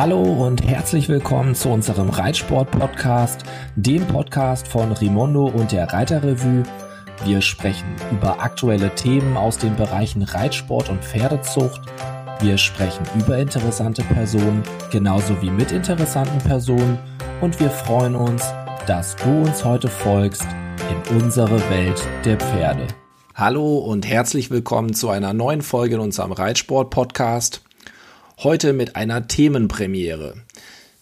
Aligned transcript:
Hallo 0.00 0.22
und 0.22 0.66
herzlich 0.66 1.10
willkommen 1.10 1.54
zu 1.54 1.68
unserem 1.68 2.08
Reitsport-Podcast, 2.08 3.42
dem 3.76 4.06
Podcast 4.06 4.66
von 4.66 4.92
Rimondo 4.92 5.44
und 5.44 5.72
der 5.72 5.92
Reiterrevue. 5.92 6.62
Wir 7.26 7.42
sprechen 7.42 7.96
über 8.10 8.40
aktuelle 8.40 8.94
Themen 8.94 9.36
aus 9.36 9.58
den 9.58 9.76
Bereichen 9.76 10.22
Reitsport 10.22 10.88
und 10.88 11.04
Pferdezucht. 11.04 11.82
Wir 12.40 12.56
sprechen 12.56 13.04
über 13.18 13.36
interessante 13.36 14.02
Personen, 14.04 14.62
genauso 14.90 15.42
wie 15.42 15.50
mit 15.50 15.70
interessanten 15.70 16.38
Personen. 16.48 16.98
Und 17.42 17.60
wir 17.60 17.68
freuen 17.68 18.14
uns, 18.14 18.54
dass 18.86 19.16
du 19.16 19.42
uns 19.42 19.66
heute 19.66 19.88
folgst 19.88 20.46
in 20.88 21.18
unsere 21.18 21.60
Welt 21.68 22.08
der 22.24 22.38
Pferde. 22.38 22.86
Hallo 23.34 23.76
und 23.76 24.08
herzlich 24.08 24.50
willkommen 24.50 24.94
zu 24.94 25.10
einer 25.10 25.34
neuen 25.34 25.60
Folge 25.60 25.96
in 25.96 26.00
unserem 26.00 26.32
Reitsport-Podcast. 26.32 27.60
Heute 28.42 28.72
mit 28.72 28.96
einer 28.96 29.28
Themenpremiere. 29.28 30.32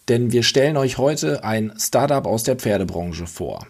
Denn 0.09 0.33
wir 0.33 0.43
stellen 0.43 0.77
euch 0.77 0.99
heute 0.99 1.45
ein 1.45 1.73
Startup 1.79 2.27
aus 2.27 2.43
der 2.43 2.57
Pferdebranche 2.57 3.29
vor. 3.29 3.65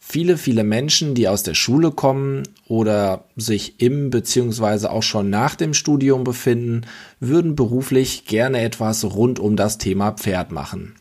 Viele, 0.00 0.38
viele 0.38 0.64
Menschen, 0.64 1.14
die 1.14 1.28
aus 1.28 1.42
der 1.42 1.52
Schule 1.52 1.90
kommen 1.90 2.44
oder 2.68 3.24
sich 3.36 3.82
im 3.82 4.08
bzw. 4.08 4.86
auch 4.86 5.02
schon 5.02 5.28
nach 5.28 5.56
dem 5.56 5.74
Studium 5.74 6.24
befinden, 6.24 6.86
würden 7.20 7.54
beruflich 7.54 8.24
gerne 8.24 8.62
etwas 8.62 9.04
rund 9.04 9.40
um 9.40 9.56
das 9.56 9.76
Thema 9.76 10.12
Pferd 10.12 10.50
machen. 10.50 10.94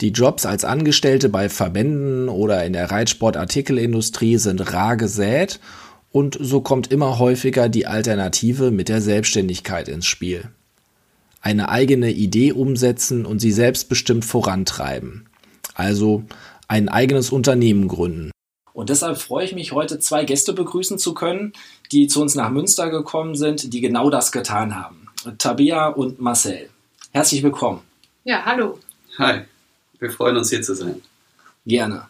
Die 0.00 0.10
Jobs 0.10 0.44
als 0.44 0.64
Angestellte 0.64 1.28
bei 1.28 1.48
Verbänden 1.48 2.28
oder 2.28 2.64
in 2.64 2.72
der 2.72 2.90
Reitsportartikelindustrie 2.90 4.38
sind 4.38 4.72
rar 4.72 4.96
gesät 4.96 5.60
und 6.10 6.36
so 6.40 6.62
kommt 6.62 6.90
immer 6.90 7.20
häufiger 7.20 7.68
die 7.68 7.86
Alternative 7.86 8.72
mit 8.72 8.88
der 8.88 9.00
Selbstständigkeit 9.00 9.88
ins 9.88 10.06
Spiel. 10.06 10.50
Eine 11.40 11.68
eigene 11.68 12.10
Idee 12.10 12.52
umsetzen 12.52 13.24
und 13.24 13.40
sie 13.40 13.52
selbstbestimmt 13.52 14.24
vorantreiben. 14.24 15.28
Also 15.74 16.24
ein 16.68 16.88
eigenes 16.88 17.30
Unternehmen 17.30 17.88
gründen. 17.88 18.30
Und 18.72 18.90
deshalb 18.90 19.18
freue 19.18 19.44
ich 19.44 19.54
mich, 19.54 19.72
heute 19.72 19.98
zwei 19.98 20.24
Gäste 20.24 20.52
begrüßen 20.52 20.98
zu 20.98 21.14
können, 21.14 21.52
die 21.92 22.06
zu 22.06 22.20
uns 22.20 22.34
nach 22.34 22.50
Münster 22.50 22.90
gekommen 22.90 23.34
sind, 23.34 23.72
die 23.72 23.80
genau 23.80 24.10
das 24.10 24.32
getan 24.32 24.76
haben. 24.76 25.08
Tabea 25.38 25.88
und 25.88 26.20
Marcel. 26.20 26.70
Herzlich 27.12 27.42
willkommen. 27.42 27.80
Ja, 28.24 28.44
hallo. 28.44 28.78
Hi. 29.18 29.40
Wir 29.98 30.10
freuen 30.10 30.36
uns 30.36 30.50
hier 30.50 30.62
zu 30.62 30.74
sein. 30.74 31.02
Gerne. 31.66 32.06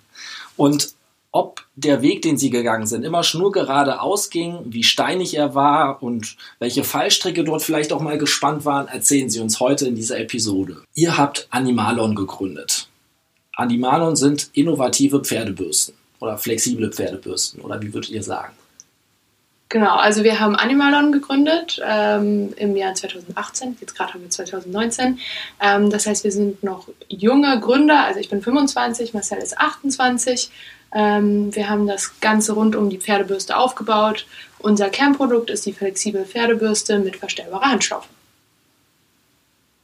Und 0.56 0.94
ob 1.32 1.64
der 1.76 2.02
Weg, 2.02 2.22
den 2.22 2.36
Sie 2.36 2.50
gegangen 2.50 2.86
sind, 2.86 3.04
immer 3.04 3.22
schnurgerade 3.22 4.00
ausging, 4.00 4.58
wie 4.64 4.82
steinig 4.82 5.36
er 5.36 5.54
war 5.54 6.02
und 6.02 6.36
welche 6.58 6.84
Fallstricke 6.84 7.44
dort 7.44 7.62
vielleicht 7.62 7.92
auch 7.92 8.00
mal 8.00 8.18
gespannt 8.18 8.64
waren, 8.64 8.88
erzählen 8.88 9.30
Sie 9.30 9.40
uns 9.40 9.60
heute 9.60 9.86
in 9.86 9.94
dieser 9.94 10.18
Episode. 10.18 10.82
Ihr 10.94 11.16
habt 11.16 11.46
Animalon 11.50 12.14
gegründet. 12.14 12.88
Animalon 13.54 14.16
sind 14.16 14.50
innovative 14.54 15.20
Pferdebürsten 15.20 15.94
oder 16.18 16.38
flexible 16.38 16.90
Pferdebürsten 16.90 17.60
oder 17.60 17.80
wie 17.80 17.92
würdet 17.92 18.10
ihr 18.10 18.22
sagen? 18.22 18.54
Genau, 19.70 19.94
also 19.94 20.24
wir 20.24 20.40
haben 20.40 20.56
Animalon 20.56 21.12
gegründet 21.12 21.80
ähm, 21.86 22.52
im 22.56 22.76
Jahr 22.76 22.92
2018, 22.92 23.76
jetzt 23.80 23.96
gerade 23.96 24.14
haben 24.14 24.22
wir 24.22 24.28
2019. 24.28 25.20
Ähm, 25.60 25.90
das 25.90 26.08
heißt, 26.08 26.24
wir 26.24 26.32
sind 26.32 26.64
noch 26.64 26.88
junge 27.08 27.60
Gründer, 27.60 28.04
also 28.04 28.18
ich 28.18 28.28
bin 28.28 28.42
25, 28.42 29.14
Marcel 29.14 29.38
ist 29.38 29.56
28. 29.56 30.50
Ähm, 30.92 31.54
wir 31.54 31.68
haben 31.68 31.86
das 31.86 32.18
Ganze 32.20 32.54
rund 32.54 32.74
um 32.74 32.90
die 32.90 32.98
Pferdebürste 32.98 33.56
aufgebaut. 33.56 34.26
Unser 34.58 34.90
Kernprodukt 34.90 35.50
ist 35.50 35.64
die 35.66 35.72
flexible 35.72 36.24
Pferdebürste 36.24 36.98
mit 36.98 37.14
verstellbarer 37.14 37.70
Handschlaufe. 37.70 38.08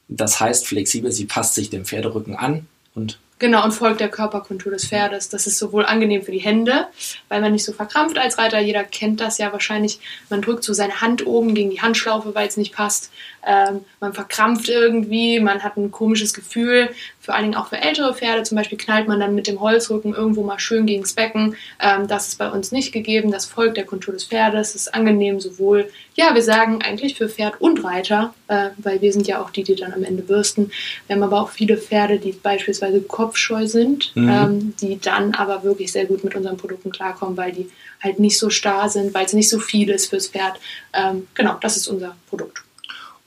Das 0.09 0.41
heißt 0.41 0.67
flexibel, 0.67 1.13
sie 1.13 1.27
passt 1.27 1.55
sich 1.55 1.71
dem 1.71 1.85
Pferderücken 1.85 2.35
an 2.35 2.67
und 2.97 3.21
Genau, 3.39 3.63
und 3.65 3.73
folgt 3.73 4.01
der 4.01 4.09
Körperkontur 4.09 4.73
des 4.73 4.87
Pferdes. 4.87 5.29
Das 5.29 5.47
ist 5.47 5.59
sowohl 5.59 5.85
angenehm 5.85 6.23
für 6.23 6.33
die 6.33 6.39
Hände, 6.39 6.87
weil 7.29 7.43
man 7.43 7.53
nicht 7.53 7.65
so 7.65 7.75
verkrampft 7.75 8.17
als 8.17 8.39
Reiter. 8.39 8.61
Jeder 8.61 8.83
kennt 8.83 9.21
das 9.21 9.37
ja 9.37 9.53
wahrscheinlich. 9.53 10.01
Man 10.31 10.41
drückt 10.41 10.65
so 10.65 10.73
seine 10.73 11.03
Hand 11.03 11.27
oben 11.27 11.55
gegen 11.55 11.69
die 11.69 11.83
Handschlaufe, 11.83 12.35
weil 12.35 12.49
es 12.49 12.57
nicht 12.57 12.75
passt. 12.75 13.11
Ähm, 13.47 13.84
man 14.01 14.12
verkrampft 14.12 14.69
irgendwie, 14.69 15.39
man 15.39 15.62
hat 15.62 15.77
ein 15.77 15.93
komisches 15.93 16.34
Gefühl. 16.34 16.91
Vor 17.21 17.34
allen 17.34 17.45
Dingen 17.45 17.55
auch 17.55 17.69
für 17.69 17.81
ältere 17.81 18.12
Pferde. 18.12 18.43
Zum 18.43 18.57
Beispiel 18.57 18.77
knallt 18.77 19.07
man 19.07 19.21
dann 19.21 19.34
mit 19.34 19.47
dem 19.47 19.61
Holzrücken 19.61 20.15
irgendwo 20.15 20.43
mal 20.43 20.59
schön 20.59 20.84
gegen 20.84 21.03
das 21.03 21.12
Becken. 21.12 21.57
Ähm, 21.81 22.09
das 22.09 22.29
ist 22.29 22.39
bei 22.39 22.51
uns 22.51 22.73
nicht 22.73 22.93
gegeben. 22.93 23.31
Das 23.31 23.47
folgt 23.47 23.77
der 23.77 23.87
Kontur 23.87 24.15
des 24.15 24.25
Pferdes. 24.25 24.73
Das 24.73 24.83
ist 24.83 24.95
angenehm 24.95 25.41
sowohl, 25.41 25.89
ja, 26.15 26.34
wir 26.34 26.43
sagen 26.43 26.83
eigentlich 26.83 27.17
für 27.17 27.29
Pferd 27.29 27.61
und 27.61 27.84
Reiter, 27.84 28.34
äh, 28.49 28.71
weil 28.79 29.01
wir 29.01 29.12
sind 29.12 29.27
ja 29.27 29.41
auch 29.41 29.51
die, 29.51 29.63
die 29.63 29.77
dann 29.77 29.93
am 29.93 30.03
Ende 30.03 30.23
bürsten. 30.23 30.73
Wir 31.07 31.15
haben 31.15 31.23
aber 31.23 31.41
auch 31.41 31.51
viele 31.51 31.77
Pferde, 31.77 32.19
die 32.19 32.33
beispielsweise 32.33 33.01
kopfscheu 33.01 33.67
sind, 33.67 34.15
mhm. 34.17 34.28
ähm, 34.28 34.75
die 34.81 34.99
dann 34.99 35.34
aber 35.34 35.63
wirklich 35.63 35.93
sehr 35.93 36.07
gut 36.07 36.25
mit 36.25 36.34
unseren 36.34 36.57
Produkten 36.57 36.91
klarkommen, 36.91 37.37
weil 37.37 37.53
die 37.53 37.71
halt 38.03 38.19
nicht 38.19 38.39
so 38.39 38.51
starr 38.51 38.89
sind, 38.89 39.15
weil 39.15 39.27
es 39.27 39.33
nicht 39.33 39.49
so 39.49 39.61
viel 39.61 39.91
ist 39.91 40.11
fürs 40.11 40.28
Pferd. 40.28 40.59
Ähm, 40.93 41.27
genau, 41.34 41.57
das 41.61 41.77
ist 41.77 41.89
unser 41.89 42.17
Produkt. 42.28 42.63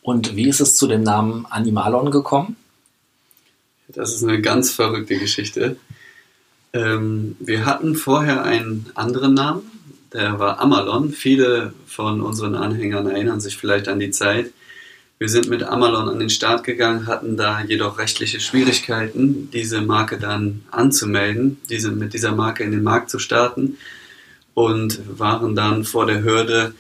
Und 0.10 0.36
wie 0.36 0.50
ist 0.50 0.60
es 0.60 0.74
zu 0.74 0.88
dem 0.88 1.04
Namen 1.04 1.46
Animalon 1.52 2.10
gekommen? 2.10 2.56
Das 3.90 4.12
ist 4.12 4.24
eine 4.24 4.42
ganz 4.42 4.72
verrückte 4.72 5.20
Geschichte. 5.20 5.78
Ähm, 6.74 7.36
wir 7.40 7.68
hatten 7.68 7.94
vorher 7.94 8.44
einen 8.44 8.88
anderen 8.96 9.36
Namen, 9.36 9.62
der 10.12 10.40
war 10.40 10.60
Amalon. 10.62 11.12
Viele 11.12 11.76
von 11.86 12.22
unseren 12.22 12.56
Anhängern 12.56 13.06
erinnern 13.06 13.40
sich 13.40 13.56
vielleicht 13.56 13.88
an 13.88 14.00
die 14.00 14.10
Zeit. 14.10 14.52
Wir 15.20 15.30
sind 15.30 15.48
mit 15.48 15.62
Amalon 15.62 16.10
an 16.10 16.18
den 16.18 16.32
Start 16.32 16.64
gegangen, 16.64 17.06
hatten 17.06 17.38
da 17.38 17.62
jedoch 17.62 18.00
rechtliche 18.00 18.40
Schwierigkeiten, 18.40 19.52
diese 19.52 19.80
Marke 19.82 20.18
dann 20.18 20.64
anzumelden, 20.72 21.58
diese, 21.70 21.92
mit 21.92 22.16
dieser 22.16 22.32
Marke 22.32 22.64
in 22.64 22.72
den 22.72 22.82
Markt 22.82 23.12
zu 23.12 23.20
starten 23.20 23.78
und 24.56 25.20
waren 25.20 25.54
dann 25.54 25.84
vor 25.84 26.08
der 26.08 26.24
Hürde, 26.24 26.74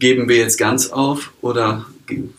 geben 0.00 0.28
wir 0.28 0.38
jetzt 0.38 0.58
ganz 0.58 0.88
auf 0.88 1.32
oder 1.40 1.86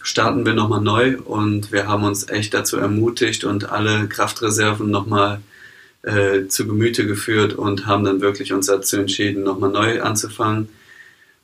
starten 0.02 0.46
wir 0.46 0.54
nochmal 0.54 0.82
neu 0.82 1.18
und 1.18 1.72
wir 1.72 1.88
haben 1.88 2.04
uns 2.04 2.28
echt 2.30 2.54
dazu 2.54 2.78
ermutigt 2.78 3.44
und 3.44 3.70
alle 3.70 4.08
Kraftreserven 4.08 4.90
nochmal 4.90 5.42
äh, 6.02 6.48
zu 6.48 6.66
Gemüte 6.68 7.06
geführt 7.06 7.54
und 7.54 7.86
haben 7.86 8.04
dann 8.04 8.22
wirklich 8.22 8.54
uns 8.54 8.68
dazu 8.68 8.98
entschieden, 8.98 9.44
nochmal 9.44 9.72
neu 9.72 10.02
anzufangen 10.02 10.70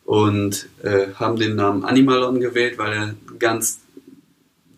und 0.06 0.68
äh, 0.84 1.08
haben 1.16 1.38
den 1.38 1.56
Namen 1.56 1.84
Animalon 1.84 2.40
gewählt, 2.40 2.78
weil 2.78 2.94
er 2.94 3.16
ganz 3.40 3.80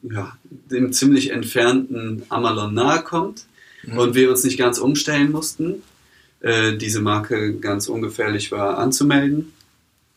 ja, 0.02 0.38
dem 0.72 0.94
ziemlich 0.94 1.32
entfernten 1.32 2.24
Amalon 2.30 2.74
nahe 2.74 3.02
kommt 3.02 3.46
mhm. 3.84 3.98
und 3.98 4.16
wir 4.16 4.30
uns 4.30 4.44
nicht 4.44 4.58
ganz 4.58 4.80
umstellen 4.80 5.32
mussten. 5.32 5.84
Äh, 6.40 6.78
diese 6.78 7.02
Marke 7.02 7.56
ganz 7.56 7.88
ungefährlich 7.88 8.52
war 8.52 8.78
anzumelden 8.78 9.54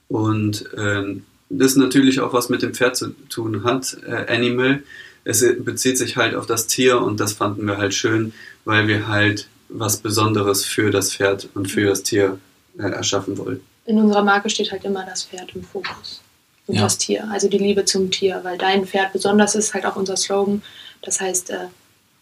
und 0.09 0.65
ähm, 0.77 1.25
das 1.51 1.77
natürlich 1.77 2.21
auch 2.21 2.33
was 2.33 2.49
mit 2.49 2.63
dem 2.63 2.73
Pferd 2.73 2.97
zu 2.97 3.09
tun 3.29 3.65
hat, 3.65 3.97
äh, 4.07 4.33
Animal. 4.35 4.83
Es 5.25 5.45
bezieht 5.59 5.99
sich 5.99 6.17
halt 6.17 6.35
auf 6.35 6.47
das 6.47 6.67
Tier 6.67 7.01
und 7.01 7.21
das 7.21 7.35
fanden 7.35 7.67
wir 7.67 7.77
halt 7.77 7.93
schön, 7.93 8.33
weil 8.65 8.89
wir 8.89 9.09
halt 9.09 9.49
was 9.69 9.99
Besonderes 9.99 10.65
für 10.65 10.91
das 10.91 11.15
Pferd 11.15 11.49
und 11.55 11.71
für 11.71 11.87
das 11.87 12.03
Tier 12.03 12.39
äh, 12.79 12.83
erschaffen 12.83 13.37
wollten. 13.37 13.65
In 13.85 13.99
unserer 13.99 14.23
Marke 14.23 14.49
steht 14.49 14.71
halt 14.71 14.85
immer 14.85 15.05
das 15.05 15.25
Pferd 15.25 15.55
im 15.55 15.63
Fokus 15.63 16.23
und 16.67 16.77
ja. 16.77 16.83
das 16.83 16.99
Tier, 16.99 17.29
also 17.31 17.49
die 17.49 17.59
Liebe 17.59 17.85
zum 17.85 18.11
Tier, 18.11 18.41
weil 18.43 18.57
dein 18.57 18.87
Pferd 18.87 19.13
besonders 19.13 19.55
ist, 19.55 19.75
halt 19.75 19.85
auch 19.85 19.97
unser 19.97 20.17
Slogan. 20.17 20.63
Das 21.03 21.21
heißt, 21.21 21.51
äh, 21.51 21.67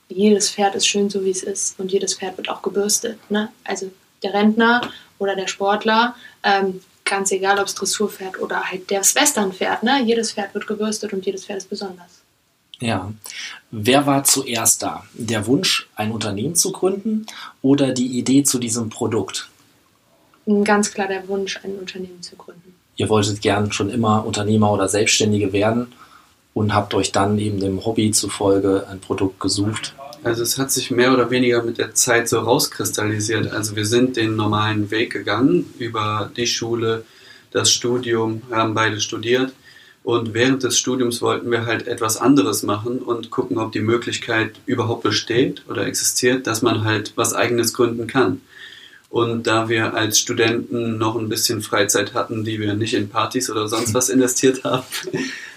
jedes 0.09 0.51
Pferd 0.51 0.75
ist 0.75 0.87
schön 0.87 1.11
so 1.11 1.25
wie 1.25 1.31
es 1.31 1.43
ist 1.43 1.79
und 1.79 1.93
jedes 1.93 2.15
Pferd 2.15 2.37
wird 2.39 2.49
auch 2.49 2.63
gebürstet. 2.63 3.19
Ne? 3.31 3.51
Also 3.65 3.91
der 4.23 4.33
Rentner 4.33 4.81
oder 5.19 5.37
der 5.37 5.49
Sportler 5.49 6.17
ähm, 6.43 6.81
ganz 7.09 7.33
egal, 7.33 7.59
ob 7.59 7.67
es 7.67 7.75
Dressurpferd 7.75 8.41
oder 8.41 8.63
halt 8.63 8.91
das 8.91 9.15
Westernpferd, 9.15 9.83
ne? 9.83 10.03
Jedes 10.05 10.33
Pferd 10.33 10.55
wird 10.55 10.67
gebürstet 10.67 11.13
und 11.13 11.27
jedes 11.27 11.45
Pferd 11.45 11.59
ist 11.59 11.71
besonders. 11.71 12.23
Ja. 12.81 13.13
Wer 13.71 14.07
war 14.07 14.23
zuerst 14.25 14.83
da? 14.83 15.05
Der 15.15 15.47
Wunsch, 15.47 15.89
ein 15.97 16.13
Unternehmen 16.13 16.55
zu 16.55 16.71
gründen 16.71 17.27
oder 17.61 17.93
die 17.93 18.19
Idee 18.19 18.45
zu 18.45 18.59
diesem 18.59 18.89
Produkt? 18.89 19.49
Ganz 20.65 20.93
klar 20.93 21.09
der 21.09 21.27
Wunsch, 21.29 21.59
ein 21.65 21.77
Unternehmen 21.77 22.23
zu 22.23 22.37
gründen. 22.37 22.75
Ihr 22.97 23.09
wolltet 23.09 23.43
gern 23.43 23.73
schon 23.73 23.91
immer 23.91 24.25
Unternehmer 24.25 24.73
oder 24.73 24.89
Selbstständige 24.89 25.53
werden 25.53 25.93
und 26.55 26.75
habt 26.75 26.95
euch 26.95 27.13
dann 27.13 27.39
eben 27.39 27.61
dem 27.61 27.85
Hobby 27.85 28.11
zufolge 28.13 28.87
ein 28.91 29.01
Produkt 29.01 29.41
gesucht, 29.41 29.95
also 30.23 30.43
es 30.43 30.59
hat 30.59 30.71
sich 30.71 30.91
mehr 30.91 31.13
oder 31.13 31.31
weniger 31.31 31.63
mit 31.63 31.79
der 31.79 31.95
Zeit 31.95 32.29
so 32.29 32.41
rauskristallisiert. 32.41 33.51
Also 33.51 33.77
wir 33.77 33.87
sind 33.87 34.17
den 34.17 34.37
normalen 34.37 34.91
Weg 34.91 35.13
gegangen 35.13 35.73
über 35.79 36.31
die 36.37 36.47
Schule, 36.47 37.05
das 37.51 37.73
Studium, 37.73 38.43
haben 38.51 38.75
beide 38.75 39.01
studiert. 39.01 39.53
Und 40.05 40.33
während 40.33 40.63
des 40.63 40.79
Studiums 40.79 41.21
wollten 41.21 41.51
wir 41.51 41.67
halt 41.67 41.87
etwas 41.87 42.17
anderes 42.17 42.63
machen 42.63 43.01
und 43.01 43.31
gucken, 43.31 43.59
ob 43.59 43.73
die 43.73 43.81
Möglichkeit 43.81 44.53
überhaupt 44.65 45.03
besteht 45.03 45.63
oder 45.69 45.87
existiert, 45.87 46.47
dass 46.47 46.63
man 46.63 46.85
halt 46.85 47.13
was 47.17 47.35
eigenes 47.35 47.75
gründen 47.75 48.07
kann. 48.07 48.41
Und 49.11 49.47
da 49.47 49.69
wir 49.69 49.95
als 49.95 50.19
Studenten 50.19 50.99
noch 50.99 51.17
ein 51.17 51.29
bisschen 51.29 51.63
Freizeit 51.63 52.15
hatten, 52.15 52.45
die 52.45 52.61
wir 52.61 52.75
nicht 52.75 52.95
in 52.95 53.09
Partys 53.09 53.51
oder 53.51 53.69
sonst 53.69 53.95
was 53.95 54.09
investiert 54.11 54.65
haben, 54.65 54.85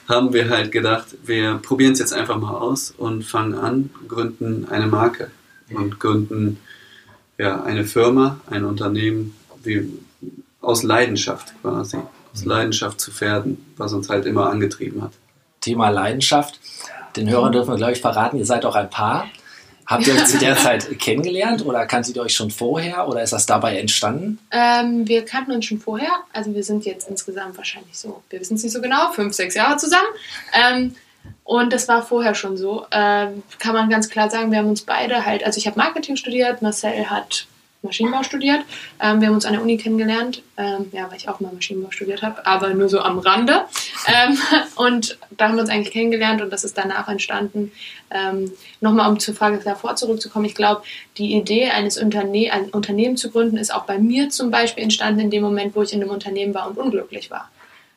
haben 0.08 0.34
wir 0.34 0.50
halt 0.50 0.72
gedacht, 0.72 1.08
wir 1.24 1.56
probieren 1.56 1.94
es 1.94 2.00
jetzt 2.00 2.14
einfach 2.14 2.38
mal 2.38 2.56
aus 2.56 2.92
und 2.92 3.24
fangen 3.24 3.56
an, 3.56 3.90
gründen 4.08 4.68
eine 4.70 4.88
Marke 4.88 5.32
und 5.74 6.00
gründen 6.00 6.60
ja, 7.38 7.64
eine 7.64 7.86
Firma, 7.86 8.40
ein 8.50 8.66
Unternehmen 8.66 9.36
wie, 9.64 9.90
aus 10.62 10.84
Leidenschaft 10.84 11.54
quasi, 11.62 11.98
aus 12.34 12.46
Leidenschaft 12.46 13.00
zu 13.00 13.12
Pferden, 13.12 13.74
was 13.78 13.94
uns 13.94 14.10
halt 14.10 14.26
immer 14.26 14.50
angetrieben 14.50 15.02
hat. 15.02 15.14
Thema 15.60 15.90
Leidenschaft. 15.90 16.60
Den 17.16 17.30
Hörern 17.30 17.52
dürfen 17.52 17.72
wir, 17.72 17.78
glaube 17.78 17.94
ich, 17.94 18.02
verraten, 18.02 18.38
ihr 18.38 18.46
seid 18.46 18.66
auch 18.66 18.76
ein 18.76 18.90
Paar. 18.90 19.28
Habt 19.86 20.08
ihr 20.08 20.14
euch 20.14 20.26
zu 20.26 20.38
der 20.38 20.56
Zeit 20.58 21.00
kennengelernt 21.00 21.66
oder 21.66 21.86
kanntet 21.86 22.16
ihr 22.16 22.22
euch 22.22 22.36
schon 22.36 22.52
vorher 22.52 23.08
oder 23.08 23.24
ist 23.24 23.34
das 23.34 23.46
dabei 23.46 23.78
entstanden? 23.78 24.40
Ähm, 24.52 25.08
wir 25.08 25.26
kannten 25.26 25.52
uns 25.52 25.66
schon 25.66 25.80
vorher. 25.80 26.12
Also 26.34 26.54
wir 26.54 26.64
sind 26.64 26.86
jetzt 26.86 27.10
insgesamt 27.10 27.58
wahrscheinlich 27.58 27.98
so, 27.98 28.24
wir 28.30 28.40
wissen 28.40 28.56
es 28.56 28.64
nicht 28.64 28.74
so 28.74 28.82
genau, 28.82 29.12
fünf, 29.12 29.34
sechs 29.34 29.56
Jahre 29.56 29.78
zusammen. 29.78 30.08
Ähm, 30.54 30.96
und 31.44 31.74
das 31.74 31.88
war 31.88 32.04
vorher 32.04 32.34
schon 32.34 32.58
so. 32.58 32.86
Ähm, 32.92 33.44
kann 33.60 33.74
man 33.74 33.90
ganz 33.90 34.10
klar 34.10 34.30
sagen, 34.30 34.52
wir 34.52 34.60
haben 34.60 34.70
uns 34.70 34.82
beide 34.82 35.26
halt, 35.26 35.44
also 35.44 35.58
ich 35.58 35.68
habe 35.68 35.78
Marketing 35.78 36.16
studiert, 36.16 36.62
Marcel 36.62 37.10
hat 37.10 37.48
Maschinenbau 37.84 38.24
studiert. 38.24 38.62
Ähm, 39.00 39.22
wir 39.22 39.28
haben 39.28 39.36
uns 39.36 39.46
an 39.46 39.54
der 39.54 39.62
Uni 39.62 39.78
kennengelernt, 39.78 40.44
ähm, 40.58 40.88
ja, 40.92 41.10
weil 41.10 41.18
ich 41.18 41.28
auch 41.28 41.40
mal 41.40 41.52
Maschinenbau 41.52 41.92
studiert 41.92 42.22
habe, 42.22 42.46
aber 42.46 42.74
nur 42.74 42.90
so 42.90 43.00
am 43.00 43.20
Rande. 43.20 43.66
Ähm, 44.08 44.38
und 44.76 45.18
da 45.32 45.48
haben 45.48 45.56
wir 45.56 45.62
uns 45.62 45.70
eigentlich 45.70 45.94
kennengelernt 45.94 46.42
und 46.42 46.52
das 46.52 46.64
ist 46.64 46.78
danach 46.78 47.08
entstanden. 47.08 47.72
Ähm, 48.12 48.52
Nochmal, 48.82 49.10
um 49.10 49.20
zur 49.20 49.36
Frage 49.36 49.60
davor 49.64 49.96
zurückzukommen, 49.96 50.46
ich 50.46 50.56
glaube, 50.56 50.82
die 51.18 51.36
Idee 51.36 51.70
eines 51.70 52.00
Unterne 52.00 52.52
ein 52.52 52.70
Unternehmen 52.70 53.16
zu 53.16 53.30
gründen, 53.30 53.58
ist 53.58 53.74
auch 53.74 53.86
bei 53.86 54.00
mir 54.00 54.30
zum 54.30 54.50
Beispiel 54.50 54.84
entstanden 54.84 55.20
in 55.20 55.30
dem 55.30 55.44
Moment, 55.44 55.76
wo 55.76 55.84
ich 55.84 55.94
in 55.94 56.02
einem 56.02 56.12
Unternehmen 56.12 56.54
war 56.54 56.68
und 56.68 56.78
unglücklich 56.78 57.30
war. 57.30 57.50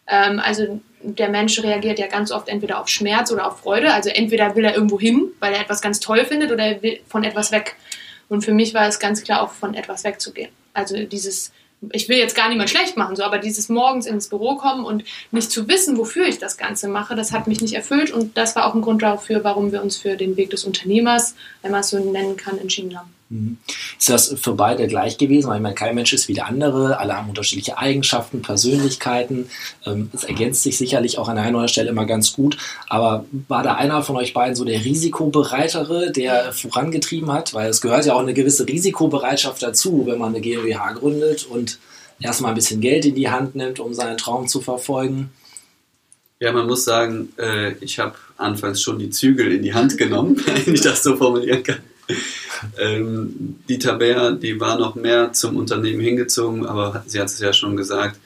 Ähm, 0.06 0.40
also 0.40 0.80
der 1.02 1.28
Mensch 1.28 1.62
reagiert 1.62 1.98
ja 1.98 2.06
ganz 2.06 2.32
oft 2.32 2.48
entweder 2.48 2.80
auf 2.80 2.88
Schmerz 2.88 3.30
oder 3.30 3.46
auf 3.46 3.60
Freude. 3.60 3.92
Also 3.92 4.10
entweder 4.10 4.54
will 4.54 4.64
er 4.64 4.74
irgendwo 4.74 4.98
hin, 4.98 5.28
weil 5.40 5.52
er 5.52 5.60
etwas 5.60 5.80
ganz 5.80 6.00
toll 6.00 6.24
findet, 6.24 6.50
oder 6.50 6.64
er 6.64 6.82
will 6.82 7.00
von 7.08 7.24
etwas 7.24 7.52
weg. 7.52 7.76
Und 8.28 8.44
für 8.44 8.52
mich 8.52 8.74
war 8.74 8.86
es 8.88 8.98
ganz 8.98 9.22
klar, 9.22 9.42
auch 9.42 9.52
von 9.52 9.74
etwas 9.74 10.04
wegzugehen. 10.04 10.50
Also 10.72 10.96
dieses, 11.04 11.52
ich 11.92 12.08
will 12.08 12.18
jetzt 12.18 12.34
gar 12.34 12.48
niemand 12.48 12.70
schlecht 12.70 12.96
machen, 12.96 13.16
so, 13.16 13.22
aber 13.22 13.38
dieses 13.38 13.68
morgens 13.68 14.06
ins 14.06 14.28
Büro 14.28 14.56
kommen 14.56 14.84
und 14.84 15.04
nicht 15.30 15.50
zu 15.50 15.68
wissen, 15.68 15.96
wofür 15.98 16.26
ich 16.26 16.38
das 16.38 16.56
Ganze 16.56 16.88
mache, 16.88 17.14
das 17.14 17.32
hat 17.32 17.46
mich 17.46 17.60
nicht 17.60 17.74
erfüllt. 17.74 18.10
Und 18.10 18.36
das 18.36 18.56
war 18.56 18.66
auch 18.66 18.74
ein 18.74 18.82
Grund 18.82 19.02
dafür, 19.02 19.44
warum 19.44 19.72
wir 19.72 19.82
uns 19.82 19.96
für 19.96 20.16
den 20.16 20.36
Weg 20.36 20.50
des 20.50 20.64
Unternehmers, 20.64 21.34
wenn 21.62 21.70
man 21.70 21.80
es 21.80 21.90
so 21.90 21.98
nennen 21.98 22.36
kann, 22.36 22.58
entschieden 22.58 22.98
haben. 22.98 23.14
Mhm. 23.34 23.58
Ist 23.98 24.08
das 24.08 24.34
für 24.40 24.52
beide 24.52 24.86
gleich 24.86 25.18
gewesen? 25.18 25.48
Weil 25.48 25.56
ich 25.56 25.62
meine, 25.62 25.74
kein 25.74 25.94
Mensch 25.96 26.12
ist 26.12 26.28
wie 26.28 26.34
der 26.34 26.46
andere, 26.46 26.98
alle 26.98 27.16
haben 27.16 27.28
unterschiedliche 27.28 27.78
Eigenschaften, 27.78 28.42
Persönlichkeiten. 28.42 29.50
Ähm, 29.84 30.08
es 30.12 30.22
ergänzt 30.22 30.62
sich 30.62 30.78
sicherlich 30.78 31.18
auch 31.18 31.28
an 31.28 31.36
einer 31.36 31.58
oder 31.58 31.68
Stelle 31.68 31.90
immer 31.90 32.06
ganz 32.06 32.32
gut. 32.32 32.56
Aber 32.88 33.24
war 33.48 33.64
da 33.64 33.74
einer 33.74 34.02
von 34.02 34.16
euch 34.16 34.34
beiden 34.34 34.54
so 34.54 34.64
der 34.64 34.84
Risikobereitere, 34.84 36.12
der 36.12 36.52
vorangetrieben 36.52 37.32
hat? 37.32 37.54
Weil 37.54 37.68
es 37.68 37.80
gehört 37.80 38.06
ja 38.06 38.14
auch 38.14 38.20
eine 38.20 38.34
gewisse 38.34 38.68
Risikobereitschaft 38.68 39.62
dazu, 39.62 40.04
wenn 40.06 40.18
man 40.18 40.28
eine 40.28 40.40
GmbH 40.40 40.92
gründet 40.92 41.44
und 41.44 41.78
erstmal 42.20 42.52
ein 42.52 42.56
bisschen 42.56 42.80
Geld 42.80 43.04
in 43.04 43.16
die 43.16 43.30
Hand 43.30 43.56
nimmt, 43.56 43.80
um 43.80 43.94
seinen 43.94 44.16
Traum 44.16 44.46
zu 44.46 44.60
verfolgen. 44.60 45.32
Ja, 46.38 46.52
man 46.52 46.66
muss 46.66 46.84
sagen, 46.84 47.30
äh, 47.38 47.72
ich 47.80 47.98
habe 47.98 48.14
anfangs 48.36 48.80
schon 48.82 48.98
die 48.98 49.10
Zügel 49.10 49.50
in 49.52 49.62
die 49.62 49.74
Hand 49.74 49.98
genommen, 49.98 50.40
wenn 50.64 50.74
ich 50.74 50.82
das 50.82 51.02
so 51.02 51.16
formulieren 51.16 51.64
kann 51.64 51.78
ähm, 52.78 53.56
die 53.68 53.78
Tabea, 53.78 54.32
die 54.32 54.60
war 54.60 54.78
noch 54.78 54.94
mehr 54.94 55.32
zum 55.32 55.56
Unternehmen 55.56 56.00
hingezogen, 56.00 56.66
aber 56.66 57.04
sie 57.06 57.20
hat 57.20 57.28
es 57.28 57.38
ja 57.40 57.52
schon 57.52 57.76
gesagt, 57.76 58.18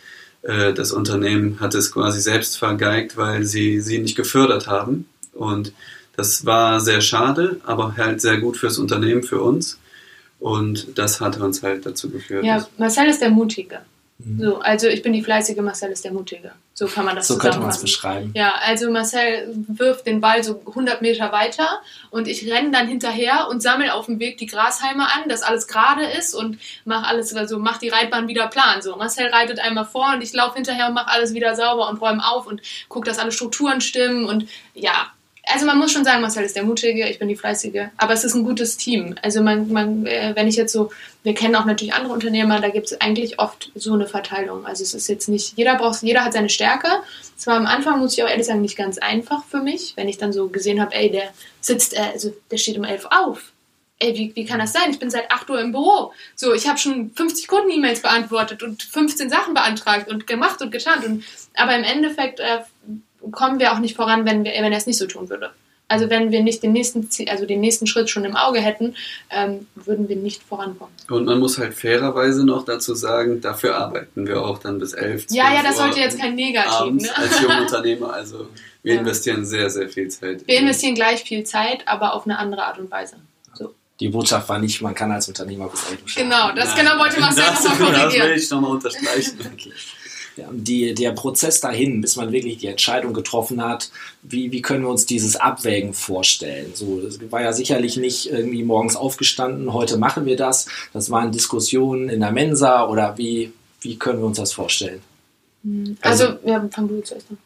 äh, 0.42 0.72
das 0.72 0.92
Unternehmen 0.92 1.60
hat 1.60 1.74
es 1.74 1.92
quasi 1.92 2.20
selbst 2.20 2.58
vergeigt, 2.58 3.16
weil 3.16 3.44
sie 3.44 3.80
sie 3.80 3.98
nicht 3.98 4.16
gefördert 4.16 4.66
haben. 4.66 5.08
Und 5.32 5.72
das 6.16 6.44
war 6.44 6.80
sehr 6.80 7.00
schade, 7.00 7.60
aber 7.64 7.96
halt 7.96 8.20
sehr 8.20 8.38
gut 8.38 8.56
fürs 8.56 8.78
Unternehmen, 8.78 9.22
für 9.22 9.40
uns. 9.40 9.78
Und 10.40 10.98
das 10.98 11.20
hat 11.20 11.38
uns 11.38 11.62
halt 11.62 11.86
dazu 11.86 12.10
geführt. 12.10 12.44
Ja, 12.44 12.66
Marcel 12.76 13.08
ist 13.08 13.20
der 13.20 13.30
Mutige. 13.30 13.80
Mhm. 14.18 14.40
So, 14.40 14.58
also 14.58 14.88
ich 14.88 15.02
bin 15.02 15.12
die 15.12 15.22
fleißige, 15.22 15.58
Marcel 15.58 15.92
ist 15.92 16.04
der 16.04 16.12
Mutige. 16.12 16.50
So 16.74 16.86
kann 16.86 17.04
man 17.04 17.14
das 17.14 17.28
So 17.28 17.38
könnte 17.38 17.60
man 17.60 17.70
es 17.70 17.80
beschreiben. 17.80 18.32
Ja, 18.34 18.54
also 18.64 18.90
Marcel 18.90 19.54
wirft 19.68 20.06
den 20.06 20.20
Ball 20.20 20.42
so 20.42 20.60
100 20.66 21.02
Meter 21.02 21.30
weiter 21.30 21.80
und 22.10 22.26
ich 22.26 22.50
renne 22.50 22.72
dann 22.72 22.88
hinterher 22.88 23.46
und 23.48 23.62
sammle 23.62 23.94
auf 23.94 24.06
dem 24.06 24.18
Weg 24.18 24.38
die 24.38 24.46
Grashalme 24.46 25.04
an, 25.04 25.28
dass 25.28 25.42
alles 25.42 25.68
gerade 25.68 26.04
ist 26.04 26.34
und 26.34 26.58
mache 26.84 27.06
alles, 27.06 27.34
also 27.34 27.58
mach 27.58 27.78
die 27.78 27.88
Reitbahn 27.88 28.26
wieder 28.26 28.48
plan. 28.48 28.82
So, 28.82 28.96
Marcel 28.96 29.28
reitet 29.28 29.60
einmal 29.60 29.84
vor 29.84 30.12
und 30.14 30.22
ich 30.22 30.32
laufe 30.32 30.56
hinterher 30.56 30.88
und 30.88 30.94
mache 30.94 31.10
alles 31.10 31.32
wieder 31.32 31.54
sauber 31.54 31.88
und 31.88 32.00
räume 32.00 32.26
auf 32.26 32.46
und 32.46 32.60
gucke, 32.88 33.08
dass 33.08 33.18
alle 33.18 33.32
Strukturen 33.32 33.80
stimmen 33.80 34.24
und 34.26 34.48
ja, 34.74 35.12
also 35.50 35.66
man 35.66 35.78
muss 35.78 35.92
schon 35.92 36.04
sagen, 36.04 36.20
Marcel 36.20 36.44
ist 36.44 36.56
der 36.56 36.64
Mutige, 36.64 37.08
ich 37.08 37.18
bin 37.18 37.28
die 37.28 37.36
Fleißige, 37.36 37.88
aber 37.96 38.12
es 38.12 38.24
ist 38.24 38.34
ein 38.34 38.44
gutes 38.44 38.76
Team. 38.76 39.14
Also 39.22 39.42
man, 39.42 39.72
man 39.72 40.06
äh, 40.06 40.32
wenn 40.34 40.46
ich 40.46 40.56
jetzt 40.56 40.72
so, 40.72 40.90
wir 41.28 41.34
kennen 41.34 41.56
auch 41.56 41.66
natürlich 41.66 41.92
andere 41.92 42.14
Unternehmer, 42.14 42.58
da 42.58 42.70
gibt 42.70 42.86
es 42.86 42.98
eigentlich 43.02 43.38
oft 43.38 43.70
so 43.74 43.92
eine 43.92 44.06
Verteilung. 44.06 44.64
Also 44.64 44.82
es 44.82 44.94
ist 44.94 45.08
jetzt 45.08 45.28
nicht, 45.28 45.58
jeder 45.58 45.74
braucht, 45.74 46.02
jeder 46.02 46.24
hat 46.24 46.32
seine 46.32 46.48
Stärke. 46.48 46.88
Es 47.36 47.46
war 47.46 47.56
am 47.56 47.66
Anfang, 47.66 47.98
muss 47.98 48.16
ich 48.16 48.24
auch 48.24 48.28
ehrlich 48.30 48.46
sagen, 48.46 48.62
nicht 48.62 48.78
ganz 48.78 48.96
einfach 48.96 49.44
für 49.44 49.60
mich, 49.60 49.92
wenn 49.96 50.08
ich 50.08 50.16
dann 50.16 50.32
so 50.32 50.48
gesehen 50.48 50.80
habe, 50.80 50.94
ey, 50.94 51.10
der 51.10 51.24
sitzt, 51.60 51.94
äh, 51.94 52.00
also 52.14 52.34
der 52.50 52.56
steht 52.56 52.78
um 52.78 52.84
elf 52.84 53.06
auf. 53.10 53.52
Ey, 53.98 54.16
wie, 54.16 54.34
wie 54.34 54.46
kann 54.46 54.58
das 54.58 54.72
sein? 54.72 54.90
Ich 54.90 54.98
bin 54.98 55.10
seit 55.10 55.30
8 55.30 55.50
Uhr 55.50 55.60
im 55.60 55.72
Büro. 55.72 56.14
So, 56.34 56.54
ich 56.54 56.66
habe 56.66 56.78
schon 56.78 57.10
50 57.14 57.46
Kunden-E-Mails 57.46 58.00
beantwortet 58.00 58.62
und 58.62 58.82
15 58.82 59.28
Sachen 59.28 59.52
beantragt 59.52 60.08
und 60.08 60.26
gemacht 60.26 60.62
und 60.62 60.70
getan. 60.70 61.04
Und, 61.04 61.24
aber 61.56 61.76
im 61.76 61.84
Endeffekt 61.84 62.40
äh, 62.40 62.60
kommen 63.32 63.58
wir 63.58 63.74
auch 63.74 63.80
nicht 63.80 63.96
voran, 63.96 64.24
wenn, 64.24 64.44
wir, 64.44 64.52
wenn 64.52 64.72
er 64.72 64.78
es 64.78 64.86
nicht 64.86 64.96
so 64.96 65.06
tun 65.06 65.28
würde. 65.28 65.52
Also 65.88 66.10
wenn 66.10 66.30
wir 66.30 66.42
nicht 66.42 66.62
den 66.62 66.72
nächsten, 66.72 67.08
also 67.28 67.46
den 67.46 67.60
nächsten 67.60 67.86
Schritt 67.86 68.10
schon 68.10 68.26
im 68.26 68.36
Auge 68.36 68.60
hätten, 68.60 68.94
ähm, 69.30 69.66
würden 69.74 70.06
wir 70.08 70.16
nicht 70.16 70.42
vorankommen. 70.42 70.92
Und 71.08 71.24
man 71.24 71.38
muss 71.38 71.56
halt 71.56 71.72
fairerweise 71.72 72.44
noch 72.44 72.66
dazu 72.66 72.94
sagen, 72.94 73.40
dafür 73.40 73.76
arbeiten 73.76 74.26
wir 74.26 74.44
auch 74.44 74.58
dann 74.58 74.78
bis 74.78 74.92
elf. 74.92 75.26
Ja, 75.30 75.52
ja, 75.54 75.62
das 75.62 75.78
sollte 75.78 75.98
jetzt 76.00 76.20
kein 76.20 76.34
Negativ. 76.34 77.02
Ne? 77.02 77.08
Als 77.16 77.40
Jungunternehmer, 77.42 78.12
also 78.12 78.48
wir 78.82 78.94
ja. 78.94 79.00
investieren 79.00 79.46
sehr, 79.46 79.70
sehr 79.70 79.88
viel 79.88 80.08
Zeit. 80.08 80.46
Wir 80.46 80.58
investieren 80.58 80.94
gleich 80.94 81.22
viel 81.22 81.44
Zeit, 81.44 81.88
aber 81.88 82.12
auf 82.12 82.24
eine 82.26 82.38
andere 82.38 82.64
Art 82.64 82.78
und 82.78 82.90
Weise. 82.90 83.16
So. 83.54 83.74
Die 83.98 84.08
Botschaft 84.10 84.46
war 84.50 84.58
nicht, 84.58 84.82
man 84.82 84.94
kann 84.94 85.10
als 85.10 85.26
Unternehmer 85.28 85.68
bis 85.68 85.90
elf 85.90 86.14
Genau, 86.14 86.52
das 86.52 86.74
Nein. 86.74 86.84
genau 86.84 86.98
wollte 86.98 87.18
man 87.18 87.32
selber 87.32 87.52
noch 87.52 87.78
korrigieren. 87.78 88.10
Das 88.12 88.28
will 88.28 88.36
ich 88.36 88.50
nochmal 88.50 88.70
unterstreichen. 88.72 89.38
okay 89.52 89.72
die, 90.52 90.94
der 90.94 91.12
Prozess 91.12 91.60
dahin, 91.60 92.00
bis 92.00 92.16
man 92.16 92.32
wirklich 92.32 92.58
die 92.58 92.66
Entscheidung 92.66 93.14
getroffen 93.14 93.62
hat, 93.62 93.90
wie, 94.22 94.52
wie 94.52 94.62
können 94.62 94.84
wir 94.84 94.90
uns 94.90 95.06
dieses 95.06 95.36
Abwägen 95.36 95.94
vorstellen? 95.94 96.72
So, 96.74 97.00
das 97.00 97.18
war 97.30 97.42
ja 97.42 97.52
sicherlich 97.52 97.96
nicht 97.96 98.30
irgendwie 98.30 98.62
morgens 98.62 98.96
aufgestanden, 98.96 99.72
heute 99.72 99.96
machen 99.96 100.26
wir 100.26 100.36
das. 100.36 100.66
Das 100.92 101.10
waren 101.10 101.32
Diskussionen 101.32 102.08
in 102.08 102.20
der 102.20 102.32
Mensa 102.32 102.86
oder 102.86 103.18
wie, 103.18 103.52
wie 103.80 103.96
können 103.98 104.20
wir 104.20 104.26
uns 104.26 104.38
das 104.38 104.52
vorstellen? 104.52 105.00
Hm, 105.64 105.96
also, 106.00 106.26
also 106.26 106.38
ja, 106.46 106.68
fang 106.70 106.88
du 106.88 107.00
zuerst 107.02 107.26
an. 107.30 107.38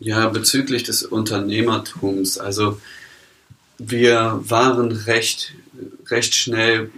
Ja, 0.00 0.28
bezüglich 0.28 0.82
des 0.82 1.04
Unternehmertums. 1.04 2.38
Also 2.38 2.80
wir 3.78 4.40
waren 4.42 4.92
recht, 4.92 5.54
recht 6.08 6.34
schnell 6.34 6.90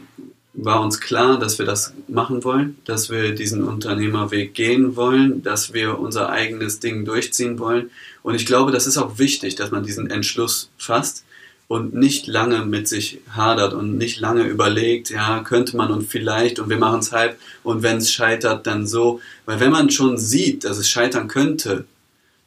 war 0.57 0.81
uns 0.81 1.01
klar, 1.01 1.39
dass 1.39 1.59
wir 1.59 1.67
das 1.67 1.93
machen 2.09 2.43
wollen, 2.43 2.79
dass 2.87 3.11
wir 3.11 3.35
diesen 3.35 3.63
Unternehmerweg 3.63 4.55
gehen 4.55 4.97
wollen, 4.97 5.43
dass 5.43 5.75
wir 5.75 5.99
unser 5.99 6.31
eigenes 6.31 6.81
Ding 6.81 7.05
durchziehen 7.05 7.59
wollen. 7.59 7.91
Und 8.23 8.35
ich 8.35 8.47
glaube, 8.47 8.73
das 8.73 8.87
ist 8.87 8.97
auch 8.97 9.19
wichtig, 9.19 9.55
dass 9.55 9.71
man 9.71 9.85
diesen 9.85 10.11
Entschluss 10.11 10.71
fasst 10.79 11.25
und 11.69 11.95
nicht 11.95 12.27
lange 12.27 12.65
mit 12.65 12.89
sich 12.89 13.21
hadert 13.29 13.75
und 13.75 13.99
nicht 13.99 14.19
lange 14.19 14.45
überlegt, 14.45 15.11
ja, 15.11 15.41
könnte 15.41 15.77
man 15.77 15.91
und 15.91 16.09
vielleicht 16.09 16.59
und 16.59 16.71
wir 16.71 16.79
machen 16.79 17.01
es 17.01 17.13
halb 17.13 17.37
und 17.63 17.83
wenn 17.83 17.99
es 17.99 18.11
scheitert, 18.11 18.67
dann 18.67 18.87
so. 18.87 19.21
Weil 19.45 19.61
wenn 19.61 19.73
man 19.73 19.91
schon 19.91 20.17
sieht, 20.17 20.65
dass 20.65 20.79
es 20.79 20.89
scheitern 20.89 21.29
könnte, 21.29 21.85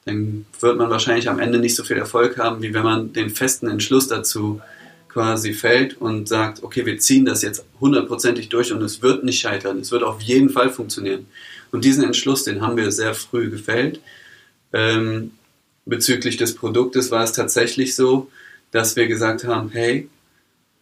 dann 0.06 0.46
wird 0.60 0.78
man 0.78 0.90
wahrscheinlich 0.90 1.30
am 1.30 1.40
Ende 1.40 1.60
nicht 1.60 1.76
so 1.76 1.84
viel 1.84 1.98
Erfolg 1.98 2.40
haben, 2.40 2.64
wie 2.64 2.74
wenn 2.74 2.84
man 2.84 3.14
den 3.14 3.30
festen 3.30 3.70
Entschluss 3.70 4.08
dazu 4.08 4.62
quasi 5.10 5.54
fällt 5.54 6.00
und 6.00 6.28
sagt, 6.28 6.64
okay, 6.64 6.86
wir 6.86 7.00
ziehen 7.00 7.26
das 7.26 7.42
jetzt 7.42 7.66
hundertprozentig 7.82 8.50
durch 8.50 8.72
und 8.72 8.82
es 8.82 9.02
wird 9.02 9.24
nicht 9.24 9.42
scheitern, 9.42 9.80
es 9.80 9.92
wird 9.92 10.04
auf 10.04 10.22
jeden 10.22 10.50
Fall 10.50 10.70
funktionieren. 10.70 11.26
Und 11.72 11.84
diesen 11.84 12.04
Entschluss, 12.04 12.44
den 12.44 12.62
haben 12.62 12.78
wir 12.78 12.92
sehr 12.92 13.14
früh 13.14 13.50
gefällt. 13.50 14.00
Ähm, 14.72 15.32
bezüglich 15.86 16.38
des 16.38 16.56
Produktes 16.56 17.12
war 17.12 17.24
es 17.24 17.34
tatsächlich 17.34 17.96
so, 17.96 18.30
dass 18.72 18.96
wir 18.96 19.08
gesagt 19.08 19.44
haben, 19.44 19.70
hey, 19.70 20.08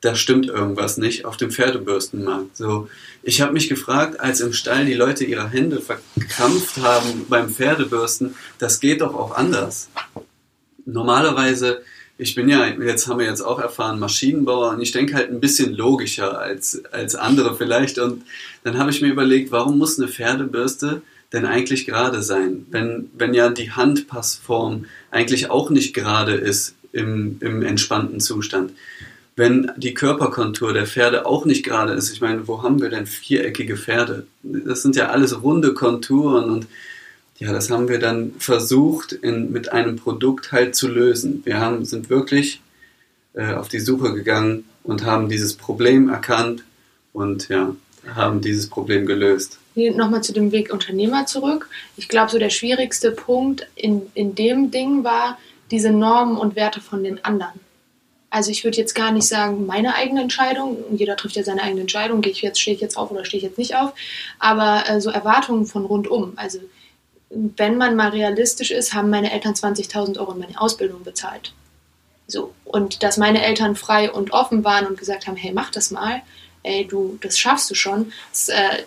da 0.02 0.14
stimmt 0.16 0.48
irgendwas 0.48 0.98
nicht 0.98 1.26
auf 1.26 1.38
dem 1.38 1.50
Pferdebürstenmarkt. 1.50 2.56
So, 2.56 2.90
ich 3.24 3.42
habe 3.42 3.54
mich 3.54 3.68
gefragt, 3.68 4.20
als 4.20 4.42
im 4.42 4.54
Stall 4.54 4.86
die 4.86 4.94
Leute 4.94 5.26
ihre 5.26 5.50
Hände 5.50 5.82
verkrampft 5.82 6.78
haben 6.78 7.26
beim 7.30 7.50
Pferdebürsten, 7.50 8.36
das 8.60 8.80
geht 8.80 9.02
doch 9.02 9.16
auch 9.16 9.36
anders. 9.36 9.90
Normalerweise 10.86 11.82
ich 12.18 12.34
bin 12.34 12.50
ja, 12.50 12.66
jetzt 12.68 13.08
haben 13.08 13.20
wir 13.20 13.28
jetzt 13.28 13.42
auch 13.42 13.60
erfahren, 13.60 14.00
Maschinenbauer 14.00 14.72
und 14.72 14.82
ich 14.82 14.92
denke 14.92 15.14
halt 15.14 15.30
ein 15.30 15.40
bisschen 15.40 15.74
logischer 15.74 16.40
als, 16.40 16.84
als 16.92 17.16
andere 17.16 17.56
vielleicht. 17.56 18.00
Und 18.00 18.24
dann 18.64 18.78
habe 18.78 18.90
ich 18.90 19.02
mir 19.02 19.10
überlegt, 19.10 19.52
warum 19.52 19.78
muss 19.78 20.00
eine 20.00 20.08
Pferdebürste 20.08 21.02
denn 21.32 21.46
eigentlich 21.46 21.86
gerade 21.86 22.24
sein? 22.24 22.66
Wenn, 22.72 23.12
wenn 23.16 23.34
ja 23.36 23.50
die 23.50 23.72
Handpassform 23.72 24.86
eigentlich 25.12 25.52
auch 25.52 25.70
nicht 25.70 25.94
gerade 25.94 26.34
ist 26.34 26.76
im, 26.92 27.38
im 27.42 27.62
entspannten 27.62 28.20
Zustand. 28.20 28.72
Wenn 29.36 29.72
die 29.78 29.94
Körperkontur 29.94 30.74
der 30.74 30.88
Pferde 30.88 31.28
auch 31.28 31.46
nicht 31.46 31.64
gerade 31.64 31.94
ist. 31.94 32.12
Ich 32.12 32.22
meine, 32.22 32.48
wo 32.48 32.64
haben 32.64 32.82
wir 32.82 32.90
denn 32.90 33.06
viereckige 33.06 33.78
Pferde? 33.78 34.26
Das 34.42 34.82
sind 34.82 34.96
ja 34.96 35.10
alles 35.10 35.44
runde 35.44 35.76
Konturen 35.76 36.50
und 36.50 36.68
ja, 37.38 37.54
das 37.54 37.70
haben 37.70 37.88
wir 37.88 38.00
dann 38.00 38.34
versucht, 38.40 39.12
in, 39.12 39.52
mit 39.52 39.72
einem 39.72 39.96
Produkt 39.96 40.52
halt 40.52 40.76
zu 40.76 40.88
lösen. 40.88 41.42
Wir 41.46 41.60
haben, 41.60 41.86
sind 41.86 42.10
wirklich 42.10 42.62
äh, 43.34 43.54
auf 43.54 43.68
die 43.68 43.80
Suche 43.80 44.14
gegangen 44.14 44.66
und 44.84 45.06
haben 45.06 45.30
dieses 45.30 45.54
Problem 45.54 46.10
erkannt 46.10 46.64
und 47.14 47.50
ja, 47.50 47.76
haben 48.16 48.42
dieses 48.42 48.70
Problem 48.70 49.06
gelöst. 49.06 49.60
Nochmal 49.76 50.24
zu 50.24 50.34
dem 50.34 50.52
Weg 50.52 50.74
Unternehmer 50.74 51.28
zurück. 51.28 51.70
Ich 51.98 52.08
glaube, 52.08 52.32
so 52.32 52.40
der 52.40 52.50
schwierigste 52.50 53.12
Punkt 53.12 53.68
in, 53.76 54.02
in 54.16 54.34
dem 54.34 54.72
Ding 54.72 55.04
war 55.04 55.38
diese 55.70 55.92
Normen 55.92 56.38
und 56.38 56.56
Werte 56.56 56.82
von 56.82 57.04
den 57.04 57.24
anderen. 57.24 57.60
Also 58.32 58.50
ich 58.50 58.64
würde 58.64 58.78
jetzt 58.78 58.96
gar 58.96 59.12
nicht 59.12 59.28
sagen, 59.28 59.68
meine 59.68 59.96
eigene 59.96 60.22
Entscheidung, 60.22 60.78
jeder 60.92 61.16
trifft 61.16 61.36
ja 61.36 61.44
seine 61.44 61.62
eigene 61.62 61.82
Entscheidung, 61.82 62.22
gehe 62.22 62.32
ich 62.32 62.42
jetzt, 62.42 62.60
stehe 62.60 62.76
ich 62.76 62.82
jetzt 62.82 62.98
auf 62.98 63.12
oder 63.12 63.24
stehe 63.24 63.40
ich 63.40 63.44
jetzt 63.44 63.58
nicht 63.58 63.76
auf, 63.76 63.94
aber 64.40 64.84
äh, 64.90 65.00
so 65.00 65.12
Erwartungen 65.12 65.66
von 65.66 65.86
rundum. 65.86 66.34
Also 66.36 66.60
wenn 67.30 67.78
man 67.78 67.96
mal 67.96 68.10
realistisch 68.10 68.72
ist, 68.72 68.94
haben 68.94 69.10
meine 69.10 69.32
Eltern 69.32 69.54
20.000 69.54 70.18
Euro 70.20 70.34
in 70.34 70.40
meine 70.40 70.60
Ausbildung 70.60 71.04
bezahlt. 71.04 71.54
So. 72.28 72.54
Und 72.66 73.04
dass 73.04 73.18
meine 73.18 73.44
Eltern 73.44 73.76
frei 73.76 74.12
und 74.12 74.32
offen 74.32 74.64
waren 74.64 74.88
und 74.88 74.98
gesagt 74.98 75.28
haben, 75.28 75.36
hey, 75.36 75.52
mach 75.54 75.72
das 75.72 75.92
mal, 75.92 76.22
ey, 76.64 76.86
du, 76.86 77.18
das 77.22 77.38
schaffst 77.38 77.70
du 77.70 77.76
schon, 77.76 78.12
das, 78.32 78.50
äh, 78.50 78.84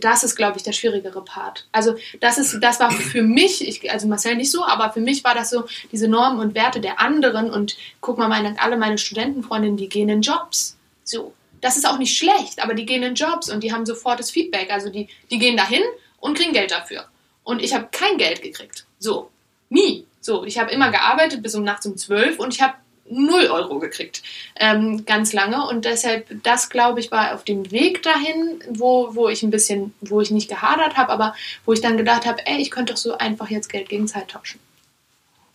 das 0.00 0.24
ist, 0.24 0.36
glaube 0.36 0.56
ich, 0.56 0.62
der 0.62 0.72
schwierigere 0.72 1.22
Part. 1.22 1.66
Also 1.70 1.96
das 2.20 2.38
ist, 2.38 2.58
das 2.60 2.80
war 2.80 2.90
für 2.90 3.22
mich, 3.22 3.66
ich, 3.66 3.90
also 3.90 4.08
Marcel 4.08 4.36
nicht 4.36 4.50
so, 4.50 4.64
aber 4.64 4.92
für 4.92 5.00
mich 5.00 5.22
war 5.22 5.34
das 5.34 5.50
so, 5.50 5.64
diese 5.92 6.08
Normen 6.08 6.40
und 6.40 6.54
Werte 6.54 6.80
der 6.80 7.00
anderen 7.00 7.50
und 7.50 7.76
guck 8.00 8.18
mal, 8.18 8.28
meine, 8.28 8.58
alle 8.60 8.76
meine 8.76 8.98
Studentenfreundinnen, 8.98 9.76
die 9.76 9.88
gehen 9.88 10.08
in 10.08 10.22
Jobs. 10.22 10.76
So. 11.04 11.34
Das 11.60 11.76
ist 11.76 11.88
auch 11.88 11.98
nicht 11.98 12.16
schlecht, 12.16 12.62
aber 12.62 12.74
die 12.74 12.86
gehen 12.86 13.02
in 13.02 13.14
Jobs 13.14 13.50
und 13.50 13.62
die 13.64 13.72
haben 13.72 13.86
sofort 13.86 14.20
das 14.20 14.30
Feedback. 14.30 14.70
Also 14.70 14.90
die, 14.90 15.08
die 15.30 15.38
gehen 15.38 15.56
dahin 15.56 15.82
und 16.26 16.36
kriegen 16.36 16.52
Geld 16.52 16.70
dafür. 16.70 17.06
Und 17.44 17.62
ich 17.62 17.72
habe 17.72 17.88
kein 17.92 18.18
Geld 18.18 18.42
gekriegt. 18.42 18.84
So. 18.98 19.30
Nie. 19.68 20.06
So. 20.20 20.44
Ich 20.44 20.58
habe 20.58 20.72
immer 20.72 20.90
gearbeitet 20.90 21.42
bis 21.42 21.54
um 21.54 21.64
nachts 21.64 21.86
um 21.86 21.96
zwölf 21.96 22.38
und 22.38 22.52
ich 22.52 22.60
habe 22.60 22.74
0 23.08 23.46
Euro 23.46 23.78
gekriegt. 23.78 24.22
Ähm, 24.56 25.04
ganz 25.06 25.32
lange. 25.32 25.64
Und 25.68 25.84
deshalb, 25.84 26.26
das 26.42 26.68
glaube 26.68 26.98
ich, 26.98 27.12
war 27.12 27.34
auf 27.34 27.44
dem 27.44 27.70
Weg 27.70 28.02
dahin, 28.02 28.60
wo, 28.68 29.14
wo 29.14 29.28
ich 29.28 29.44
ein 29.44 29.50
bisschen, 29.50 29.94
wo 30.00 30.20
ich 30.20 30.32
nicht 30.32 30.48
gehadert 30.48 30.96
habe, 30.96 31.12
aber 31.12 31.34
wo 31.64 31.72
ich 31.72 31.80
dann 31.80 31.96
gedacht 31.96 32.26
habe, 32.26 32.44
ey, 32.46 32.58
ich 32.58 32.72
könnte 32.72 32.92
doch 32.92 32.98
so 32.98 33.16
einfach 33.16 33.48
jetzt 33.48 33.68
Geld 33.68 33.88
gegen 33.88 34.08
Zeit 34.08 34.28
tauschen. 34.28 34.58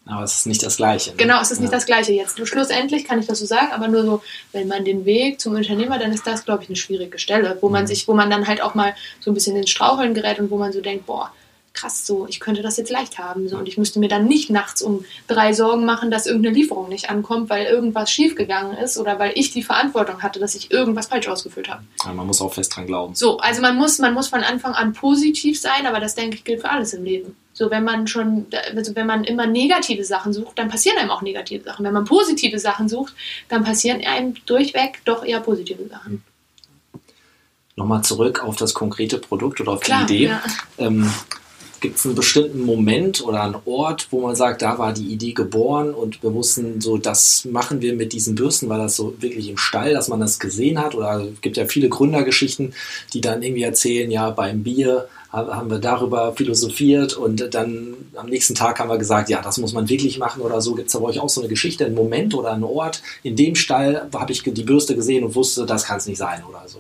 Aber 0.05 0.24
es 0.24 0.36
ist 0.38 0.48
nicht 0.48 0.63
das 0.63 0.77
Gleiche. 0.77 1.12
Ne? 1.12 1.17
Genau, 1.17 1.39
es 1.41 1.51
ist 1.51 1.60
ja. 1.60 1.62
nicht 1.62 1.74
das 1.74 1.86
Gleiche 1.86 2.12
jetzt. 2.12 2.46
Schlussendlich 2.48 3.05
kann 3.05 3.20
ich 3.20 3.27
das 3.27 3.39
so 3.39 3.46
sagen, 3.46 3.72
aber 3.72 3.88
nur 3.88 4.03
so, 4.03 4.22
wenn 4.51 4.67
man 4.67 4.84
den 4.84 5.05
Weg 5.05 5.39
zum 5.39 5.55
Unternehmer, 5.55 6.00
dann 6.00 6.12
ist 6.12 6.25
das, 6.25 6.43
glaube 6.43 6.63
ich, 6.63 6.70
eine 6.70 6.75
schwierige 6.75 7.20
Stelle, 7.20 7.58
wo 7.62 7.70
man 7.70 7.84
mhm. 7.84 7.88
sich, 7.88 8.08
wo 8.08 8.13
man 8.13 8.29
dann 8.29 8.48
halt 8.48 8.62
auch 8.62 8.74
mal 8.74 8.96
so 9.20 9.31
ein 9.31 9.34
bisschen 9.36 9.55
ins 9.55 9.70
Straucheln 9.70 10.13
gerät 10.13 10.39
und 10.39 10.50
wo 10.50 10.58
man 10.58 10.74
so 10.74 10.81
denkt, 10.81 11.05
boah, 11.05 11.31
krass, 11.73 12.05
so, 12.05 12.27
ich 12.27 12.39
könnte 12.39 12.61
das 12.61 12.77
jetzt 12.77 12.91
leicht 12.91 13.17
haben. 13.17 13.47
So, 13.47 13.57
und 13.57 13.67
ich 13.67 13.77
müsste 13.77 13.99
mir 13.99 14.09
dann 14.09 14.25
nicht 14.25 14.49
nachts 14.49 14.81
um 14.81 15.05
drei 15.27 15.53
Sorgen 15.53 15.85
machen, 15.85 16.11
dass 16.11 16.25
irgendeine 16.25 16.55
Lieferung 16.55 16.89
nicht 16.89 17.09
ankommt, 17.09 17.49
weil 17.49 17.65
irgendwas 17.65 18.11
schiefgegangen 18.11 18.77
ist 18.77 18.97
oder 18.97 19.19
weil 19.19 19.31
ich 19.35 19.51
die 19.51 19.63
Verantwortung 19.63 20.21
hatte, 20.21 20.39
dass 20.39 20.55
ich 20.55 20.71
irgendwas 20.71 21.07
falsch 21.07 21.27
ausgefüllt 21.27 21.69
habe. 21.69 21.83
Ja, 22.05 22.13
man 22.13 22.27
muss 22.27 22.41
auch 22.41 22.53
fest 22.53 22.75
dran 22.75 22.87
glauben. 22.87 23.15
So, 23.15 23.37
also 23.37 23.61
man 23.61 23.77
muss, 23.77 23.99
man 23.99 24.13
muss 24.13 24.27
von 24.27 24.43
Anfang 24.43 24.73
an 24.73 24.93
positiv 24.93 25.59
sein, 25.59 25.87
aber 25.87 25.99
das 25.99 26.15
denke 26.15 26.35
ich 26.35 26.43
gilt 26.43 26.61
für 26.61 26.69
alles 26.69 26.93
im 26.93 27.03
Leben. 27.03 27.35
So, 27.53 27.69
wenn 27.69 27.83
man 27.83 28.07
schon, 28.07 28.47
also 28.75 28.95
wenn 28.95 29.07
man 29.07 29.23
immer 29.23 29.45
negative 29.45 30.03
Sachen 30.03 30.33
sucht, 30.33 30.57
dann 30.57 30.69
passieren 30.69 30.97
einem 30.97 31.11
auch 31.11 31.21
negative 31.21 31.63
Sachen. 31.63 31.85
Wenn 31.85 31.93
man 31.93 32.05
positive 32.05 32.59
Sachen 32.59 32.89
sucht, 32.89 33.13
dann 33.49 33.63
passieren 33.63 34.01
einem 34.05 34.35
durchweg 34.45 35.01
doch 35.05 35.23
eher 35.23 35.41
positive 35.41 35.87
Sachen. 35.87 36.23
Nochmal 37.75 38.03
zurück 38.03 38.43
auf 38.43 38.55
das 38.57 38.73
konkrete 38.73 39.17
Produkt 39.17 39.61
oder 39.61 39.73
auf 39.73 39.79
Klar, 39.81 40.05
die 40.05 40.15
Idee. 40.15 40.25
Ja. 40.27 40.43
Ähm, 40.77 41.11
Gibt 41.81 41.97
es 41.97 42.05
einen 42.05 42.13
bestimmten 42.13 42.61
Moment 42.61 43.25
oder 43.25 43.41
einen 43.41 43.55
Ort, 43.65 44.07
wo 44.11 44.21
man 44.21 44.35
sagt, 44.35 44.61
da 44.61 44.77
war 44.77 44.93
die 44.93 45.07
Idee 45.07 45.33
geboren 45.33 45.95
und 45.95 46.21
wir 46.21 46.31
wussten 46.31 46.79
so, 46.79 46.97
das 46.97 47.43
machen 47.45 47.81
wir 47.81 47.95
mit 47.95 48.13
diesen 48.13 48.35
Bürsten, 48.35 48.69
war 48.69 48.77
das 48.77 48.95
so 48.95 49.15
wirklich 49.19 49.50
im 49.50 49.57
Stall, 49.57 49.93
dass 49.93 50.07
man 50.07 50.19
das 50.19 50.39
gesehen 50.39 50.79
hat? 50.79 50.93
Oder 50.93 51.25
es 51.33 51.41
gibt 51.41 51.57
ja 51.57 51.65
viele 51.65 51.89
Gründergeschichten, 51.89 52.75
die 53.13 53.21
dann 53.21 53.41
irgendwie 53.41 53.63
erzählen, 53.63 54.11
ja, 54.11 54.29
beim 54.29 54.61
Bier 54.61 55.07
haben 55.31 55.71
wir 55.71 55.79
darüber 55.79 56.33
philosophiert 56.33 57.13
und 57.13 57.53
dann 57.53 57.95
am 58.15 58.27
nächsten 58.27 58.53
Tag 58.53 58.79
haben 58.79 58.89
wir 58.89 58.97
gesagt, 58.97 59.29
ja, 59.29 59.41
das 59.41 59.57
muss 59.57 59.73
man 59.73 59.89
wirklich 59.89 60.19
machen 60.19 60.41
oder 60.41 60.61
so. 60.61 60.75
Gibt 60.75 60.88
es 60.88 60.93
da 60.93 61.00
bei 61.00 61.05
euch 61.05 61.19
auch 61.19 61.29
so 61.29 61.41
eine 61.41 61.50
Geschichte, 61.50 61.85
einen 61.85 61.95
Moment 61.95 62.35
oder 62.35 62.51
einen 62.51 62.65
Ort? 62.65 63.01
In 63.23 63.35
dem 63.35 63.55
Stall 63.55 64.07
habe 64.13 64.31
ich 64.31 64.43
die 64.43 64.63
Bürste 64.63 64.95
gesehen 64.95 65.23
und 65.23 65.33
wusste, 65.33 65.65
das 65.65 65.85
kann 65.85 65.97
es 65.97 66.05
nicht 66.05 66.17
sein 66.17 66.43
oder 66.47 66.63
so. 66.67 66.79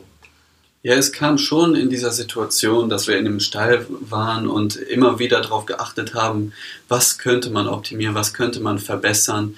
Ja, 0.83 0.95
es 0.95 1.11
kam 1.11 1.37
schon 1.37 1.75
in 1.75 1.91
dieser 1.91 2.11
Situation, 2.11 2.89
dass 2.89 3.07
wir 3.07 3.15
in 3.15 3.25
dem 3.25 3.39
Stall 3.39 3.85
waren 3.89 4.47
und 4.47 4.75
immer 4.75 5.19
wieder 5.19 5.39
darauf 5.39 5.67
geachtet 5.67 6.15
haben, 6.15 6.53
was 6.87 7.19
könnte 7.19 7.51
man 7.51 7.67
optimieren, 7.67 8.15
was 8.15 8.33
könnte 8.33 8.59
man 8.61 8.79
verbessern. 8.79 9.55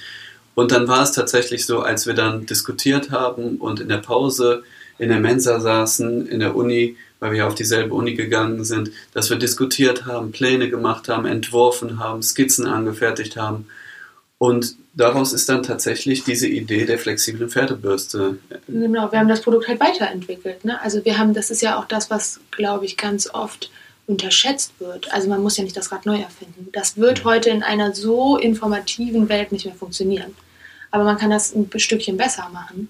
Und 0.53 0.73
dann 0.73 0.89
war 0.89 1.01
es 1.01 1.13
tatsächlich 1.13 1.65
so, 1.65 1.79
als 1.79 2.05
wir 2.05 2.13
dann 2.13 2.45
diskutiert 2.45 3.11
haben 3.11 3.55
und 3.55 3.79
in 3.79 3.87
der 3.87 3.99
Pause 3.99 4.63
in 4.99 5.09
der 5.09 5.21
Mensa 5.21 5.61
saßen, 5.61 6.27
in 6.27 6.41
der 6.41 6.57
Uni, 6.57 6.97
weil 7.21 7.31
wir 7.31 7.47
auf 7.47 7.55
dieselbe 7.55 7.93
Uni 7.93 8.15
gegangen 8.15 8.65
sind, 8.65 8.91
dass 9.13 9.29
wir 9.29 9.37
diskutiert 9.37 10.05
haben, 10.05 10.33
Pläne 10.33 10.69
gemacht 10.69 11.07
haben, 11.07 11.25
entworfen 11.25 11.99
haben, 11.99 12.21
Skizzen 12.21 12.67
angefertigt 12.67 13.37
haben. 13.37 13.67
Und 14.43 14.75
daraus 14.93 15.31
ist 15.31 15.47
dann 15.47 15.63
tatsächlich 15.63 16.25
diese 16.25 16.49
Idee 16.49 16.85
der 16.85 16.99
flexiblen 16.99 17.49
Pferdebürste. 17.49 18.39
Genau, 18.67 19.09
wir 19.09 19.19
haben 19.19 19.29
das 19.29 19.39
Produkt 19.39 19.69
halt 19.69 19.79
weiterentwickelt. 19.79 20.65
Ne? 20.65 20.81
Also 20.81 21.05
wir 21.05 21.17
haben, 21.17 21.33
das 21.33 21.49
ist 21.49 21.61
ja 21.61 21.79
auch 21.79 21.85
das, 21.85 22.09
was, 22.09 22.41
glaube 22.51 22.83
ich, 22.83 22.97
ganz 22.97 23.33
oft 23.33 23.71
unterschätzt 24.05 24.73
wird. 24.79 25.13
Also 25.13 25.29
man 25.29 25.41
muss 25.41 25.55
ja 25.55 25.63
nicht 25.63 25.77
das 25.77 25.93
Rad 25.93 26.05
neu 26.05 26.19
erfinden. 26.19 26.67
Das 26.73 26.97
wird 26.97 27.23
mhm. 27.23 27.29
heute 27.29 27.51
in 27.51 27.63
einer 27.63 27.95
so 27.95 28.35
informativen 28.35 29.29
Welt 29.29 29.53
nicht 29.53 29.63
mehr 29.63 29.75
funktionieren. 29.75 30.35
Aber 30.91 31.05
man 31.05 31.17
kann 31.17 31.29
das 31.29 31.55
ein 31.55 31.69
Stückchen 31.77 32.17
besser 32.17 32.49
machen. 32.51 32.89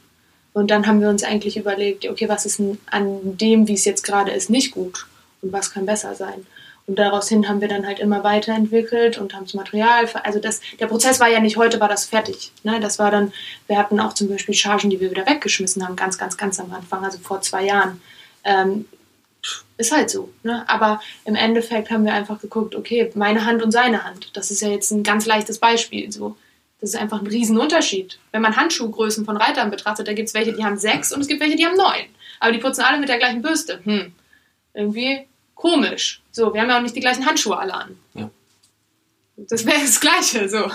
Und 0.54 0.72
dann 0.72 0.88
haben 0.88 1.02
wir 1.02 1.10
uns 1.10 1.24
eigentlich 1.24 1.56
überlegt, 1.56 2.10
okay, 2.10 2.28
was 2.28 2.48
ist 2.48 2.60
an 2.88 3.38
dem, 3.38 3.68
wie 3.68 3.76
es 3.76 3.86
jetzt 3.86 4.04
gerade 4.04 4.32
ist, 4.32 4.50
nicht 4.50 4.72
gut 4.72 5.06
und 5.44 5.54
was 5.54 5.70
kann 5.70 5.86
besser 5.86 6.16
sein. 6.16 6.48
Und 6.86 7.00
daraus 7.00 7.30
hin 7.30 7.48
haben 7.48 7.62
wir 7.62 7.70
dann 7.70 7.88
halt 7.88 8.00
immer 8.00 8.24
weiterentwickelt 8.24 9.18
und 9.18 9.34
haben 9.34 9.46
das 9.46 9.54
Material, 9.54 10.06
also 10.24 10.40
das, 10.40 10.60
der 10.80 10.88
Prozess 10.88 11.20
war 11.22 11.30
ja 11.30 11.40
nicht 11.40 11.56
heute, 11.56 11.80
war 11.80 11.88
das 11.88 12.06
fertig. 12.06 12.52
Ne? 12.64 12.80
Das 12.82 13.00
war 13.00 13.10
dann, 13.10 13.32
wir 13.68 13.78
hatten 13.78 14.02
auch 14.02 14.14
zum 14.14 14.28
Beispiel 14.28 14.54
Chargen, 14.54 14.90
die 14.90 15.00
wir 15.00 15.10
wieder 15.10 15.26
weggeschmissen 15.26 15.86
haben, 15.86 15.96
ganz, 15.96 16.18
ganz, 16.18 16.36
ganz 16.36 16.60
am 16.60 16.74
Anfang, 16.74 17.06
also 17.06 17.20
vor 17.20 17.42
zwei 17.42 17.64
Jahren. 17.66 18.02
Ähm, 18.44 18.86
ist 19.78 19.92
halt 19.92 20.10
so. 20.10 20.34
Ne? 20.44 20.68
Aber 20.68 21.02
im 21.26 21.36
Endeffekt 21.36 21.90
haben 21.90 22.06
wir 22.06 22.14
einfach 22.14 22.40
geguckt, 22.40 22.76
okay, 22.76 23.12
meine 23.16 23.46
Hand 23.46 23.64
und 23.64 23.72
seine 23.72 24.04
Hand. 24.04 24.30
Das 24.34 24.52
ist 24.52 24.62
ja 24.62 24.70
jetzt 24.70 24.92
ein 24.92 25.04
ganz 25.04 25.26
leichtes 25.26 25.60
Beispiel. 25.60 26.12
So. 26.12 26.36
Das 26.82 26.92
ist 26.92 27.00
einfach 27.00 27.22
ein 27.22 27.28
Riesenunterschied. 27.28 28.20
Wenn 28.32 28.42
man 28.42 28.58
Handschuhgrößen 28.58 29.26
von 29.26 29.38
Reitern 29.38 29.72
betrachtet, 29.72 30.08
da 30.08 30.14
gibt 30.14 30.28
es 30.28 30.34
welche, 30.34 30.54
die 30.54 30.64
haben 30.64 30.78
sechs 30.78 31.14
und 31.14 31.22
es 31.22 31.28
gibt 31.28 31.42
welche, 31.42 31.56
die 31.56 31.66
haben 31.66 31.78
neun. 31.78 32.06
Aber 32.40 32.52
die 32.52 32.60
putzen 32.60 32.82
alle 32.82 33.00
mit 33.00 33.10
der 33.10 33.20
gleichen 33.20 33.42
Bürste. 33.42 33.80
Hm. 33.84 34.14
Irgendwie 34.74 35.28
komisch. 35.56 36.22
So, 36.32 36.54
wir 36.54 36.62
haben 36.62 36.70
ja 36.70 36.78
auch 36.78 36.82
nicht 36.82 36.96
die 36.96 37.00
gleichen 37.00 37.26
Handschuhe 37.26 37.58
alle 37.58 37.74
an. 37.74 37.98
Ja. 38.14 38.30
Das 39.36 39.66
wäre 39.66 39.80
das 39.80 40.00
Gleiche, 40.00 40.48
so. 40.48 40.70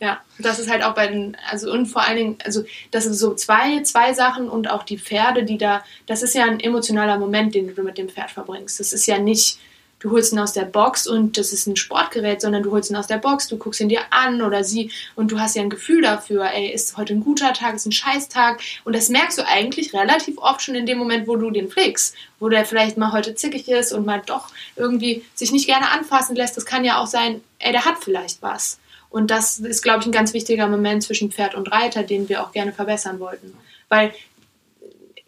Ja, 0.00 0.20
das 0.38 0.58
ist 0.60 0.70
halt 0.70 0.84
auch 0.84 0.94
bei 0.94 1.08
den, 1.08 1.36
also 1.50 1.72
und 1.72 1.86
vor 1.86 2.02
allen 2.02 2.16
Dingen, 2.16 2.38
also 2.44 2.64
das 2.92 3.04
sind 3.04 3.14
so 3.14 3.34
zwei, 3.34 3.82
zwei 3.82 4.14
Sachen 4.14 4.48
und 4.48 4.70
auch 4.70 4.84
die 4.84 4.98
Pferde, 4.98 5.44
die 5.44 5.58
da, 5.58 5.84
das 6.06 6.22
ist 6.22 6.34
ja 6.34 6.44
ein 6.44 6.60
emotionaler 6.60 7.18
Moment, 7.18 7.54
den 7.54 7.74
du 7.74 7.82
mit 7.82 7.98
dem 7.98 8.08
Pferd 8.08 8.30
verbringst. 8.30 8.78
Das 8.78 8.92
ist 8.92 9.06
ja 9.06 9.18
nicht, 9.18 9.58
du 10.00 10.10
holst 10.10 10.32
ihn 10.32 10.38
aus 10.38 10.52
der 10.52 10.64
Box 10.64 11.06
und 11.06 11.38
das 11.38 11.52
ist 11.52 11.66
ein 11.66 11.76
Sportgerät, 11.76 12.40
sondern 12.40 12.62
du 12.62 12.72
holst 12.72 12.90
ihn 12.90 12.96
aus 12.96 13.06
der 13.06 13.18
Box, 13.18 13.46
du 13.46 13.56
guckst 13.56 13.80
ihn 13.80 13.88
dir 13.88 14.00
an 14.10 14.42
oder 14.42 14.64
sie 14.64 14.90
und 15.14 15.30
du 15.30 15.38
hast 15.38 15.54
ja 15.54 15.62
ein 15.62 15.70
Gefühl 15.70 16.02
dafür, 16.02 16.50
ey, 16.50 16.72
ist 16.72 16.96
heute 16.96 17.14
ein 17.14 17.22
guter 17.22 17.52
Tag, 17.52 17.76
ist 17.76 17.86
ein 17.86 17.92
Scheißtag 17.92 18.60
und 18.84 18.96
das 18.96 19.08
merkst 19.08 19.38
du 19.38 19.46
eigentlich 19.46 19.94
relativ 19.94 20.38
oft 20.38 20.62
schon 20.62 20.74
in 20.74 20.86
dem 20.86 20.98
Moment, 20.98 21.28
wo 21.28 21.36
du 21.36 21.50
den 21.50 21.68
pflegst, 21.68 22.16
wo 22.40 22.48
der 22.48 22.64
vielleicht 22.64 22.96
mal 22.96 23.12
heute 23.12 23.34
zickig 23.34 23.68
ist 23.68 23.92
und 23.92 24.06
mal 24.06 24.22
doch 24.24 24.48
irgendwie 24.74 25.24
sich 25.34 25.52
nicht 25.52 25.66
gerne 25.66 25.90
anfassen 25.90 26.34
lässt. 26.34 26.56
Das 26.56 26.66
kann 26.66 26.84
ja 26.84 27.00
auch 27.00 27.06
sein, 27.06 27.42
ey, 27.58 27.72
der 27.72 27.84
hat 27.84 28.02
vielleicht 28.02 28.42
was. 28.42 28.80
Und 29.10 29.30
das 29.30 29.58
ist, 29.58 29.82
glaube 29.82 30.00
ich, 30.00 30.06
ein 30.06 30.12
ganz 30.12 30.32
wichtiger 30.32 30.68
Moment 30.68 31.02
zwischen 31.02 31.32
Pferd 31.32 31.56
und 31.56 31.70
Reiter, 31.70 32.04
den 32.04 32.28
wir 32.28 32.42
auch 32.42 32.52
gerne 32.52 32.72
verbessern 32.72 33.18
wollten. 33.18 33.52
Weil 33.88 34.14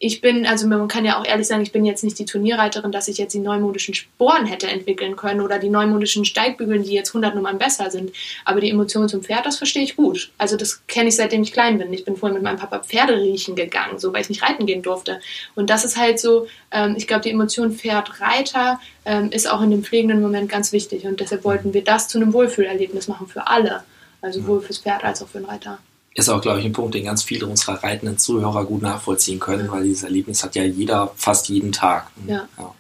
ich 0.05 0.21
bin, 0.21 0.47
also 0.47 0.67
man 0.67 0.89
kann 0.89 1.05
ja 1.05 1.17
auch 1.17 1.25
ehrlich 1.25 1.47
sagen, 1.47 1.63
ich 1.63 1.71
bin 1.71 1.85
jetzt 1.85 2.03
nicht 2.03 2.19
die 2.19 2.25
Turnierreiterin, 2.25 2.91
dass 2.91 3.07
ich 3.07 3.19
jetzt 3.19 3.35
die 3.35 3.39
neumodischen 3.39 3.95
Sporen 3.95 4.47
hätte 4.47 4.67
entwickeln 4.67 5.15
können 5.15 5.41
oder 5.41 5.61
die 5.61 5.69
neumodischen 5.69 6.25
Steigbügeln, 6.25 6.83
die 6.83 6.93
jetzt 6.93 7.11
100 7.11 7.37
Nummern 7.37 7.57
besser 7.57 7.89
sind. 7.89 8.11
Aber 8.45 8.61
die 8.61 8.71
Emotionen 8.71 9.09
zum 9.09 9.23
Pferd, 9.23 9.47
das 9.47 9.59
verstehe 9.59 9.85
ich 9.85 9.95
gut. 9.95 10.33
Also 10.39 10.57
das 10.57 10.85
kenne 10.89 11.09
ich 11.09 11.15
seitdem 11.15 11.43
ich 11.43 11.53
klein 11.53 11.79
bin. 11.79 11.93
Ich 11.93 12.05
bin 12.05 12.17
vorher 12.17 12.35
mit 12.35 12.43
meinem 12.43 12.59
Papa 12.59 12.81
Pferde 12.81 13.17
riechen 13.17 13.55
gegangen, 13.55 14.01
so 14.01 14.13
weil 14.13 14.23
ich 14.23 14.29
nicht 14.29 14.43
reiten 14.43 14.67
gehen 14.67 14.83
durfte. 14.83 15.21
Und 15.55 15.71
das 15.71 15.85
ist 15.85 15.97
halt 15.97 16.19
so, 16.19 16.49
ähm, 16.73 16.97
ich 16.99 17.07
glaube, 17.07 17.23
die 17.23 17.31
Emotion 17.31 17.71
Pferd-Reiter 17.71 18.81
ähm, 19.05 19.31
ist 19.31 19.49
auch 19.49 19.63
in 19.63 19.71
dem 19.71 19.85
pflegenden 19.85 20.21
Moment 20.21 20.51
ganz 20.51 20.73
wichtig. 20.73 21.07
Und 21.07 21.21
deshalb 21.21 21.45
wollten 21.45 21.75
wir 21.75 21.85
das 21.85 22.09
zu 22.09 22.19
einem 22.19 22.33
Wohlfühlerlebnis 22.33 23.07
machen 23.07 23.29
für 23.29 23.47
alle. 23.47 23.85
Also 24.21 24.41
sowohl 24.41 24.63
fürs 24.63 24.79
Pferd 24.79 25.05
als 25.05 25.23
auch 25.23 25.29
für 25.29 25.39
den 25.39 25.47
Reiter 25.47 25.79
ist 26.15 26.29
auch, 26.29 26.41
glaube 26.41 26.61
ich, 26.61 26.67
ein 26.67 26.73
Punkt, 26.73 26.95
den 26.95 27.05
ganz 27.05 27.23
viele 27.23 27.47
unserer 27.47 27.83
reitenden 27.83 28.19
Zuhörer 28.19 28.65
gut 28.65 28.83
nachvollziehen 28.83 29.41
können, 29.41 29.71
weil 29.71 29.85
dieses 29.85 30.03
Erlebnis 30.03 30.45
hat 30.45 30.55
ja 30.55 30.65
jeder 30.65 31.13
fast 31.17 31.49
jeden 31.49 31.73
Tag. 31.73 32.11
Ja. 32.27 32.49
ja. 32.59 32.75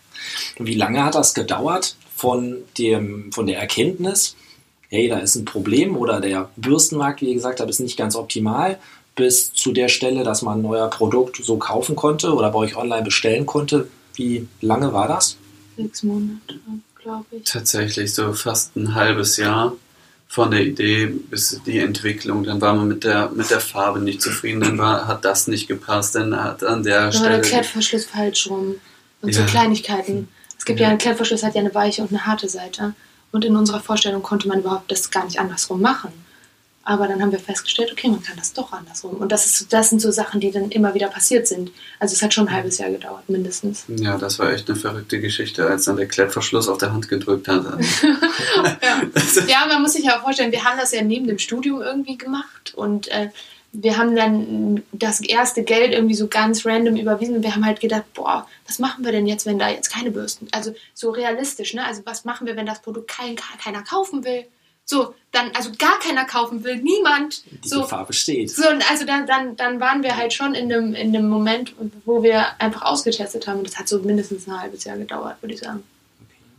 Und 0.58 0.66
wie 0.66 0.74
lange 0.74 1.04
hat 1.04 1.14
das 1.14 1.34
gedauert 1.34 1.96
von, 2.14 2.58
dem, 2.78 3.32
von 3.32 3.46
der 3.46 3.58
Erkenntnis, 3.58 4.36
hey, 4.88 5.08
da 5.08 5.18
ist 5.18 5.34
ein 5.36 5.46
Problem 5.46 5.96
oder 5.96 6.20
der 6.20 6.50
Bürstenmarkt, 6.56 7.22
wie 7.22 7.28
ihr 7.28 7.34
gesagt 7.34 7.60
habt, 7.60 7.70
ist 7.70 7.80
nicht 7.80 7.96
ganz 7.96 8.14
optimal, 8.14 8.78
bis 9.14 9.52
zu 9.52 9.72
der 9.72 9.88
Stelle, 9.88 10.22
dass 10.24 10.42
man 10.42 10.58
ein 10.58 10.62
neuer 10.62 10.88
Produkt 10.88 11.40
so 11.42 11.56
kaufen 11.56 11.96
konnte 11.96 12.34
oder 12.34 12.50
bei 12.50 12.58
euch 12.58 12.76
online 12.76 13.02
bestellen 13.02 13.46
konnte? 13.46 13.88
Wie 14.14 14.46
lange 14.60 14.92
war 14.92 15.08
das? 15.08 15.36
Sechs 15.76 16.02
Monate, 16.02 16.60
glaube 17.02 17.24
ich. 17.30 17.44
Tatsächlich 17.44 18.12
so 18.12 18.32
fast 18.34 18.76
ein 18.76 18.94
halbes 18.94 19.38
Jahr 19.38 19.72
von 20.32 20.50
der 20.50 20.62
Idee 20.62 21.08
bis 21.08 21.60
die 21.66 21.78
Entwicklung. 21.78 22.42
Dann 22.44 22.58
war 22.58 22.72
man 22.74 22.88
mit 22.88 23.04
der, 23.04 23.28
mit 23.28 23.50
der 23.50 23.60
Farbe 23.60 24.00
nicht 24.00 24.22
zufrieden, 24.22 24.62
dann 24.62 24.78
war, 24.78 25.06
hat 25.06 25.26
das 25.26 25.46
nicht 25.46 25.68
gepasst, 25.68 26.14
dann 26.14 26.34
hat 26.42 26.64
an 26.64 26.82
der 26.82 27.02
dann 27.02 27.12
Stelle. 27.12 27.24
War 27.32 27.36
der 27.36 27.40
Klettverschluss 27.42 28.06
falsch 28.06 28.48
rum. 28.48 28.76
Und 29.20 29.28
Ja. 29.28 29.42
so 29.42 29.44
Kleinigkeiten. 29.44 30.28
Es 30.58 30.64
gibt 30.64 30.80
ja. 30.80 30.84
Ja. 30.84 30.88
einen 30.90 30.98
Klettverschluss, 30.98 31.42
hat 31.42 31.54
ja 31.54 31.60
eine 31.60 31.74
weiche 31.74 32.00
und 32.00 32.12
eine 32.12 32.24
harte 32.24 32.48
Seite. 32.48 32.94
Und 33.30 33.44
in 33.44 33.56
unserer 33.56 33.80
Vorstellung 33.80 34.22
konnte 34.22 34.48
man 34.48 34.60
überhaupt 34.60 34.90
das 34.90 35.10
gar 35.10 35.26
nicht 35.26 35.38
andersrum 35.38 35.82
machen. 35.82 36.10
Aber 36.84 37.06
dann 37.06 37.22
haben 37.22 37.30
wir 37.30 37.38
festgestellt, 37.38 37.92
okay, 37.92 38.08
man 38.08 38.22
kann 38.22 38.36
das 38.36 38.52
doch 38.52 38.72
andersrum. 38.72 39.14
Und 39.16 39.30
das, 39.30 39.46
ist, 39.46 39.72
das 39.72 39.90
sind 39.90 40.00
so 40.00 40.10
Sachen, 40.10 40.40
die 40.40 40.50
dann 40.50 40.70
immer 40.70 40.94
wieder 40.94 41.08
passiert 41.08 41.46
sind. 41.46 41.70
Also 42.00 42.14
es 42.14 42.22
hat 42.22 42.34
schon 42.34 42.48
ein 42.48 42.54
halbes 42.54 42.78
Jahr 42.78 42.90
gedauert, 42.90 43.28
mindestens. 43.28 43.84
Ja, 43.88 44.18
das 44.18 44.40
war 44.40 44.52
echt 44.52 44.68
eine 44.68 44.78
verrückte 44.78 45.20
Geschichte, 45.20 45.66
als 45.66 45.84
dann 45.84 45.96
der 45.96 46.08
Klettverschluss 46.08 46.68
auf 46.68 46.78
der 46.78 46.92
Hand 46.92 47.08
gedrückt 47.08 47.46
hat. 47.46 47.64
Ja. 48.02 49.02
ja, 49.46 49.66
man 49.68 49.82
muss 49.82 49.92
sich 49.92 50.04
ja 50.04 50.18
auch 50.18 50.22
vorstellen, 50.22 50.50
wir 50.50 50.64
haben 50.64 50.78
das 50.78 50.92
ja 50.92 51.02
neben 51.02 51.26
dem 51.28 51.38
Studium 51.38 51.80
irgendwie 51.80 52.18
gemacht 52.18 52.74
und 52.74 53.08
äh, 53.08 53.28
wir 53.72 53.96
haben 53.96 54.14
dann 54.14 54.82
das 54.92 55.20
erste 55.20 55.62
Geld 55.62 55.92
irgendwie 55.92 56.14
so 56.14 56.28
ganz 56.28 56.66
random 56.66 56.96
überwiesen 56.96 57.36
und 57.36 57.42
wir 57.42 57.54
haben 57.54 57.64
halt 57.64 57.80
gedacht, 57.80 58.04
boah, 58.12 58.46
was 58.66 58.78
machen 58.78 59.04
wir 59.04 59.12
denn 59.12 59.26
jetzt, 59.26 59.46
wenn 59.46 59.58
da 59.58 59.70
jetzt 59.70 59.90
keine 59.90 60.10
Bürsten, 60.10 60.46
also 60.52 60.74
so 60.92 61.10
realistisch, 61.10 61.72
ne? 61.72 61.84
Also 61.84 62.02
was 62.04 62.24
machen 62.24 62.46
wir, 62.46 62.56
wenn 62.56 62.66
das 62.66 62.82
Produkt 62.82 63.08
kein, 63.08 63.36
keiner 63.36 63.82
kaufen 63.82 64.24
will? 64.24 64.44
So, 64.92 65.14
dann, 65.30 65.50
also 65.56 65.70
gar 65.78 65.98
keiner 66.00 66.26
kaufen 66.26 66.62
will, 66.64 66.76
niemand. 66.76 67.42
Die 67.64 67.68
So, 67.68 67.80
Gefahr 67.80 68.04
besteht. 68.06 68.50
so, 68.50 68.68
und 68.68 68.88
also 68.90 69.06
dann, 69.06 69.26
dann, 69.26 69.56
dann 69.56 69.80
waren 69.80 70.02
wir 70.02 70.18
halt 70.18 70.34
schon 70.34 70.54
in 70.54 70.70
einem, 70.70 70.94
in 70.94 71.16
einem 71.16 71.30
Moment, 71.30 71.72
wo 72.04 72.22
wir 72.22 72.60
einfach 72.60 72.82
ausgetestet 72.82 73.46
haben. 73.46 73.60
Und 73.60 73.66
das 73.68 73.78
hat 73.78 73.88
so 73.88 73.98
mindestens 74.00 74.46
ein 74.46 74.60
halbes 74.60 74.84
Jahr 74.84 74.98
gedauert, 74.98 75.36
würde 75.40 75.54
ich 75.54 75.60
sagen. 75.60 75.82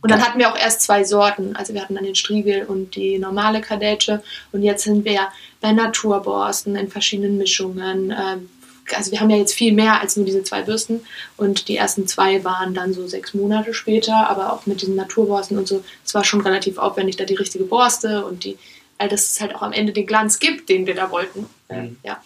Und 0.00 0.10
dann 0.10 0.20
hatten 0.22 0.38
wir 0.38 0.52
auch 0.52 0.58
erst 0.58 0.82
zwei 0.82 1.02
Sorten. 1.04 1.54
Also 1.56 1.72
wir 1.72 1.80
hatten 1.80 1.94
dann 1.94 2.04
den 2.04 2.16
Striegel 2.16 2.66
und 2.66 2.94
die 2.96 3.18
normale 3.18 3.62
Kadetsche. 3.62 4.22
Und 4.52 4.62
jetzt 4.62 4.84
sind 4.84 5.04
wir 5.06 5.12
ja 5.12 5.32
bei 5.62 5.72
Naturborsten 5.72 6.76
in 6.76 6.90
verschiedenen 6.90 7.38
Mischungen. 7.38 8.10
Ähm, 8.10 8.50
Also 8.94 9.10
wir 9.10 9.20
haben 9.20 9.30
ja 9.30 9.36
jetzt 9.36 9.54
viel 9.54 9.72
mehr 9.72 10.00
als 10.00 10.16
nur 10.16 10.26
diese 10.26 10.42
zwei 10.42 10.62
Bürsten. 10.62 11.00
Und 11.36 11.68
die 11.68 11.76
ersten 11.76 12.06
zwei 12.06 12.44
waren 12.44 12.74
dann 12.74 12.92
so 12.92 13.06
sechs 13.06 13.34
Monate 13.34 13.74
später. 13.74 14.28
Aber 14.28 14.52
auch 14.52 14.66
mit 14.66 14.82
diesen 14.82 14.96
Naturborsten 14.96 15.56
und 15.58 15.68
so. 15.68 15.84
Es 16.04 16.14
war 16.14 16.24
schon 16.24 16.40
relativ 16.40 16.78
aufwendig, 16.78 17.16
da 17.16 17.24
die 17.24 17.34
richtige 17.34 17.64
Borste 17.64 18.24
und 18.24 18.44
die, 18.44 18.58
all 18.98 19.08
dass 19.08 19.32
es 19.32 19.40
halt 19.40 19.54
auch 19.54 19.62
am 19.62 19.72
Ende 19.72 19.92
den 19.92 20.06
Glanz 20.06 20.38
gibt, 20.38 20.68
den 20.68 20.86
wir 20.86 20.94
da 20.94 21.10
wollten. 21.10 21.46
Mhm. 21.70 21.96
Ja. 22.02 22.22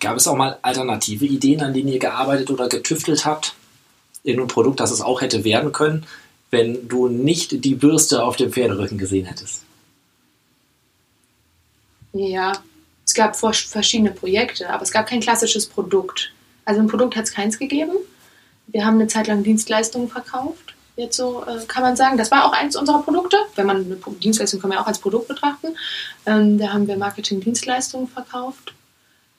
Gab 0.00 0.16
es 0.16 0.26
auch 0.26 0.36
mal 0.36 0.58
alternative 0.62 1.24
Ideen, 1.24 1.62
an 1.62 1.72
denen 1.72 1.88
ihr 1.88 1.98
gearbeitet 1.98 2.50
oder 2.50 2.68
getüftelt 2.68 3.24
habt? 3.24 3.54
Irgendein 4.22 4.48
Produkt, 4.48 4.80
das 4.80 4.90
es 4.90 5.00
auch 5.00 5.20
hätte 5.20 5.44
werden 5.44 5.72
können, 5.72 6.06
wenn 6.50 6.88
du 6.88 7.08
nicht 7.08 7.64
die 7.64 7.74
Bürste 7.74 8.24
auf 8.24 8.36
dem 8.36 8.52
Pferderücken 8.52 8.98
gesehen 8.98 9.26
hättest? 9.26 9.62
Ja, 12.12 12.52
es 13.06 13.14
gab 13.14 13.36
verschiedene 13.36 14.10
Projekte, 14.10 14.68
aber 14.68 14.82
es 14.82 14.90
gab 14.90 15.06
kein 15.06 15.20
klassisches 15.20 15.66
Produkt. 15.66 16.32
Also 16.64 16.80
ein 16.80 16.88
Produkt 16.88 17.16
hat 17.16 17.24
es 17.24 17.32
keins 17.32 17.58
gegeben. 17.58 17.92
Wir 18.66 18.84
haben 18.84 18.96
eine 18.96 19.06
Zeit 19.06 19.28
lang 19.28 19.44
Dienstleistungen 19.44 20.08
verkauft. 20.08 20.74
Jetzt 20.96 21.16
so 21.16 21.44
äh, 21.44 21.64
kann 21.66 21.82
man 21.82 21.94
sagen, 21.94 22.16
das 22.18 22.30
war 22.30 22.44
auch 22.44 22.52
eins 22.52 22.74
unserer 22.74 23.02
Produkte. 23.02 23.36
Wenn 23.54 23.66
man 23.66 23.84
eine 23.84 23.96
Dienstleistung 24.22 24.60
kann 24.60 24.70
man 24.70 24.78
ja 24.78 24.82
auch 24.82 24.88
als 24.88 24.98
Produkt 24.98 25.28
betrachten. 25.28 25.68
Ähm, 26.24 26.58
da 26.58 26.72
haben 26.72 26.88
wir 26.88 26.96
Marketing-Dienstleistungen 26.96 28.08
verkauft. 28.08 28.74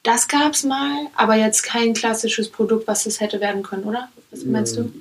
Das 0.04 0.28
gab 0.28 0.54
es 0.54 0.64
mal, 0.64 1.08
aber 1.16 1.34
jetzt 1.34 1.62
kein 1.62 1.92
klassisches 1.92 2.48
Produkt, 2.48 2.86
was 2.86 3.04
es 3.04 3.20
hätte 3.20 3.40
werden 3.40 3.62
können, 3.62 3.84
oder? 3.84 4.08
Was 4.30 4.44
meinst 4.44 4.76
du? 4.76 4.92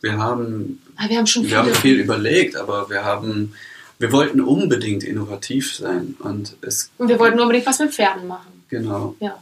Wir 0.00 0.16
haben, 0.18 0.80
Ah, 0.96 1.08
wir 1.08 1.18
haben 1.18 1.26
schon 1.26 1.44
wir 1.44 1.58
haben 1.58 1.74
viel 1.74 2.00
überlegt, 2.00 2.56
aber 2.56 2.88
wir 2.90 3.04
haben, 3.04 3.54
wir 4.00 4.10
wollten 4.12 4.40
unbedingt 4.40 5.04
innovativ 5.04 5.76
sein 5.76 6.16
und 6.18 6.56
es, 6.62 6.90
Und 6.98 7.08
wir 7.08 7.18
wollten 7.20 7.38
unbedingt 7.38 7.66
was 7.66 7.78
mit 7.78 7.94
Pferden 7.94 8.26
machen. 8.26 8.64
genau, 8.68 9.14
Ja. 9.20 9.38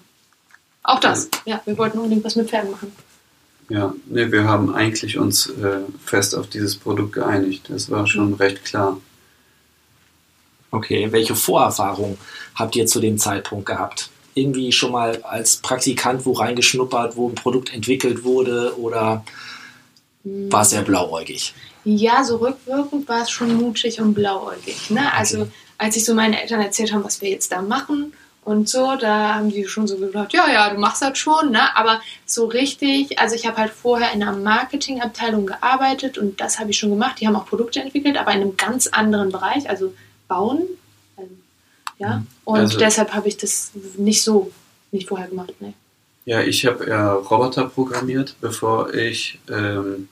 Auch 0.83 1.01
das. 1.01 1.29
Ja, 1.45 1.61
wir 1.67 1.77
wollten 1.77 1.99
unbedingt 1.99 2.25
was 2.25 2.37
mit 2.37 2.49
Pferden 2.49 2.71
machen. 2.71 2.93
ja, 3.69 3.95
nee, 4.07 4.31
wir 4.33 4.45
haben 4.45 4.75
eigentlich 4.75 5.19
uns 5.19 5.49
äh, 5.49 5.81
fest 6.05 6.35
auf 6.35 6.49
dieses 6.49 6.77
Produkt 6.77 7.13
geeinigt. 7.13 7.67
Das 7.69 7.91
war 7.91 8.07
schon 8.07 8.35
recht 8.35 8.65
klar. 8.65 8.99
Okay, 10.71 11.09
welche 11.13 11.35
Vorerfahrung 11.35 12.19
habt 12.55 12.77
ihr 12.77 12.87
zu 12.87 13.01
dem 13.01 13.19
Zeitpunkt 13.19 13.67
gehabt? 13.67 14.11
Irgendwie 14.35 14.73
schon 14.73 14.93
mal 14.93 15.23
als 15.23 15.57
Praktikant 15.57 16.25
wo 16.27 16.33
reingeschnuppert, 16.33 17.17
wo 17.17 17.29
ein 17.29 17.35
Produkt 17.35 17.73
entwickelt 17.75 18.25
wurde 18.25 18.79
oder 18.79 19.25
war 20.51 20.65
sehr 20.65 20.83
blauäugig? 20.83 21.55
Ja, 21.85 22.23
so 22.25 22.37
rückwirkend 22.37 23.09
war 23.09 23.23
es 23.23 23.31
schon 23.31 23.55
mutig 23.55 24.01
und 24.01 24.15
blauäugig. 24.15 24.91
Ne? 24.91 25.13
Also 25.13 25.49
als 25.79 25.97
ich 25.97 26.05
so 26.05 26.15
meinen 26.15 26.35
Eltern 26.35 26.61
erzählt 26.61 26.93
habe, 26.93 27.05
was 27.05 27.21
wir 27.23 27.31
jetzt 27.31 27.53
da 27.53 27.63
machen 27.63 28.13
und 28.45 28.69
so, 28.69 28.97
da 28.97 29.35
haben 29.37 29.51
die 29.51 29.67
schon 29.67 29.87
so 29.87 29.97
gesagt, 29.97 30.33
ja, 30.33 30.51
ja, 30.51 30.71
du 30.71 30.79
machst 30.81 31.03
das 31.03 31.17
schon, 31.19 31.51
ne? 31.53 31.77
Aber 31.77 32.01
so 32.27 32.47
richtig, 32.47 33.19
also 33.19 33.35
ich 33.35 33.47
habe 33.47 33.59
halt 33.59 33.73
vorher 33.73 34.13
in 34.13 34.23
einer 34.23 34.37
Marketingabteilung 34.37 35.47
gearbeitet 35.47 36.19
und 36.19 36.41
das 36.41 36.59
habe 36.59 36.71
ich 36.71 36.79
schon 36.79 36.91
gemacht. 36.91 37.21
Die 37.21 37.27
haben 37.27 37.37
auch 37.37 37.47
Produkte 37.47 37.81
entwickelt, 37.81 38.17
aber 38.17 38.33
in 38.33 38.41
einem 38.41 38.57
ganz 38.57 38.87
anderen 38.89 39.31
Bereich, 39.31 39.69
also 39.69 39.95
bauen. 40.29 40.63
Ähm, 41.19 41.43
Ja, 41.99 42.23
und 42.45 42.61
Also- 42.61 42.79
deshalb 42.79 43.13
habe 43.13 43.27
ich 43.29 43.37
das 43.37 43.73
nicht 43.97 44.23
so, 44.23 44.51
nicht 44.93 45.09
vorher 45.09 45.27
gemacht, 45.29 45.61
ne? 45.61 45.73
Ja, 46.25 46.41
ich 46.43 46.65
habe 46.67 46.87
ja 46.89 47.13
Roboter 47.15 47.65
programmiert, 47.65 48.35
bevor 48.41 48.95
ich, 48.95 49.39
ähm, 49.51 50.09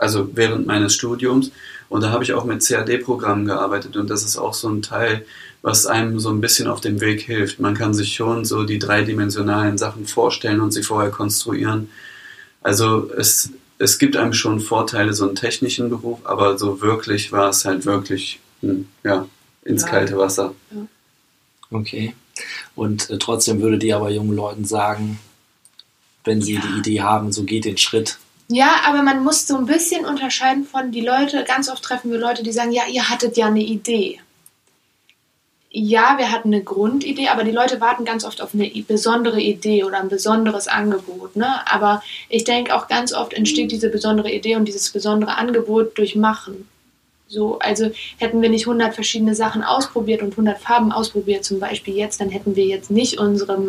also 0.00 0.30
während 0.34 0.66
meines 0.66 0.94
Studiums. 0.94 1.52
Und 1.88 2.02
da 2.02 2.10
habe 2.10 2.24
ich 2.24 2.32
auch 2.32 2.44
mit 2.44 2.66
CAD-Programmen 2.66 3.44
gearbeitet. 3.44 3.96
Und 3.96 4.08
das 4.08 4.24
ist 4.24 4.36
auch 4.38 4.54
so 4.54 4.68
ein 4.68 4.80
Teil, 4.82 5.26
was 5.62 5.86
einem 5.86 6.18
so 6.18 6.30
ein 6.30 6.40
bisschen 6.40 6.68
auf 6.68 6.80
dem 6.80 7.00
Weg 7.00 7.20
hilft. 7.20 7.60
Man 7.60 7.74
kann 7.74 7.92
sich 7.92 8.14
schon 8.14 8.44
so 8.44 8.64
die 8.64 8.78
dreidimensionalen 8.78 9.76
Sachen 9.76 10.06
vorstellen 10.06 10.60
und 10.60 10.70
sie 10.72 10.82
vorher 10.82 11.10
konstruieren. 11.10 11.90
Also 12.62 13.10
es, 13.16 13.50
es 13.78 13.98
gibt 13.98 14.16
einem 14.16 14.32
schon 14.32 14.60
Vorteile, 14.60 15.12
so 15.12 15.26
einen 15.26 15.34
technischen 15.34 15.90
Beruf, 15.90 16.20
aber 16.24 16.58
so 16.58 16.80
wirklich 16.80 17.32
war 17.32 17.50
es 17.50 17.64
halt 17.64 17.84
wirklich, 17.84 18.40
hm, 18.60 18.86
ja, 19.04 19.26
ins 19.64 19.84
kalte 19.84 20.16
Wasser. 20.16 20.54
Okay. 21.70 22.14
Und 22.74 23.10
äh, 23.10 23.18
trotzdem 23.18 23.60
würdet 23.60 23.82
ihr 23.82 23.96
aber 23.96 24.10
jungen 24.10 24.34
Leuten 24.34 24.64
sagen, 24.64 25.18
wenn 26.24 26.40
sie 26.40 26.54
Ja. 26.54 26.60
die 26.62 26.78
Idee 26.78 27.00
haben, 27.02 27.32
so 27.32 27.42
geht 27.44 27.64
den 27.66 27.76
Schritt. 27.76 28.18
Ja, 28.52 28.80
aber 28.84 29.02
man 29.02 29.22
muss 29.22 29.46
so 29.46 29.56
ein 29.56 29.66
bisschen 29.66 30.04
unterscheiden 30.04 30.64
von 30.64 30.90
die 30.90 31.02
Leute, 31.02 31.44
ganz 31.44 31.70
oft 31.70 31.84
treffen 31.84 32.10
wir 32.10 32.18
Leute, 32.18 32.42
die 32.42 32.50
sagen, 32.50 32.72
ja, 32.72 32.82
ihr 32.90 33.08
hattet 33.08 33.36
ja 33.36 33.46
eine 33.46 33.60
Idee. 33.62 34.18
Ja, 35.70 36.18
wir 36.18 36.32
hatten 36.32 36.52
eine 36.52 36.64
Grundidee, 36.64 37.28
aber 37.28 37.44
die 37.44 37.52
Leute 37.52 37.80
warten 37.80 38.04
ganz 38.04 38.24
oft 38.24 38.42
auf 38.42 38.52
eine 38.52 38.68
besondere 38.88 39.40
Idee 39.40 39.84
oder 39.84 40.00
ein 40.00 40.08
besonderes 40.08 40.66
Angebot. 40.66 41.36
Ne? 41.36 41.46
Aber 41.70 42.02
ich 42.28 42.42
denke 42.42 42.74
auch 42.74 42.88
ganz 42.88 43.12
oft 43.12 43.34
entsteht 43.34 43.70
diese 43.70 43.88
besondere 43.88 44.32
Idee 44.32 44.56
und 44.56 44.64
dieses 44.64 44.90
besondere 44.90 45.36
Angebot 45.36 45.96
durch 45.96 46.16
Machen. 46.16 46.68
So, 47.28 47.60
also 47.60 47.92
hätten 48.18 48.42
wir 48.42 48.50
nicht 48.50 48.66
100 48.66 48.96
verschiedene 48.96 49.36
Sachen 49.36 49.62
ausprobiert 49.62 50.22
und 50.22 50.32
100 50.32 50.58
Farben 50.58 50.90
ausprobiert, 50.90 51.44
zum 51.44 51.60
Beispiel 51.60 51.94
jetzt, 51.94 52.20
dann 52.20 52.30
hätten 52.30 52.56
wir 52.56 52.64
jetzt 52.64 52.90
nicht 52.90 53.20
unsere 53.20 53.60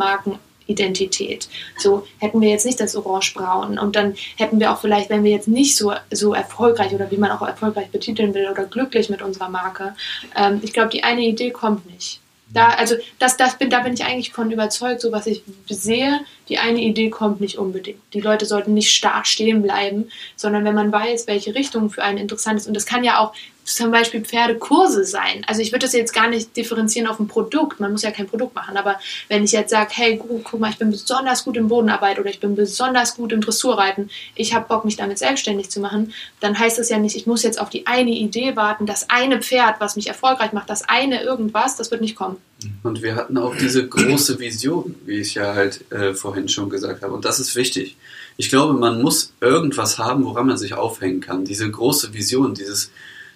Markenidentität. 0.71 1.47
So 1.77 2.07
hätten 2.19 2.41
wir 2.41 2.49
jetzt 2.49 2.65
nicht 2.65 2.79
das 2.79 2.95
Orange-Braun 2.95 3.77
und 3.77 3.95
dann 3.95 4.15
hätten 4.37 4.59
wir 4.59 4.71
auch 4.71 4.79
vielleicht, 4.79 5.09
wenn 5.09 5.23
wir 5.23 5.31
jetzt 5.31 5.47
nicht 5.47 5.75
so, 5.75 5.93
so 6.11 6.33
erfolgreich 6.33 6.93
oder 6.93 7.11
wie 7.11 7.17
man 7.17 7.31
auch 7.31 7.41
erfolgreich 7.41 7.89
betiteln 7.89 8.33
will 8.33 8.49
oder 8.49 8.65
glücklich 8.65 9.09
mit 9.09 9.21
unserer 9.21 9.49
Marke, 9.49 9.95
ähm, 10.35 10.59
ich 10.63 10.73
glaube, 10.73 10.89
die 10.89 11.03
eine 11.03 11.21
Idee 11.21 11.51
kommt 11.51 11.89
nicht. 11.91 12.19
Da, 12.53 12.69
also 12.69 12.95
das, 13.17 13.37
das 13.37 13.57
bin, 13.57 13.69
da 13.69 13.79
bin 13.79 13.93
ich 13.93 14.03
eigentlich 14.03 14.33
von 14.33 14.51
überzeugt, 14.51 14.99
so 14.99 15.11
was 15.13 15.25
ich 15.25 15.41
sehe, 15.69 16.19
die 16.51 16.57
eine 16.57 16.81
Idee 16.81 17.09
kommt 17.09 17.39
nicht 17.39 17.57
unbedingt. 17.57 18.01
Die 18.13 18.19
Leute 18.19 18.45
sollten 18.45 18.73
nicht 18.73 18.91
starr 18.91 19.23
stehen 19.23 19.61
bleiben, 19.61 20.11
sondern 20.35 20.65
wenn 20.65 20.75
man 20.75 20.91
weiß, 20.91 21.25
welche 21.27 21.55
Richtung 21.55 21.89
für 21.89 22.03
einen 22.03 22.17
interessant 22.17 22.59
ist. 22.59 22.67
Und 22.67 22.73
das 22.73 22.85
kann 22.85 23.05
ja 23.05 23.19
auch 23.19 23.33
zum 23.63 23.89
Beispiel 23.89 24.19
Pferdekurse 24.19 25.05
sein. 25.05 25.45
Also 25.47 25.61
ich 25.61 25.71
würde 25.71 25.85
das 25.85 25.93
jetzt 25.93 26.13
gar 26.13 26.27
nicht 26.27 26.57
differenzieren 26.57 27.07
auf 27.07 27.21
ein 27.21 27.29
Produkt. 27.29 27.79
Man 27.79 27.93
muss 27.93 28.01
ja 28.01 28.11
kein 28.11 28.27
Produkt 28.27 28.53
machen. 28.53 28.75
Aber 28.75 28.99
wenn 29.29 29.45
ich 29.45 29.53
jetzt 29.53 29.69
sage, 29.69 29.91
hey, 29.93 30.21
guck 30.43 30.59
mal, 30.59 30.71
ich 30.71 30.77
bin 30.77 30.91
besonders 30.91 31.45
gut 31.45 31.55
in 31.55 31.69
Bodenarbeit 31.69 32.19
oder 32.19 32.29
ich 32.29 32.41
bin 32.41 32.57
besonders 32.57 33.15
gut 33.15 33.31
im 33.31 33.39
Dressurreiten, 33.39 34.09
ich 34.35 34.53
habe 34.53 34.67
Bock, 34.67 34.83
mich 34.83 34.97
damit 34.97 35.19
selbstständig 35.19 35.69
zu 35.69 35.79
machen, 35.79 36.13
dann 36.41 36.59
heißt 36.59 36.79
das 36.79 36.89
ja 36.89 36.97
nicht, 36.97 37.15
ich 37.15 37.27
muss 37.27 37.43
jetzt 37.43 37.61
auf 37.61 37.69
die 37.69 37.87
eine 37.87 38.11
Idee 38.11 38.57
warten, 38.57 38.85
das 38.85 39.09
eine 39.09 39.41
Pferd, 39.41 39.75
was 39.79 39.95
mich 39.95 40.07
erfolgreich 40.07 40.51
macht, 40.51 40.69
das 40.69 40.89
eine 40.89 41.21
irgendwas, 41.21 41.77
das 41.77 41.91
wird 41.91 42.01
nicht 42.01 42.17
kommen. 42.17 42.37
Und 42.83 43.01
wir 43.01 43.15
hatten 43.15 43.37
auch 43.37 43.55
diese 43.55 43.87
große 43.87 44.39
Vision, 44.39 44.95
wie 45.05 45.19
ich 45.19 45.35
ja 45.35 45.55
halt 45.55 45.91
äh, 45.91 46.13
vorhin 46.13 46.47
schon 46.47 46.69
gesagt 46.69 47.01
habe. 47.01 47.13
Und 47.13 47.25
das 47.25 47.39
ist 47.39 47.55
wichtig. 47.55 47.97
Ich 48.37 48.49
glaube, 48.49 48.73
man 48.73 49.01
muss 49.01 49.33
irgendwas 49.41 49.97
haben, 49.97 50.25
woran 50.25 50.47
man 50.47 50.57
sich 50.57 50.73
aufhängen 50.73 51.21
kann. 51.21 51.45
Diese 51.45 51.69
große 51.69 52.13
Vision, 52.13 52.53
dieses 52.53 52.91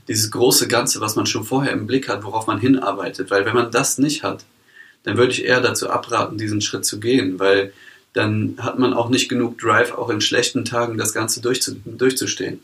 dieses 0.08 0.32
große 0.32 0.68
Ganze, 0.68 1.02
was 1.02 1.16
man 1.16 1.26
schon 1.26 1.44
vorher 1.44 1.74
im 1.74 1.88
Blick 1.88 2.10
hat, 2.10 2.24
worauf 2.24 2.48
man 2.48 2.60
hinarbeitet. 2.60 3.32
Weil 3.32 3.46
wenn 3.46 3.56
man 3.56 3.72
das 3.72 3.98
nicht 3.98 4.24
hat, 4.24 4.46
dann 5.04 5.18
würde 5.18 5.32
ich 5.32 5.46
eher 5.46 5.62
dazu 5.62 5.90
abraten, 5.90 6.38
diesen 6.38 6.62
Schritt 6.62 6.86
zu 6.86 7.00
gehen, 7.00 7.40
weil 7.40 7.74
dann 8.14 8.56
hat 8.58 8.80
man 8.80 8.94
auch 8.94 9.10
nicht 9.10 9.30
genug 9.30 9.58
Drive, 9.58 9.92
auch 9.92 10.10
in 10.10 10.22
schlechten 10.22 10.66
Tagen 10.66 10.98
das 10.98 11.14
Ganze 11.14 11.42
durchzu, 11.42 11.76
durchzustehen. 11.86 12.62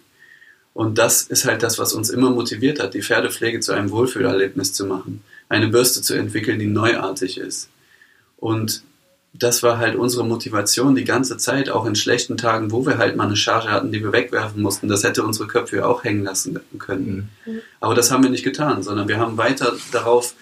Und 0.74 0.98
das 0.98 1.24
ist 1.24 1.46
halt 1.46 1.62
das, 1.64 1.78
was 1.78 1.94
uns 1.94 2.10
immer 2.10 2.30
motiviert 2.30 2.80
hat, 2.80 2.94
die 2.94 3.02
Pferdepflege 3.02 3.60
zu 3.60 3.74
einem 3.74 3.92
Wohlfühlerlebnis 3.92 4.72
zu 4.72 4.86
machen, 4.86 5.22
eine 5.52 5.68
Bürste 5.68 6.02
zu 6.02 6.14
entwickeln, 6.14 6.60
die 6.60 6.68
neuartig 6.68 7.38
ist. 7.38 7.70
Und 8.38 8.84
das 9.34 9.64
war 9.64 9.78
halt 9.78 9.96
unsere 9.96 10.26
Motivation 10.26 10.96
die 10.96 11.04
ganze 11.04 11.38
Zeit, 11.38 11.70
auch 11.70 11.86
in 11.86 11.96
schlechten 11.96 12.38
Tagen, 12.38 12.72
wo 12.72 12.86
wir 12.86 12.98
halt 12.98 13.18
mal 13.18 13.28
eine 13.28 13.36
Charge 13.36 13.70
hatten, 13.70 13.92
die 13.92 14.02
wir 14.02 14.14
wegwerfen 14.14 14.62
mussten. 14.62 14.88
Das 14.88 15.04
hätte 15.04 15.24
unsere 15.24 15.48
Köpfe 15.48 15.86
auch 15.86 16.06
hängen 16.06 16.24
lassen 16.24 16.60
können. 16.80 17.30
Mhm. 17.46 17.62
Aber 17.82 17.96
das 17.96 18.12
haben 18.12 18.24
wir 18.24 18.30
nicht 18.30 18.46
getan, 18.46 18.82
sondern 18.82 19.10
wir 19.10 19.20
haben 19.20 19.38
weiter 19.38 19.74
darauf 19.92 20.36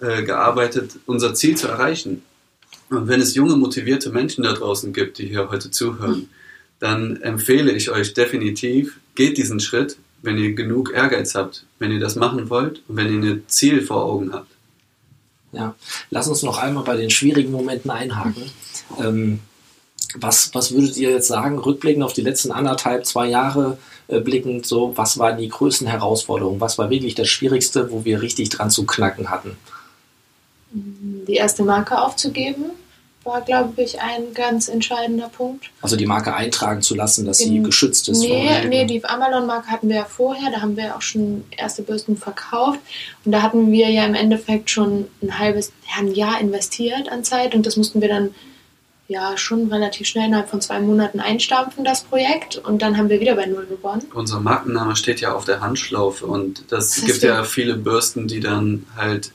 äh, 0.00 0.22
gearbeitet, 0.22 0.92
unser 1.06 1.34
Ziel 1.34 1.56
zu 1.56 1.66
erreichen. 1.66 2.22
Und 2.90 3.08
wenn 3.08 3.20
es 3.20 3.34
junge, 3.34 3.56
motivierte 3.56 4.10
Menschen 4.10 4.44
da 4.44 4.52
draußen 4.52 4.92
gibt, 4.92 5.18
die 5.18 5.26
hier 5.26 5.50
heute 5.50 5.70
zuhören, 5.70 6.28
dann 6.78 7.20
empfehle 7.22 7.72
ich 7.72 7.90
euch 7.90 8.14
definitiv, 8.14 8.98
geht 9.16 9.36
diesen 9.36 9.58
Schritt, 9.58 9.96
wenn 10.24 10.38
ihr 10.38 10.54
genug 10.54 10.92
Ehrgeiz 10.92 11.34
habt, 11.34 11.64
wenn 11.78 11.92
ihr 11.92 12.00
das 12.00 12.16
machen 12.16 12.50
wollt 12.50 12.82
und 12.88 12.96
wenn 12.96 13.22
ihr 13.22 13.30
ein 13.30 13.44
Ziel 13.46 13.82
vor 13.82 14.04
Augen 14.04 14.32
habt. 14.32 14.50
Ja, 15.52 15.74
lass 16.10 16.26
uns 16.26 16.42
noch 16.42 16.58
einmal 16.58 16.82
bei 16.82 16.96
den 16.96 17.10
schwierigen 17.10 17.52
Momenten 17.52 17.90
einhaken. 17.90 18.50
Ähm, 18.98 19.40
was, 20.16 20.54
was 20.54 20.72
würdet 20.72 20.96
ihr 20.96 21.10
jetzt 21.10 21.28
sagen, 21.28 21.58
rückblickend 21.58 22.02
auf 22.02 22.12
die 22.12 22.22
letzten 22.22 22.50
anderthalb, 22.52 23.06
zwei 23.06 23.28
Jahre 23.28 23.78
äh, 24.08 24.20
blickend, 24.20 24.66
so, 24.66 24.96
was 24.96 25.18
waren 25.18 25.38
die 25.38 25.48
größten 25.48 25.86
Herausforderungen? 25.86 26.60
Was 26.60 26.78
war 26.78 26.90
wirklich 26.90 27.14
das 27.14 27.28
Schwierigste, 27.28 27.90
wo 27.90 28.04
wir 28.04 28.22
richtig 28.22 28.48
dran 28.48 28.70
zu 28.70 28.86
knacken 28.86 29.30
hatten? 29.30 29.56
Die 30.72 31.34
erste 31.34 31.62
Marke 31.62 32.00
aufzugeben, 32.00 32.70
war, 33.24 33.40
glaube 33.40 33.82
ich, 33.82 34.00
ein 34.00 34.34
ganz 34.34 34.68
entscheidender 34.68 35.28
Punkt. 35.28 35.70
Also 35.80 35.96
die 35.96 36.06
Marke 36.06 36.34
eintragen 36.34 36.82
zu 36.82 36.94
lassen, 36.94 37.24
dass 37.24 37.40
In, 37.40 37.48
sie 37.48 37.62
geschützt 37.62 38.08
ist? 38.08 38.20
Nee, 38.20 38.66
nee 38.68 38.84
die 38.84 39.04
Amalon-Marke 39.04 39.68
hatten 39.68 39.88
wir 39.88 39.96
ja 39.96 40.04
vorher, 40.04 40.50
da 40.50 40.60
haben 40.60 40.76
wir 40.76 40.94
auch 40.96 41.02
schon 41.02 41.44
erste 41.56 41.82
Bürsten 41.82 42.16
verkauft 42.16 42.80
und 43.24 43.32
da 43.32 43.42
hatten 43.42 43.72
wir 43.72 43.90
ja 43.90 44.04
im 44.04 44.14
Endeffekt 44.14 44.70
schon 44.70 45.06
ein 45.22 45.38
halbes, 45.38 45.72
ja, 45.88 46.02
ein 46.02 46.14
Jahr 46.14 46.40
investiert 46.40 47.08
an 47.08 47.24
Zeit 47.24 47.54
und 47.54 47.66
das 47.66 47.76
mussten 47.76 48.00
wir 48.00 48.08
dann 48.08 48.34
ja 49.08 49.36
schon 49.36 49.70
relativ 49.70 50.06
schnell 50.06 50.26
innerhalb 50.26 50.48
von 50.48 50.60
zwei 50.60 50.80
Monaten 50.80 51.20
einstampfen, 51.20 51.84
das 51.84 52.04
Projekt. 52.04 52.56
Und 52.56 52.80
dann 52.80 52.96
haben 52.96 53.08
wir 53.08 53.20
wieder 53.20 53.34
bei 53.34 53.46
Null 53.46 53.66
gewonnen. 53.66 54.04
Unser 54.14 54.40
Markenname 54.40 54.96
steht 54.96 55.20
ja 55.20 55.34
auf 55.34 55.44
der 55.44 55.60
Handschlaufe 55.60 56.26
und 56.26 56.64
das, 56.68 56.94
das 56.94 57.04
gibt 57.04 57.22
ja 57.22 57.44
viele 57.44 57.76
Bürsten, 57.76 58.28
die 58.28 58.40
dann 58.40 58.86
halt 58.96 59.32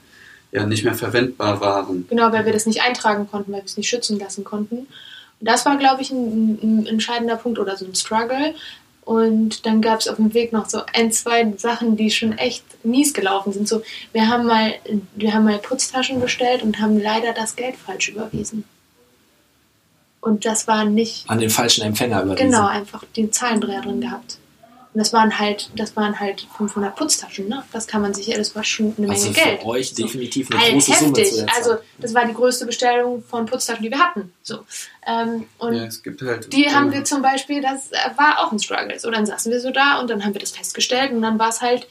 ja 0.51 0.65
nicht 0.65 0.83
mehr 0.83 0.93
verwendbar 0.93 1.61
waren. 1.61 2.07
Genau, 2.09 2.31
weil 2.31 2.45
wir 2.45 2.53
das 2.53 2.65
nicht 2.65 2.81
eintragen 2.81 3.29
konnten, 3.29 3.51
weil 3.51 3.61
wir 3.61 3.65
es 3.65 3.77
nicht 3.77 3.89
schützen 3.89 4.19
lassen 4.19 4.43
konnten. 4.43 4.77
Und 4.77 4.87
das 5.47 5.65
war, 5.65 5.77
glaube 5.77 6.01
ich, 6.01 6.11
ein, 6.11 6.59
ein 6.61 6.85
entscheidender 6.87 7.35
Punkt 7.35 7.59
oder 7.59 7.77
so 7.77 7.85
ein 7.85 7.95
Struggle. 7.95 8.55
Und 9.05 9.65
dann 9.65 9.81
gab 9.81 10.01
es 10.01 10.07
auf 10.07 10.17
dem 10.17 10.33
Weg 10.33 10.53
noch 10.53 10.69
so 10.69 10.81
ein, 10.93 11.11
zwei 11.11 11.51
Sachen, 11.57 11.97
die 11.97 12.11
schon 12.11 12.37
echt 12.37 12.63
mies 12.83 13.13
gelaufen 13.13 13.53
sind. 13.53 13.67
So, 13.67 13.81
wir 14.11 14.27
haben 14.27 14.45
mal, 14.45 14.73
wir 15.15 15.33
haben 15.33 15.45
mal 15.45 15.57
Putztaschen 15.57 16.19
bestellt 16.19 16.61
und 16.61 16.79
haben 16.79 16.99
leider 17.01 17.33
das 17.33 17.55
Geld 17.55 17.75
falsch 17.75 18.09
überwiesen. 18.09 18.65
Und 20.21 20.45
das 20.45 20.67
war 20.67 20.85
nicht. 20.85 21.29
An 21.29 21.39
den 21.39 21.49
falschen 21.49 21.83
Empfänger 21.83 22.21
überwiesen. 22.21 22.51
Genau, 22.51 22.67
einfach 22.67 23.03
den 23.15 23.31
Zahlendreher 23.31 23.81
drin 23.81 24.01
gehabt. 24.01 24.37
Und 24.91 24.97
das 24.97 25.13
waren 25.13 25.37
halt, 25.37 25.69
das 25.75 25.95
waren 25.95 26.19
halt 26.19 26.47
500 26.57 26.95
Putztaschen, 26.95 27.47
ne? 27.47 27.63
Das 27.71 27.85
kann 27.85 28.01
man 28.01 28.15
sich, 28.15 28.33
das 28.33 28.55
war 28.55 28.63
schon 28.63 28.95
eine 28.97 29.07
Menge 29.07 29.11
also 29.11 29.31
Geld. 29.31 29.61
für 29.61 29.67
euch 29.67 29.93
definitiv 29.93 30.49
eine 30.49 30.59
halt 30.59 30.73
große 30.73 30.91
heftig. 30.93 31.29
Summe 31.29 31.47
zu 31.47 31.55
Also 31.55 31.77
das 31.99 32.15
war 32.15 32.25
die 32.25 32.33
größte 32.33 32.65
Bestellung 32.65 33.23
von 33.23 33.45
Putztaschen, 33.45 33.83
die 33.83 33.91
wir 33.91 33.99
hatten. 33.99 34.33
So. 34.41 34.65
Ähm, 35.05 35.45
und 35.59 35.75
ja, 35.75 35.85
es 35.85 36.01
gibt 36.01 36.23
halt, 36.23 36.51
die 36.51 36.67
haben 36.71 36.91
wir 36.91 37.03
zum 37.03 37.21
Beispiel, 37.21 37.61
das 37.61 37.91
war 38.17 38.39
auch 38.39 38.51
ein 38.51 38.57
Struggle. 38.57 38.99
So, 38.99 39.11
dann 39.11 39.27
saßen 39.27 39.51
wir 39.51 39.59
so 39.59 39.69
da 39.69 39.99
und 39.99 40.09
dann 40.09 40.25
haben 40.25 40.33
wir 40.33 40.41
das 40.41 40.51
festgestellt 40.51 41.11
und 41.11 41.21
dann 41.21 41.37
war 41.37 41.49
es 41.49 41.61
halt, 41.61 41.87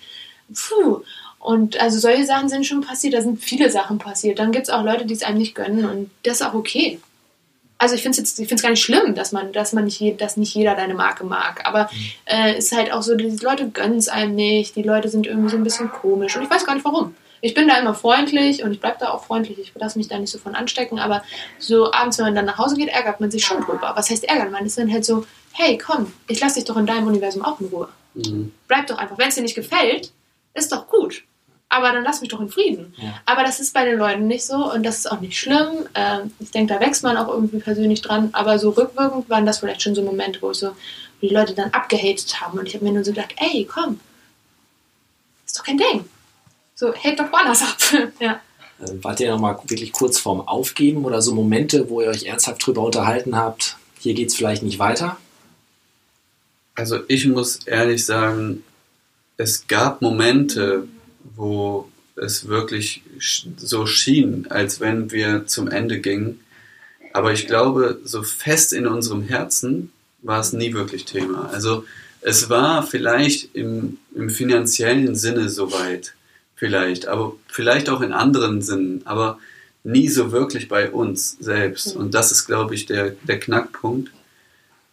puh. 0.53 1.03
Und 1.39 1.81
also 1.81 2.01
solche 2.01 2.27
Sachen 2.27 2.49
sind 2.49 2.67
schon 2.67 2.81
passiert, 2.81 3.15
da 3.15 3.23
sind 3.23 3.39
viele 3.39 3.71
Sachen 3.71 3.99
passiert. 3.99 4.41
Dann 4.41 4.51
gibt 4.51 4.65
es 4.65 4.71
auch 4.71 4.83
Leute, 4.83 5.07
die 5.07 5.15
es 5.15 5.23
einem 5.23 5.39
nicht 5.39 5.55
gönnen 5.55 5.85
und 5.85 6.11
das 6.25 6.41
ist 6.41 6.43
auch 6.43 6.55
okay 6.55 6.99
also 7.79 7.95
ich 7.95 8.03
finde 8.03 8.21
es 8.21 8.37
jetzt, 8.37 8.63
gar 8.63 8.71
nicht 8.71 8.83
schlimm, 8.83 9.15
dass 9.15 9.31
man, 9.31 9.53
dass 9.53 9.73
man 9.73 9.85
nicht, 9.85 10.21
dass 10.21 10.37
nicht 10.37 10.55
jeder 10.55 10.75
deine 10.75 10.95
Marke 10.95 11.25
mag. 11.25 11.65
Aber 11.65 11.89
mhm. 11.93 12.11
äh, 12.27 12.55
es 12.57 12.67
ist 12.67 12.77
halt 12.77 12.93
auch 12.93 13.03
so, 13.03 13.15
die 13.15 13.37
Leute 13.41 13.71
gönnen 13.71 13.99
es 13.99 14.09
einem 14.09 14.35
nicht, 14.35 14.75
die 14.75 14.83
Leute 14.83 15.09
sind 15.09 15.27
irgendwie 15.27 15.49
so 15.49 15.57
ein 15.57 15.63
bisschen 15.63 15.91
komisch 15.91 16.37
und 16.37 16.43
ich 16.43 16.51
weiß 16.51 16.67
gar 16.67 16.75
nicht 16.75 16.85
warum. 16.85 17.15
Ich 17.41 17.55
bin 17.55 17.69
da 17.69 17.79
immer 17.79 17.95
freundlich 17.95 18.65
und 18.65 18.73
ich 18.73 18.81
bleibe 18.81 18.97
da 18.99 19.11
auch 19.11 19.25
freundlich. 19.25 19.59
Ich 19.61 19.73
lasse 19.77 19.97
mich 19.97 20.09
da 20.09 20.19
nicht 20.19 20.33
so 20.33 20.39
von 20.39 20.57
anstecken, 20.57 20.99
aber 20.99 21.23
so 21.61 21.93
abends, 21.93 22.19
wenn 22.19 22.27
man 22.27 22.35
dann 22.35 22.47
nach 22.47 22.59
Hause 22.59 22.75
geht, 22.75 22.89
ärgert 22.89 23.21
man 23.21 23.31
sich 23.31 23.45
schon 23.45 23.61
drüber. 23.61 23.93
Was 23.95 24.11
heißt 24.11 24.25
ärgern? 24.25 24.51
Man 24.51 24.67
ist 24.67 24.77
dann 24.77 24.93
halt 24.93 25.05
so, 25.05 25.25
hey, 25.53 25.79
komm, 25.79 26.13
ich 26.27 26.41
lasse 26.41 26.57
dich 26.57 26.65
doch 26.65 26.77
in 26.77 26.87
deinem 26.87 27.07
Universum 27.07 27.45
auch 27.45 27.61
in 27.61 27.69
Ruhe. 27.69 27.89
Mhm. 28.15 28.51
Bleib 28.67 28.89
doch 28.89 28.99
einfach. 28.99 29.17
Wenn 29.19 29.29
es 29.29 29.37
dir 29.37 29.43
nicht 29.43 29.55
gefällt, 29.55 30.11
ist 30.55 30.73
doch 30.73 30.89
gut 30.89 31.23
aber 31.69 31.93
dann 31.93 32.05
lass 32.05 32.21
mich 32.21 32.31
doch 32.31 32.41
in 32.41 32.49
Frieden. 32.49 32.95
Ja. 32.97 33.15
Aber 33.27 33.43
das 33.43 33.61
ist 33.61 33.75
bei 33.75 33.85
den 33.85 33.99
Leuten 33.99 34.27
nicht 34.27 34.45
so 34.45 34.73
und 34.73 34.85
das 34.85 34.99
ist 34.99 35.11
auch 35.11 35.21
nicht 35.21 35.39
schlimm. 35.39 35.87
Ähm, 35.95 36.33
ich 36.41 36.51
denke, 36.51 36.75
da 36.75 36.81
wächst 36.81 37.03
man 37.03 37.17
auch 37.17 37.29
irgendwie 37.29 37.59
persönlich 37.59 38.01
dran, 38.01 38.31
aber 38.33 38.59
so 38.59 38.71
rückwirkend 38.71 39.29
waren 39.29 39.47
das 39.47 39.59
vielleicht 39.59 39.83
schon 39.83 39.95
so 39.95 40.03
Momente, 40.03 40.41
wo, 40.41 40.53
so, 40.53 40.69
wo 40.69 41.27
die 41.27 41.35
Leute 41.35 41.55
dann 41.55 41.71
abgehatet 41.73 42.41
haben 42.41 42.59
und 42.59 42.67
ich 42.67 42.75
habe 42.75 42.85
mir 42.85 42.93
nur 42.93 43.05
so 43.05 43.13
gedacht, 43.13 43.35
ey, 43.37 43.69
komm, 43.71 44.01
ist 45.47 45.59
doch 45.59 45.65
kein 45.65 45.79
Ding. 45.79 46.05
So, 46.75 46.95
hate 46.95 47.17
doch 47.17 47.33
woanders 47.33 47.63
ab. 47.63 47.77
ja. 48.21 48.41
Äh, 48.81 49.03
wart 49.03 49.21
ihr 49.21 49.31
nochmal 49.31 49.59
wirklich 49.65 49.93
kurz 49.93 50.19
vorm 50.19 50.41
Aufgeben 50.41 51.05
oder 51.05 51.21
so 51.21 51.35
Momente, 51.35 51.91
wo 51.91 52.01
ihr 52.01 52.09
euch 52.09 52.25
ernsthaft 52.25 52.65
drüber 52.65 52.83
unterhalten 52.83 53.37
habt, 53.37 53.77
hier 53.99 54.15
geht 54.15 54.29
es 54.29 54.37
vielleicht 54.37 54.63
nicht 54.63 54.79
weiter? 54.79 55.17
Also 56.75 57.01
ich 57.09 57.27
muss 57.27 57.67
ehrlich 57.67 58.07
sagen, 58.07 58.63
es 59.37 59.67
gab 59.67 60.01
Momente, 60.01 60.87
wo 61.37 61.89
es 62.17 62.49
wirklich 62.49 63.03
so 63.57 63.87
schien, 63.87 64.47
als 64.51 64.81
wenn 64.81 65.11
wir 65.11 65.47
zum 65.47 65.69
Ende 65.69 66.01
gingen. 66.01 66.41
Aber 67.13 67.33
ich 67.33 67.47
glaube, 67.47 68.01
so 68.05 68.23
fest 68.23 68.73
in 68.73 68.87
unserem 68.87 69.23
Herzen 69.23 69.93
war 70.23 70.41
es 70.41 70.53
nie 70.53 70.75
wirklich 70.75 71.05
Thema. 71.05 71.49
Also 71.53 71.85
es 72.21 72.51
war 72.51 72.83
vielleicht 72.83 73.55
im, 73.55 73.99
im 74.15 74.31
finanziellen 74.31 75.15
Sinne 75.15 75.49
soweit, 75.49 76.15
vielleicht, 76.57 77.07
aber 77.07 77.37
vielleicht 77.47 77.89
auch 77.89 78.01
in 78.01 78.13
anderen 78.13 78.63
Sinnen, 78.63 79.03
aber 79.05 79.39
nie 79.85 80.09
so 80.09 80.33
wirklich 80.33 80.69
bei 80.69 80.91
uns 80.91 81.37
selbst. 81.41 81.95
Und 81.95 82.15
das 82.15 82.33
ist, 82.33 82.47
glaube 82.47 82.75
ich, 82.75 82.87
der, 82.87 83.11
der 83.23 83.39
Knackpunkt. 83.39 84.11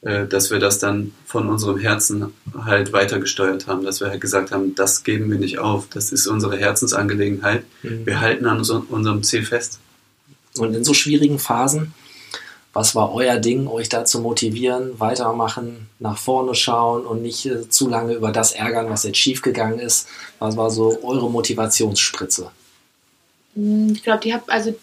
Äh, 0.05 0.27
dass 0.27 0.51
wir 0.51 0.59
das 0.59 0.77
dann 0.77 1.13
von 1.25 1.49
unserem 1.49 1.79
Herzen 1.79 2.31
halt 2.63 2.93
weitergesteuert 2.93 3.65
haben, 3.65 3.83
dass 3.83 4.01
wir 4.01 4.09
halt 4.09 4.21
gesagt 4.21 4.51
haben, 4.51 4.75
das 4.75 5.03
geben 5.03 5.31
wir 5.31 5.39
nicht 5.39 5.57
auf, 5.57 5.87
das 5.89 6.11
ist 6.11 6.27
unsere 6.27 6.57
Herzensangelegenheit, 6.57 7.63
mhm. 7.81 8.05
wir 8.05 8.21
halten 8.21 8.45
an 8.45 8.59
unserem 8.59 9.23
Ziel 9.23 9.43
fest. 9.43 9.79
Und 10.57 10.75
in 10.75 10.83
so 10.83 10.93
schwierigen 10.93 11.39
Phasen, 11.39 11.95
was 12.71 12.93
war 12.93 13.15
euer 13.15 13.37
Ding, 13.37 13.65
euch 13.65 13.89
da 13.89 14.05
zu 14.05 14.19
motivieren, 14.19 14.99
weitermachen, 14.99 15.89
nach 15.97 16.19
vorne 16.19 16.53
schauen 16.53 17.03
und 17.07 17.23
nicht 17.23 17.47
äh, 17.47 17.67
zu 17.67 17.89
lange 17.89 18.13
über 18.13 18.31
das 18.31 18.51
ärgern, 18.51 18.91
was 18.91 19.05
jetzt 19.05 19.17
schiefgegangen 19.17 19.79
ist? 19.79 20.07
Was 20.37 20.55
war 20.55 20.69
so 20.69 20.99
eure 21.03 21.31
Motivationsspritze? 21.31 22.51
Hm, 23.55 23.93
ich 23.93 24.03
glaube, 24.03 24.19
die, 24.19 24.35
also, 24.47 24.75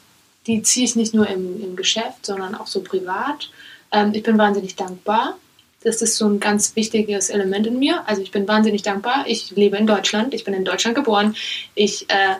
die 0.48 0.62
ziehe 0.62 0.84
ich 0.84 0.96
nicht 0.96 1.14
nur 1.14 1.28
im, 1.28 1.62
im 1.62 1.76
Geschäft, 1.76 2.26
sondern 2.26 2.56
auch 2.56 2.66
so 2.66 2.80
privat. 2.80 3.50
Ähm, 3.92 4.12
ich 4.14 4.22
bin 4.22 4.38
wahnsinnig 4.38 4.76
dankbar. 4.76 5.36
Das 5.84 6.00
ist 6.00 6.16
so 6.16 6.26
ein 6.28 6.40
ganz 6.40 6.76
wichtiges 6.76 7.28
Element 7.28 7.66
in 7.66 7.78
mir. 7.78 8.02
Also 8.06 8.22
ich 8.22 8.30
bin 8.30 8.46
wahnsinnig 8.46 8.82
dankbar. 8.82 9.24
Ich 9.26 9.50
lebe 9.50 9.76
in 9.76 9.86
Deutschland. 9.86 10.32
Ich 10.32 10.44
bin 10.44 10.54
in 10.54 10.64
Deutschland 10.64 10.94
geboren. 10.94 11.34
Ich 11.74 12.06
äh, 12.08 12.36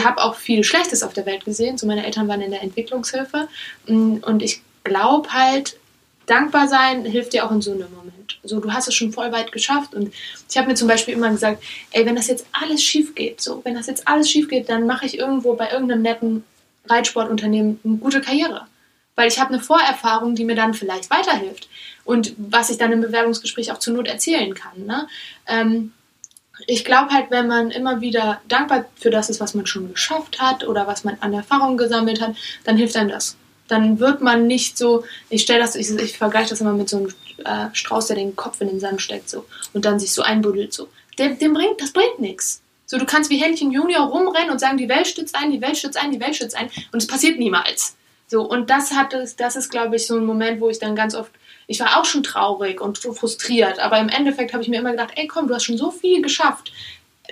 habe 0.00 0.22
auch 0.22 0.34
viel 0.34 0.64
Schlechtes 0.64 1.02
auf 1.02 1.12
der 1.12 1.26
Welt 1.26 1.44
gesehen. 1.44 1.78
So 1.78 1.86
meine 1.86 2.04
Eltern 2.04 2.28
waren 2.28 2.40
in 2.40 2.50
der 2.50 2.62
Entwicklungshilfe 2.62 3.48
mm, 3.86 4.16
und 4.22 4.42
ich 4.42 4.60
glaube 4.84 5.32
halt, 5.32 5.76
dankbar 6.26 6.68
sein 6.68 7.04
hilft 7.04 7.32
dir 7.32 7.46
auch 7.46 7.52
in 7.52 7.62
so 7.62 7.72
einem 7.72 7.92
Moment. 7.94 8.40
So, 8.42 8.60
du 8.60 8.72
hast 8.72 8.88
es 8.88 8.94
schon 8.94 9.12
voll 9.12 9.30
weit 9.32 9.52
geschafft 9.52 9.94
und 9.94 10.12
ich 10.50 10.56
habe 10.56 10.68
mir 10.68 10.74
zum 10.74 10.88
Beispiel 10.88 11.14
immer 11.14 11.30
gesagt, 11.30 11.62
ey, 11.92 12.04
wenn 12.04 12.16
das 12.16 12.26
jetzt 12.26 12.46
alles 12.52 12.82
schief 12.82 13.14
geht, 13.14 13.40
so, 13.40 13.60
wenn 13.64 13.74
das 13.74 13.86
jetzt 13.86 14.08
alles 14.08 14.28
schief 14.28 14.48
geht, 14.48 14.68
dann 14.68 14.86
mache 14.86 15.06
ich 15.06 15.18
irgendwo 15.18 15.54
bei 15.54 15.70
irgendeinem 15.70 16.02
netten 16.02 16.44
Reitsportunternehmen 16.88 17.80
eine 17.84 17.96
gute 17.96 18.20
Karriere. 18.20 18.66
Weil 19.16 19.28
ich 19.28 19.40
habe 19.40 19.52
eine 19.52 19.62
Vorerfahrung, 19.62 20.34
die 20.34 20.44
mir 20.44 20.54
dann 20.54 20.74
vielleicht 20.74 21.10
weiterhilft 21.10 21.68
und 22.04 22.34
was 22.36 22.70
ich 22.70 22.78
dann 22.78 22.92
im 22.92 23.00
Bewerbungsgespräch 23.00 23.72
auch 23.72 23.78
zur 23.78 23.94
Not 23.94 24.06
erzählen 24.06 24.54
kann. 24.54 24.86
Ne? 24.86 25.08
Ähm, 25.46 25.92
ich 26.66 26.84
glaube 26.84 27.10
halt, 27.10 27.30
wenn 27.30 27.48
man 27.48 27.70
immer 27.70 28.00
wieder 28.00 28.40
dankbar 28.48 28.86
für 28.96 29.10
das 29.10 29.28
ist, 29.28 29.40
was 29.40 29.54
man 29.54 29.66
schon 29.66 29.92
geschafft 29.92 30.40
hat 30.40 30.66
oder 30.66 30.86
was 30.86 31.04
man 31.04 31.16
an 31.20 31.34
Erfahrung 31.34 31.76
gesammelt 31.76 32.20
hat, 32.20 32.36
dann 32.64 32.76
hilft 32.76 32.96
einem 32.96 33.10
das. 33.10 33.36
Dann 33.68 33.98
wird 33.98 34.20
man 34.20 34.46
nicht 34.46 34.78
so, 34.78 35.04
ich 35.28 35.42
stelle 35.42 35.60
das, 35.60 35.74
ich, 35.74 35.90
ich 35.90 36.16
vergleiche 36.16 36.50
das 36.50 36.60
immer 36.60 36.72
mit 36.72 36.88
so 36.88 36.98
einem 36.98 37.08
äh, 37.44 37.74
Strauß, 37.74 38.06
der 38.06 38.16
den 38.16 38.36
Kopf 38.36 38.60
in 38.60 38.68
den 38.68 38.80
Sand 38.80 39.02
steckt 39.02 39.28
so 39.28 39.44
und 39.72 39.84
dann 39.84 39.98
sich 39.98 40.12
so 40.12 40.22
einbuddelt 40.22 40.72
so. 40.72 40.88
Dem, 41.18 41.38
dem 41.38 41.52
bringt, 41.52 41.80
das 41.80 41.92
bringt 41.92 42.20
nichts. 42.20 42.62
So, 42.86 42.98
du 42.98 43.06
kannst 43.06 43.30
wie 43.30 43.38
Händchen 43.38 43.72
Junior 43.72 44.06
rumrennen 44.06 44.50
und 44.50 44.60
sagen, 44.60 44.76
die 44.76 44.88
Welt 44.88 45.08
stützt 45.08 45.34
ein, 45.34 45.50
die 45.50 45.60
Welt 45.60 45.76
stützt 45.76 46.00
ein, 46.00 46.12
die 46.12 46.20
Welt 46.20 46.36
stützt 46.36 46.56
ein 46.56 46.70
und 46.92 47.02
es 47.02 47.08
passiert 47.08 47.38
niemals. 47.38 47.96
So, 48.28 48.42
und 48.42 48.70
das 48.70 48.92
hat 48.92 49.14
es, 49.14 49.36
das 49.36 49.56
ist, 49.56 49.70
glaube 49.70 49.96
ich, 49.96 50.06
so 50.06 50.16
ein 50.16 50.24
Moment, 50.24 50.60
wo 50.60 50.68
ich 50.68 50.78
dann 50.78 50.96
ganz 50.96 51.14
oft, 51.14 51.30
ich 51.66 51.80
war 51.80 51.98
auch 51.98 52.04
schon 52.04 52.22
traurig 52.22 52.80
und 52.80 52.98
so 52.98 53.12
frustriert, 53.12 53.78
aber 53.78 53.98
im 53.98 54.08
Endeffekt 54.08 54.52
habe 54.52 54.62
ich 54.62 54.68
mir 54.68 54.80
immer 54.80 54.92
gedacht, 54.92 55.12
ey 55.16 55.26
komm, 55.26 55.48
du 55.48 55.54
hast 55.54 55.64
schon 55.64 55.78
so 55.78 55.90
viel 55.90 56.22
geschafft, 56.22 56.72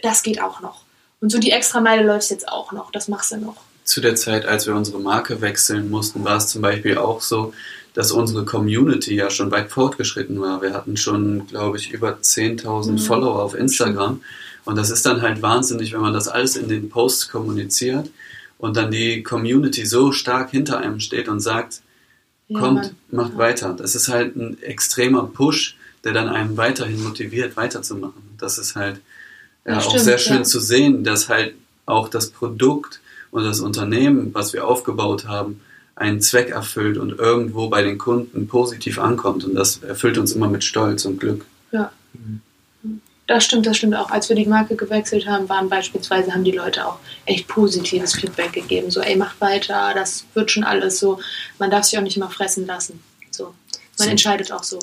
das 0.02 0.22
geht 0.22 0.40
auch 0.40 0.60
noch. 0.60 0.82
Und 1.20 1.30
so 1.30 1.38
die 1.38 1.50
extra 1.50 1.80
Meile 1.80 2.04
läufst 2.04 2.30
jetzt 2.30 2.48
auch 2.48 2.72
noch, 2.72 2.90
das 2.90 3.08
machst 3.08 3.32
du 3.32 3.38
noch 3.38 3.56
zu 3.84 4.00
der 4.00 4.16
Zeit, 4.16 4.46
als 4.46 4.66
wir 4.66 4.74
unsere 4.74 4.98
Marke 4.98 5.40
wechseln 5.40 5.90
mussten, 5.90 6.24
war 6.24 6.38
es 6.38 6.48
zum 6.48 6.62
Beispiel 6.62 6.96
auch 6.96 7.20
so, 7.20 7.52
dass 7.92 8.10
unsere 8.10 8.44
Community 8.44 9.14
ja 9.14 9.30
schon 9.30 9.50
weit 9.50 9.70
fortgeschritten 9.70 10.40
war. 10.40 10.62
Wir 10.62 10.72
hatten 10.72 10.96
schon, 10.96 11.46
glaube 11.46 11.76
ich, 11.76 11.92
über 11.92 12.14
10.000 12.14 12.92
mhm. 12.92 12.98
Follower 12.98 13.42
auf 13.42 13.54
Instagram. 13.54 14.22
Und 14.64 14.76
das 14.76 14.90
ist 14.90 15.04
dann 15.06 15.22
halt 15.22 15.42
wahnsinnig, 15.42 15.92
wenn 15.92 16.00
man 16.00 16.14
das 16.14 16.26
alles 16.26 16.56
in 16.56 16.68
den 16.68 16.88
Posts 16.88 17.28
kommuniziert 17.28 18.08
und 18.58 18.76
dann 18.76 18.90
die 18.90 19.22
Community 19.22 19.84
so 19.86 20.12
stark 20.12 20.50
hinter 20.50 20.78
einem 20.78 21.00
steht 21.00 21.28
und 21.28 21.40
sagt, 21.40 21.80
ja, 22.48 22.60
kommt, 22.60 22.74
Mann. 22.74 22.94
macht 23.10 23.32
ja. 23.32 23.38
weiter. 23.38 23.74
Das 23.74 23.94
ist 23.94 24.08
halt 24.08 24.36
ein 24.36 24.62
extremer 24.62 25.24
Push, 25.24 25.76
der 26.04 26.12
dann 26.12 26.28
einem 26.28 26.56
weiterhin 26.56 27.02
motiviert, 27.02 27.56
weiterzumachen. 27.56 28.22
Das 28.38 28.58
ist 28.58 28.76
halt 28.76 29.00
ja, 29.66 29.78
auch 29.78 29.98
sehr 29.98 30.18
schön 30.18 30.44
zu 30.44 30.60
sehen, 30.60 31.04
dass 31.04 31.28
halt 31.28 31.54
auch 31.86 32.08
das 32.08 32.30
Produkt 32.30 33.00
und 33.30 33.44
das 33.44 33.60
Unternehmen, 33.60 34.32
was 34.32 34.52
wir 34.52 34.66
aufgebaut 34.66 35.26
haben, 35.26 35.60
einen 35.96 36.20
Zweck 36.20 36.50
erfüllt 36.50 36.98
und 36.98 37.18
irgendwo 37.18 37.68
bei 37.68 37.82
den 37.82 37.98
Kunden 37.98 38.48
positiv 38.48 38.98
ankommt. 38.98 39.44
Und 39.44 39.54
das 39.54 39.82
erfüllt 39.82 40.18
uns 40.18 40.32
immer 40.32 40.48
mit 40.48 40.64
Stolz 40.64 41.04
und 41.04 41.20
Glück. 41.20 41.44
Ja. 41.70 41.92
Das 43.26 43.44
stimmt, 43.44 43.64
das 43.66 43.78
stimmt 43.78 43.94
auch. 43.94 44.10
Als 44.10 44.28
wir 44.28 44.36
die 44.36 44.44
Marke 44.44 44.76
gewechselt 44.76 45.26
haben, 45.26 45.48
waren 45.48 45.70
beispielsweise, 45.70 46.32
haben 46.32 46.44
die 46.44 46.52
Leute 46.52 46.86
auch 46.86 46.98
echt 47.24 47.48
positives 47.48 48.14
Feedback 48.14 48.52
gegeben. 48.52 48.90
So, 48.90 49.00
ey, 49.00 49.16
mach 49.16 49.40
weiter, 49.40 49.92
das 49.94 50.26
wird 50.34 50.50
schon 50.50 50.64
alles 50.64 50.98
so. 50.98 51.18
Man 51.58 51.70
darf 51.70 51.84
sich 51.84 51.98
auch 51.98 52.02
nicht 52.02 52.16
immer 52.18 52.28
fressen 52.28 52.66
lassen. 52.66 53.02
So. 53.30 53.44
Man 53.44 53.54
so. 53.96 54.10
entscheidet 54.10 54.52
auch 54.52 54.62
so. 54.62 54.78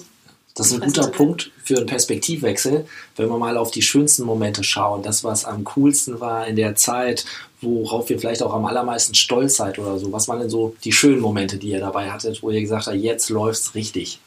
Das 0.56 0.68
ist 0.68 0.74
ein 0.74 0.82
guter 0.82 1.08
Punkt 1.08 1.52
für 1.64 1.78
einen 1.78 1.86
Perspektivwechsel, 1.86 2.86
wenn 3.16 3.30
wir 3.30 3.38
mal 3.38 3.58
auf 3.58 3.72
die 3.72 3.82
schönsten 3.82 4.24
Momente 4.24 4.64
schauen. 4.64 5.02
Das, 5.02 5.24
was 5.24 5.46
am 5.46 5.64
coolsten 5.64 6.20
war 6.20 6.46
in 6.46 6.56
der 6.58 6.76
Zeit, 6.76 7.26
worauf 7.62 8.10
ihr 8.10 8.20
vielleicht 8.20 8.44
auch 8.44 8.54
am 8.54 8.66
allermeisten 8.66 9.16
stolz 9.16 9.56
seid 9.56 9.80
oder 9.80 9.98
so. 9.98 10.12
Was 10.12 10.28
waren 10.28 10.40
denn 10.40 10.50
so 10.50 10.76
die 10.84 10.92
schönen 10.92 11.22
Momente, 11.22 11.58
die 11.58 11.70
ihr 11.70 11.80
dabei 11.80 12.12
hattet, 12.12 12.44
wo 12.44 12.50
ihr 12.50 12.60
gesagt 12.60 12.88
habt, 12.88 12.98
jetzt 12.98 13.30
läuft's 13.30 13.76
richtig? 13.76 14.20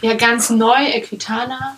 Ja, 0.00 0.14
ganz 0.14 0.48
neu, 0.48 0.86
Equitana. 0.86 1.76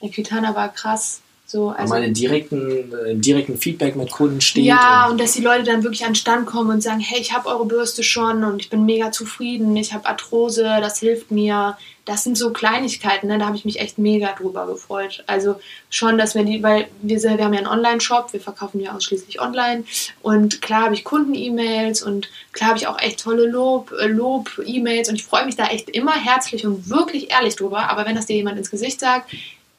Equitana 0.00 0.54
war 0.54 0.72
krass. 0.72 1.22
So, 1.48 1.68
also, 1.68 1.94
in 1.94 2.12
direkten, 2.12 2.92
äh, 2.92 3.12
im 3.12 3.20
direkten 3.20 3.56
Feedback 3.56 3.94
mit 3.94 4.10
Kunden 4.10 4.40
steht. 4.40 4.64
Ja, 4.64 5.04
und, 5.04 5.12
und 5.12 5.20
dass 5.20 5.34
die 5.34 5.42
Leute 5.42 5.62
dann 5.62 5.84
wirklich 5.84 6.04
an 6.04 6.10
den 6.10 6.16
Stand 6.16 6.44
kommen 6.46 6.70
und 6.70 6.82
sagen, 6.82 6.98
hey, 6.98 7.20
ich 7.20 7.32
habe 7.32 7.48
eure 7.48 7.64
Bürste 7.64 8.02
schon 8.02 8.42
und 8.42 8.60
ich 8.60 8.68
bin 8.68 8.84
mega 8.84 9.12
zufrieden, 9.12 9.76
ich 9.76 9.94
habe 9.94 10.06
Arthrose, 10.06 10.64
das 10.80 10.98
hilft 10.98 11.30
mir. 11.30 11.78
Das 12.04 12.22
sind 12.22 12.38
so 12.38 12.52
Kleinigkeiten, 12.52 13.26
ne? 13.26 13.38
da 13.38 13.46
habe 13.46 13.56
ich 13.56 13.64
mich 13.64 13.80
echt 13.80 13.98
mega 13.98 14.32
drüber 14.32 14.66
gefreut. 14.66 15.24
Also 15.26 15.56
schon, 15.90 16.18
dass 16.18 16.36
wir 16.36 16.44
die, 16.44 16.62
weil 16.62 16.86
wir, 17.02 17.20
wir 17.20 17.30
haben 17.30 17.52
ja 17.52 17.58
einen 17.58 17.66
Online-Shop, 17.66 18.32
wir 18.32 18.40
verkaufen 18.40 18.80
ja 18.80 18.94
ausschließlich 18.94 19.40
online 19.40 19.82
und 20.22 20.62
klar 20.62 20.84
habe 20.84 20.94
ich 20.94 21.02
Kunden-E-Mails 21.02 22.04
und 22.04 22.28
klar 22.52 22.70
habe 22.70 22.78
ich 22.78 22.86
auch 22.86 23.00
echt 23.00 23.20
tolle 23.20 23.46
Lob, 23.46 23.92
äh, 24.00 24.06
Lob-E-Mails 24.06 25.08
und 25.08 25.16
ich 25.16 25.24
freue 25.24 25.46
mich 25.46 25.56
da 25.56 25.66
echt 25.66 25.90
immer 25.90 26.14
herzlich 26.14 26.64
und 26.64 26.88
wirklich 26.88 27.32
ehrlich 27.32 27.56
drüber, 27.56 27.90
aber 27.90 28.06
wenn 28.06 28.14
das 28.14 28.26
dir 28.26 28.36
jemand 28.36 28.56
ins 28.58 28.70
Gesicht 28.70 29.00
sagt, 29.00 29.32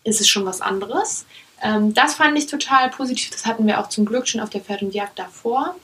ist 0.08 0.22
es 0.22 0.30
schon 0.30 0.46
was 0.46 0.62
anderes. 0.62 1.26
Ähm, 1.62 1.94
das 1.94 2.16
fand 2.16 2.38
ich 2.38 2.48
total 2.48 2.90
positiv. 2.90 3.30
Das 3.32 3.46
hatten 3.46 3.68
wir 3.68 3.80
auch 3.80 3.90
zum 3.90 4.06
Glück 4.06 4.28
schon 4.28 4.42
auf 4.42 4.50
der 4.50 4.62
Pferd 4.62 4.82
und 4.82 4.94
Jagd 4.94 5.20
davor 5.20 5.76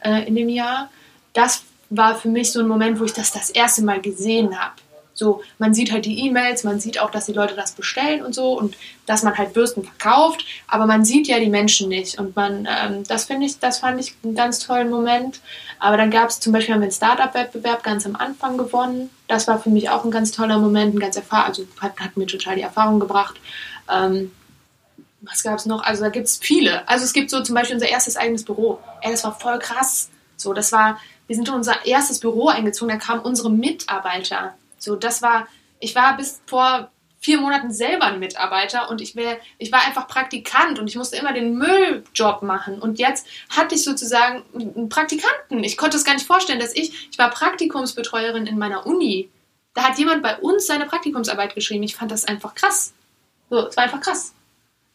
äh, 0.00 0.26
in 0.26 0.34
dem 0.34 0.48
Jahr. 0.48 0.90
Das 1.32 1.62
war 1.90 2.16
für 2.16 2.28
mich 2.28 2.52
so 2.52 2.60
ein 2.60 2.68
Moment, 2.68 2.98
wo 2.98 3.04
ich 3.04 3.12
das 3.12 3.32
das 3.32 3.50
erste 3.50 3.82
Mal 3.82 4.00
gesehen 4.00 4.58
habe. 4.58 4.74
So, 5.18 5.42
man 5.58 5.74
sieht 5.74 5.90
halt 5.90 6.04
die 6.04 6.26
E-Mails, 6.26 6.62
man 6.62 6.78
sieht 6.78 7.00
auch, 7.00 7.10
dass 7.10 7.26
die 7.26 7.32
Leute 7.32 7.56
das 7.56 7.72
bestellen 7.72 8.24
und 8.24 8.36
so 8.36 8.56
und 8.56 8.76
dass 9.04 9.24
man 9.24 9.36
halt 9.36 9.52
Bürsten 9.52 9.82
verkauft, 9.82 10.44
aber 10.68 10.86
man 10.86 11.04
sieht 11.04 11.26
ja 11.26 11.40
die 11.40 11.48
Menschen 11.48 11.88
nicht 11.88 12.20
und 12.20 12.36
man, 12.36 12.68
ähm, 12.70 13.02
das 13.02 13.24
finde 13.24 13.46
ich, 13.46 13.58
das 13.58 13.80
fand 13.80 13.98
ich 13.98 14.14
einen 14.22 14.36
ganz 14.36 14.60
tollen 14.60 14.90
Moment. 14.90 15.40
Aber 15.80 15.96
dann 15.96 16.12
gab 16.12 16.28
es 16.28 16.38
zum 16.38 16.52
Beispiel 16.52 16.72
haben 16.72 16.82
wir 16.82 16.86
einen 16.86 16.92
Startup-Wettbewerb 16.92 17.82
ganz 17.82 18.06
am 18.06 18.14
Anfang 18.14 18.58
gewonnen. 18.58 19.10
Das 19.26 19.48
war 19.48 19.58
für 19.58 19.70
mich 19.70 19.90
auch 19.90 20.04
ein 20.04 20.12
ganz 20.12 20.30
toller 20.30 20.58
Moment, 20.58 20.94
ein 20.94 21.00
ganz 21.00 21.16
Erfahrung, 21.16 21.46
also 21.48 21.66
hat, 21.80 21.98
hat, 21.98 22.16
mir 22.16 22.26
total 22.26 22.54
die 22.54 22.62
Erfahrung 22.62 23.00
gebracht. 23.00 23.40
Ähm, 23.90 24.30
was 25.20 25.42
gab 25.42 25.58
es 25.58 25.66
noch? 25.66 25.82
Also 25.82 26.04
da 26.04 26.10
gibt 26.10 26.28
es 26.28 26.38
viele. 26.38 26.88
Also 26.88 27.04
es 27.04 27.12
gibt 27.12 27.30
so 27.30 27.42
zum 27.42 27.56
Beispiel 27.56 27.74
unser 27.74 27.88
erstes 27.88 28.16
eigenes 28.16 28.44
Büro. 28.44 28.78
Ey, 29.02 29.10
das 29.10 29.24
war 29.24 29.36
voll 29.36 29.58
krass. 29.58 30.10
So, 30.36 30.52
das 30.52 30.70
war, 30.70 31.00
wir 31.26 31.34
sind 31.34 31.48
in 31.48 31.54
unser 31.54 31.84
erstes 31.86 32.20
Büro 32.20 32.48
eingezogen, 32.48 32.96
da 32.96 33.04
kamen 33.04 33.20
unsere 33.20 33.50
Mitarbeiter. 33.50 34.54
So, 34.78 34.96
das 34.96 35.22
war, 35.22 35.48
ich 35.80 35.94
war 35.94 36.16
bis 36.16 36.40
vor 36.46 36.90
vier 37.20 37.40
Monaten 37.40 37.72
selber 37.72 38.04
ein 38.04 38.20
Mitarbeiter 38.20 38.88
und 38.90 39.00
ich, 39.00 39.16
wär, 39.16 39.38
ich 39.58 39.72
war 39.72 39.84
einfach 39.84 40.06
Praktikant 40.06 40.78
und 40.78 40.86
ich 40.88 40.96
musste 40.96 41.16
immer 41.16 41.32
den 41.32 41.54
Mülljob 41.54 42.42
machen. 42.42 42.80
Und 42.80 42.98
jetzt 42.98 43.26
hatte 43.50 43.74
ich 43.74 43.84
sozusagen 43.84 44.44
einen 44.54 44.88
Praktikanten. 44.88 45.64
Ich 45.64 45.76
konnte 45.76 45.96
es 45.96 46.04
gar 46.04 46.14
nicht 46.14 46.26
vorstellen, 46.26 46.60
dass 46.60 46.74
ich, 46.74 47.10
ich 47.10 47.18
war 47.18 47.30
Praktikumsbetreuerin 47.30 48.46
in 48.46 48.58
meiner 48.58 48.86
Uni. 48.86 49.28
Da 49.74 49.82
hat 49.82 49.98
jemand 49.98 50.22
bei 50.22 50.36
uns 50.38 50.66
seine 50.66 50.86
Praktikumsarbeit 50.86 51.54
geschrieben. 51.54 51.82
Ich 51.82 51.96
fand 51.96 52.10
das 52.12 52.24
einfach 52.24 52.54
krass. 52.54 52.92
So, 53.50 53.66
es 53.66 53.76
war 53.76 53.84
einfach 53.84 54.00
krass. 54.00 54.32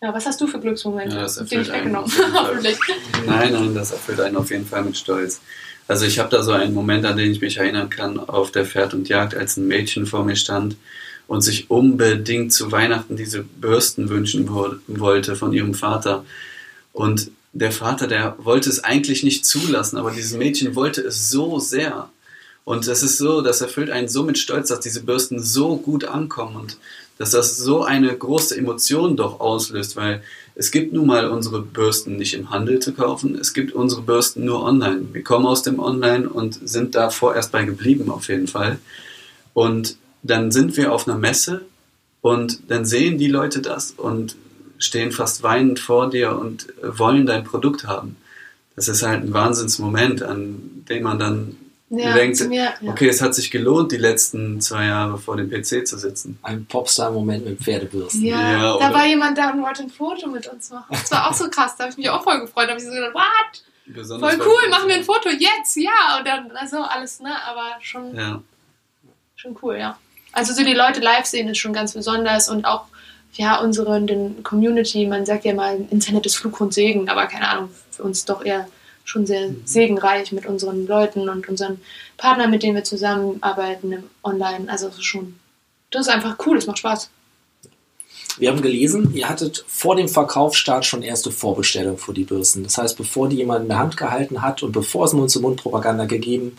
Ja, 0.02 0.14
was 0.14 0.26
hast 0.26 0.40
du 0.42 0.48
für 0.48 0.60
Glücksmomente? 0.60 1.16
Ja, 1.16 1.22
das 1.22 1.38
erfüllt 1.38 1.70
einen 1.72 1.94
nein, 3.26 3.54
nein, 3.54 3.74
das 3.74 3.92
erfüllt 3.92 4.20
einen 4.20 4.36
auf 4.36 4.50
jeden 4.52 4.66
Fall 4.66 4.84
mit 4.84 4.98
Stolz. 4.98 5.40
Also 5.94 6.08
ich 6.08 6.18
habe 6.18 6.30
da 6.30 6.42
so 6.42 6.54
einen 6.54 6.74
Moment, 6.74 7.06
an 7.06 7.18
den 7.18 7.30
ich 7.30 7.40
mich 7.40 7.58
erinnern 7.58 7.88
kann, 7.88 8.20
auf 8.20 8.50
der 8.50 8.66
Pferd 8.66 8.96
und 8.96 9.10
Jagd, 9.10 9.36
als 9.36 9.58
ein 9.58 9.68
Mädchen 9.68 10.08
vor 10.08 10.26
mir 10.26 10.36
stand 10.36 10.76
und 11.28 11.42
sich 11.42 11.70
unbedingt 11.70 12.52
zu 12.52 12.72
Weihnachten 12.72 13.16
diese 13.16 13.44
Bürsten 13.44 14.10
wünschen 14.10 14.50
wollte 14.50 15.36
von 15.36 15.54
ihrem 15.54 15.76
Vater. 15.76 16.26
Und 16.94 17.30
der 17.52 17.72
Vater, 17.72 18.08
der 18.08 18.36
wollte 18.40 18.72
es 18.72 18.84
eigentlich 18.84 19.22
nicht 19.22 19.46
zulassen, 19.46 19.98
aber 19.98 20.10
dieses 20.10 20.36
Mädchen 20.36 20.74
wollte 20.74 21.02
es 21.02 21.30
so 21.30 21.60
sehr. 21.60 22.10
Und 22.66 22.88
das 22.88 23.04
ist 23.04 23.20
so, 23.20 23.42
das 23.42 23.62
erfüllt 23.62 23.92
einen 23.92 24.08
so 24.08 24.24
mit 24.24 24.40
Stolz, 24.40 24.70
dass 24.70 24.80
diese 24.80 25.04
Bürsten 25.04 25.44
so 25.44 25.78
gut 25.78 26.06
ankommen. 26.06 26.56
Und 26.56 26.78
dass 27.20 27.30
das 27.30 27.56
so 27.56 27.84
eine 27.84 28.18
große 28.18 28.58
Emotion 28.58 29.16
doch 29.16 29.40
auslöst, 29.40 29.96
weil 29.96 30.24
es 30.56 30.72
gibt 30.72 30.94
nun 30.94 31.08
mal 31.08 31.28
unsere 31.28 31.62
Bürsten 31.62 32.18
nicht 32.18 32.34
im 32.36 32.52
Handel 32.52 32.80
zu 32.80 32.94
kaufen, 32.94 33.36
es 33.36 33.54
gibt 33.54 33.74
unsere 33.74 34.02
Bürsten 34.02 34.46
nur 34.46 34.64
online. 34.64 35.08
Wir 35.12 35.24
kommen 35.24 35.46
aus 35.46 35.64
dem 35.64 35.80
Online 35.80 36.30
und 36.30 36.60
sind 36.68 36.96
da 36.96 37.10
vorerst 37.10 37.52
bei 37.52 37.64
geblieben 37.64 38.10
auf 38.12 38.28
jeden 38.28 38.48
Fall. 38.48 38.78
Und 39.54 39.98
dann 40.22 40.52
sind 40.52 40.78
wir 40.78 40.94
auf 40.94 41.08
einer 41.08 41.18
Messe 41.18 41.62
und 42.22 42.60
dann 42.70 42.86
sehen 42.86 43.18
die 43.18 43.28
Leute 43.28 43.62
das 43.62 43.92
und 43.92 44.36
stehen 44.78 45.12
fast 45.12 45.44
weinend 45.44 45.80
vor 45.80 46.10
dir 46.10 46.38
und 46.38 46.68
wollen 46.82 47.26
dein 47.26 47.44
Produkt 47.44 47.86
haben. 47.86 48.16
Das 48.76 48.88
ist 48.88 49.04
halt 49.04 49.24
ein 49.24 49.34
Wahnsinnsmoment, 49.34 50.24
an 50.24 50.86
dem 50.90 51.04
man 51.04 51.20
dann 51.20 51.56
ja, 52.00 52.14
denkt, 52.14 52.40
mir, 52.48 52.74
ja. 52.82 52.92
okay, 52.92 53.08
es 53.08 53.22
hat 53.22 53.36
sich 53.36 53.52
gelohnt, 53.52 53.92
die 53.92 53.98
letzten 53.98 54.60
zwei 54.62 54.86
Jahre 54.86 55.18
vor 55.18 55.38
dem 55.38 55.50
PC 55.50 55.86
zu 55.88 55.98
sitzen. 55.98 56.40
Ein 56.42 56.66
Popstar-Moment 56.66 57.46
mit 57.46 57.60
Pferdebürsten. 57.60 58.24
Ja, 58.24 58.52
ja 58.52 58.78
da 58.80 58.94
war 58.94 59.06
jemand 59.06 59.38
da 59.38 59.52
und 59.52 59.62
wollte 59.62 59.84
ein 59.84 59.90
Foto 59.90 60.28
mit 60.28 60.48
uns 60.48 60.72
machen. 60.72 60.86
Das 60.90 61.12
war 61.12 61.30
auch 61.30 61.34
so 61.34 61.50
krass, 61.50 61.76
da 61.78 61.84
habe 61.84 61.92
ich 61.92 61.98
mich 61.98 62.10
auch 62.10 62.24
voll 62.24 62.42
gefreut. 62.42 62.66
Da 62.66 62.72
habe 62.72 62.80
ich 62.80 62.86
so 62.86 62.92
gedacht, 62.92 63.14
what? 63.14 63.64
Besonders 63.86 64.36
voll 64.36 64.48
cool, 64.48 64.70
machen 64.70 64.88
wir 64.88 64.96
ein 64.96 65.04
Foto 65.04 65.30
jetzt, 65.30 65.76
ja. 65.76 66.18
Und 66.18 66.28
dann, 66.28 66.52
also 66.52 66.78
alles, 66.78 67.20
ne, 67.20 67.36
aber 67.48 67.78
schon, 67.82 68.16
ja. 68.16 68.42
schon 69.36 69.56
cool, 69.62 69.78
ja. 69.78 69.98
Also 70.32 70.54
so 70.54 70.64
die 70.64 70.74
Leute 70.74 71.00
live 71.00 71.26
sehen 71.26 71.48
ist 71.50 71.60
schon 71.60 71.74
ganz 71.74 71.94
besonders 71.94 72.50
und 72.50 72.66
auch, 72.66 72.86
ja, 73.34 73.60
unsere 73.60 74.02
den 74.02 74.42
Community, 74.42 75.06
man 75.06 75.26
sagt 75.26 75.46
ja 75.46 75.54
mal, 75.54 75.86
Internet 75.92 76.26
ist 76.26 76.38
Flug 76.38 76.60
und 76.60 76.74
Segen, 76.74 77.10
aber 77.10 77.28
keine 77.28 77.50
Ahnung, 77.50 77.70
für 77.92 78.04
uns 78.04 78.26
doch 78.26 78.44
eher 78.44 78.68
schon 79.04 79.26
sehr 79.26 79.50
segenreich 79.66 80.32
mit 80.32 80.46
unseren 80.46 80.88
Leuten 80.88 81.30
und 81.30 81.48
unseren 81.50 81.82
Partnern, 82.18 82.52
mit 82.52 82.64
denen 82.64 82.76
wir 82.76 82.84
zusammenarbeiten 82.84 84.04
online. 84.24 84.70
Also 84.70 84.92
schon, 85.00 85.40
das 85.92 86.08
ist 86.08 86.14
einfach 86.14 86.38
cool, 86.46 86.58
es 86.58 86.68
macht 86.68 86.80
Spaß. 86.80 87.10
Wir 88.38 88.50
haben 88.50 88.62
gelesen, 88.62 89.14
ihr 89.14 89.30
hattet 89.30 89.64
vor 89.68 89.96
dem 89.96 90.08
Verkaufsstart 90.08 90.86
schon 90.86 91.04
erste 91.04 91.32
Vorbestellungen 91.32 92.00
für 92.00 92.14
die 92.14 92.24
Bürsten. 92.24 92.64
Das 92.64 92.78
heißt, 92.78 92.98
bevor 92.98 93.30
die 93.30 93.38
jemand 93.38 93.64
in 93.64 93.68
der 93.70 93.78
Hand 93.78 93.96
gehalten 93.98 94.42
hat 94.42 94.64
und 94.64 94.72
bevor 94.72 95.06
es 95.06 95.14
Mund-zu-Mund-Propaganda 95.14 96.06
gegeben 96.06 96.58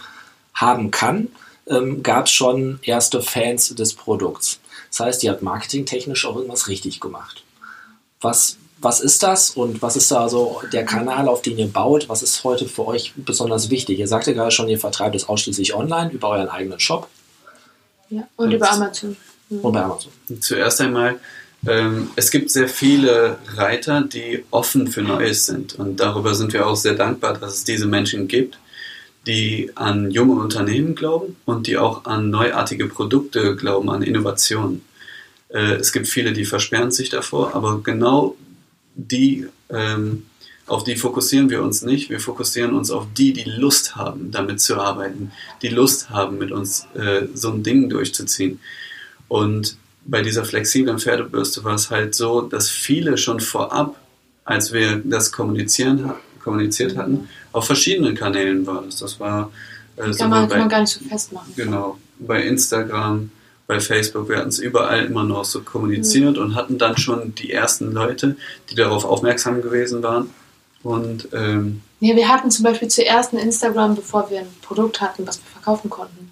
haben 0.52 0.92
kann, 0.92 1.28
ähm, 1.66 2.02
gab 2.02 2.26
es 2.26 2.32
schon 2.32 2.78
erste 2.82 3.22
Fans 3.22 3.74
des 3.74 3.94
Produkts. 3.94 4.60
Das 4.90 5.00
heißt, 5.00 5.24
ihr 5.24 5.32
habt 5.32 5.42
marketingtechnisch 5.42 6.24
auch 6.26 6.36
irgendwas 6.36 6.68
richtig 6.68 7.00
gemacht. 7.00 7.42
Was, 8.20 8.58
was 8.84 9.00
ist 9.00 9.22
das 9.22 9.50
und 9.50 9.82
was 9.82 9.96
ist 9.96 10.10
da 10.10 10.28
so 10.28 10.60
der 10.72 10.84
Kanal, 10.84 11.28
auf 11.28 11.42
den 11.42 11.58
ihr 11.58 11.68
baut? 11.68 12.08
Was 12.08 12.22
ist 12.22 12.44
heute 12.44 12.68
für 12.68 12.86
euch 12.86 13.12
besonders 13.16 13.70
wichtig? 13.70 13.98
Ihr 13.98 14.08
sagte 14.08 14.34
gerade 14.34 14.50
schon, 14.50 14.68
ihr 14.68 14.78
vertreibt 14.78 15.16
es 15.16 15.28
ausschließlich 15.28 15.74
online 15.74 16.10
über 16.12 16.28
euren 16.28 16.48
eigenen 16.48 16.78
Shop. 16.78 17.08
Ja, 18.10 18.28
und, 18.36 18.46
und 18.46 18.52
über 18.52 18.70
Amazon. 18.70 19.16
Und 19.48 19.72
bei 19.72 19.82
Amazon. 19.82 20.12
Zuerst 20.40 20.80
einmal 20.80 21.18
ähm, 21.66 22.10
es 22.16 22.30
gibt 22.30 22.50
sehr 22.50 22.68
viele 22.68 23.38
Reiter, 23.56 24.02
die 24.02 24.44
offen 24.50 24.88
für 24.88 25.02
Neues 25.02 25.46
sind. 25.46 25.74
Und 25.74 26.00
darüber 26.00 26.34
sind 26.34 26.52
wir 26.52 26.66
auch 26.66 26.76
sehr 26.76 26.94
dankbar, 26.94 27.34
dass 27.34 27.54
es 27.54 27.64
diese 27.64 27.86
Menschen 27.86 28.28
gibt, 28.28 28.58
die 29.26 29.70
an 29.74 30.10
junge 30.10 30.40
Unternehmen 30.40 30.94
glauben 30.94 31.36
und 31.46 31.66
die 31.66 31.78
auch 31.78 32.04
an 32.04 32.30
neuartige 32.30 32.86
Produkte 32.86 33.56
glauben, 33.56 33.90
an 33.90 34.02
Innovationen. 34.02 34.82
Äh, 35.48 35.76
es 35.76 35.92
gibt 35.92 36.06
viele, 36.06 36.32
die 36.32 36.44
versperren 36.44 36.90
sich 36.90 37.08
davor, 37.08 37.54
aber 37.54 37.80
genau 37.82 38.36
die, 38.94 39.46
ähm, 39.70 40.26
auf 40.66 40.84
die 40.84 40.96
fokussieren 40.96 41.50
wir 41.50 41.62
uns 41.62 41.82
nicht. 41.82 42.10
Wir 42.10 42.20
fokussieren 42.20 42.74
uns 42.74 42.90
auf 42.90 43.06
die, 43.16 43.32
die 43.32 43.44
Lust 43.44 43.96
haben, 43.96 44.30
damit 44.30 44.60
zu 44.60 44.80
arbeiten, 44.80 45.32
die 45.62 45.68
Lust 45.68 46.10
haben, 46.10 46.38
mit 46.38 46.52
uns 46.52 46.86
äh, 46.94 47.26
so 47.34 47.50
ein 47.50 47.62
Ding 47.62 47.88
durchzuziehen. 47.88 48.60
Und 49.28 49.76
bei 50.06 50.22
dieser 50.22 50.44
flexiblen 50.44 50.98
Pferdebürste 50.98 51.64
war 51.64 51.74
es 51.74 51.90
halt 51.90 52.14
so, 52.14 52.42
dass 52.42 52.70
viele 52.70 53.18
schon 53.18 53.40
vorab, 53.40 53.96
als 54.44 54.72
wir 54.72 55.02
das 55.04 55.32
kommunizieren, 55.32 56.12
kommuniziert 56.42 56.96
hatten, 56.96 57.28
auf 57.52 57.66
verschiedenen 57.66 58.14
Kanälen 58.14 58.66
war 58.66 58.82
das. 58.82 58.98
Das 58.98 59.18
war 59.20 59.50
äh, 59.96 60.10
kann, 60.12 60.30
man, 60.30 60.48
bei, 60.48 60.50
kann 60.50 60.58
man 60.60 60.68
gar 60.68 60.80
nicht 60.80 60.92
so 60.92 61.04
festmachen. 61.04 61.52
Genau, 61.56 61.98
bei 62.18 62.42
Instagram, 62.42 63.30
bei 63.66 63.80
Facebook, 63.80 64.28
wir 64.28 64.38
hatten 64.38 64.50
es 64.50 64.58
überall 64.58 65.06
immer 65.06 65.24
noch 65.24 65.44
so 65.44 65.62
kommuniziert 65.62 66.36
mhm. 66.36 66.42
und 66.42 66.54
hatten 66.54 66.78
dann 66.78 66.96
schon 66.96 67.34
die 67.34 67.50
ersten 67.50 67.92
Leute, 67.92 68.36
die 68.70 68.74
darauf 68.74 69.04
aufmerksam 69.04 69.62
gewesen 69.62 70.02
waren. 70.02 70.30
Und 70.82 71.28
ähm, 71.32 71.80
ja, 72.00 72.14
wir 72.14 72.28
hatten 72.28 72.50
zum 72.50 72.64
Beispiel 72.64 72.88
zuerst 72.88 73.32
ein 73.32 73.38
Instagram, 73.38 73.96
bevor 73.96 74.28
wir 74.28 74.40
ein 74.40 74.54
Produkt 74.60 75.00
hatten, 75.00 75.26
was 75.26 75.38
wir 75.38 75.46
verkaufen 75.50 75.88
konnten. 75.88 76.30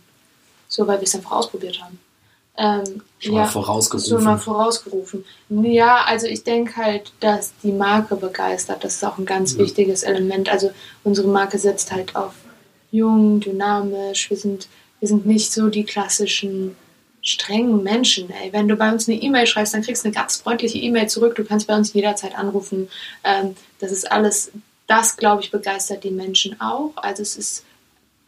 So, 0.69 0.87
weil 0.87 0.99
wir 0.99 1.05
es 1.05 1.15
einfach 1.15 1.33
ausprobiert 1.33 1.81
haben. 1.83 1.99
Ähm, 2.59 3.03
schon 3.19 3.35
ja, 3.35 3.41
mal 3.41 3.49
vorausgerufen. 3.49 4.11
Schon 4.11 4.25
mal 4.25 4.37
vorausgerufen. 4.37 5.25
Ja, 5.49 6.05
also 6.05 6.27
ich 6.27 6.45
denke 6.45 6.77
halt, 6.77 7.13
dass 7.21 7.53
die 7.63 7.73
Marke 7.73 8.17
begeistert. 8.17 8.85
Das 8.85 8.97
ist 8.97 9.05
auch 9.05 9.17
ein 9.17 9.25
ganz 9.25 9.55
ja. 9.55 9.61
wichtiges 9.61 10.03
Element. 10.03 10.51
Also 10.51 10.71
unsere 11.03 11.29
Marke 11.29 11.59
setzt 11.59 11.93
halt 11.93 12.15
auf 12.15 12.35
jung, 12.91 13.41
dynamisch. 13.41 14.29
Wir 14.29 14.37
sind, 14.37 14.69
wir 15.01 15.09
sind 15.09 15.25
nicht 15.25 15.51
so 15.51 15.71
die 15.71 15.85
klassischen 15.85 16.77
strengen 17.23 17.83
Menschen. 17.83 18.31
Ey. 18.31 18.53
Wenn 18.53 18.69
du 18.69 18.77
bei 18.77 18.91
uns 18.91 19.09
eine 19.09 19.21
E-Mail 19.21 19.47
schreibst, 19.47 19.75
dann 19.75 19.83
kriegst 19.83 20.05
du 20.05 20.09
eine 20.09 20.15
ganz 20.15 20.37
freundliche 20.37 20.79
E-Mail 20.79 21.09
zurück. 21.09 21.35
Du 21.37 21.45
kannst 21.45 21.67
bei 21.67 21.77
uns 21.77 21.93
jederzeit 21.93 22.37
anrufen. 22.37 22.89
Ähm, 23.25 23.57
das 23.79 23.93
ist 23.93 24.11
alles, 24.11 24.51
das 24.87 25.17
glaube 25.17 25.43
ich, 25.43 25.51
begeistert 25.51 26.05
die 26.05 26.11
Menschen 26.11 26.61
auch. 26.61 26.93
Also 26.97 27.23
es 27.23 27.37
ist 27.37 27.65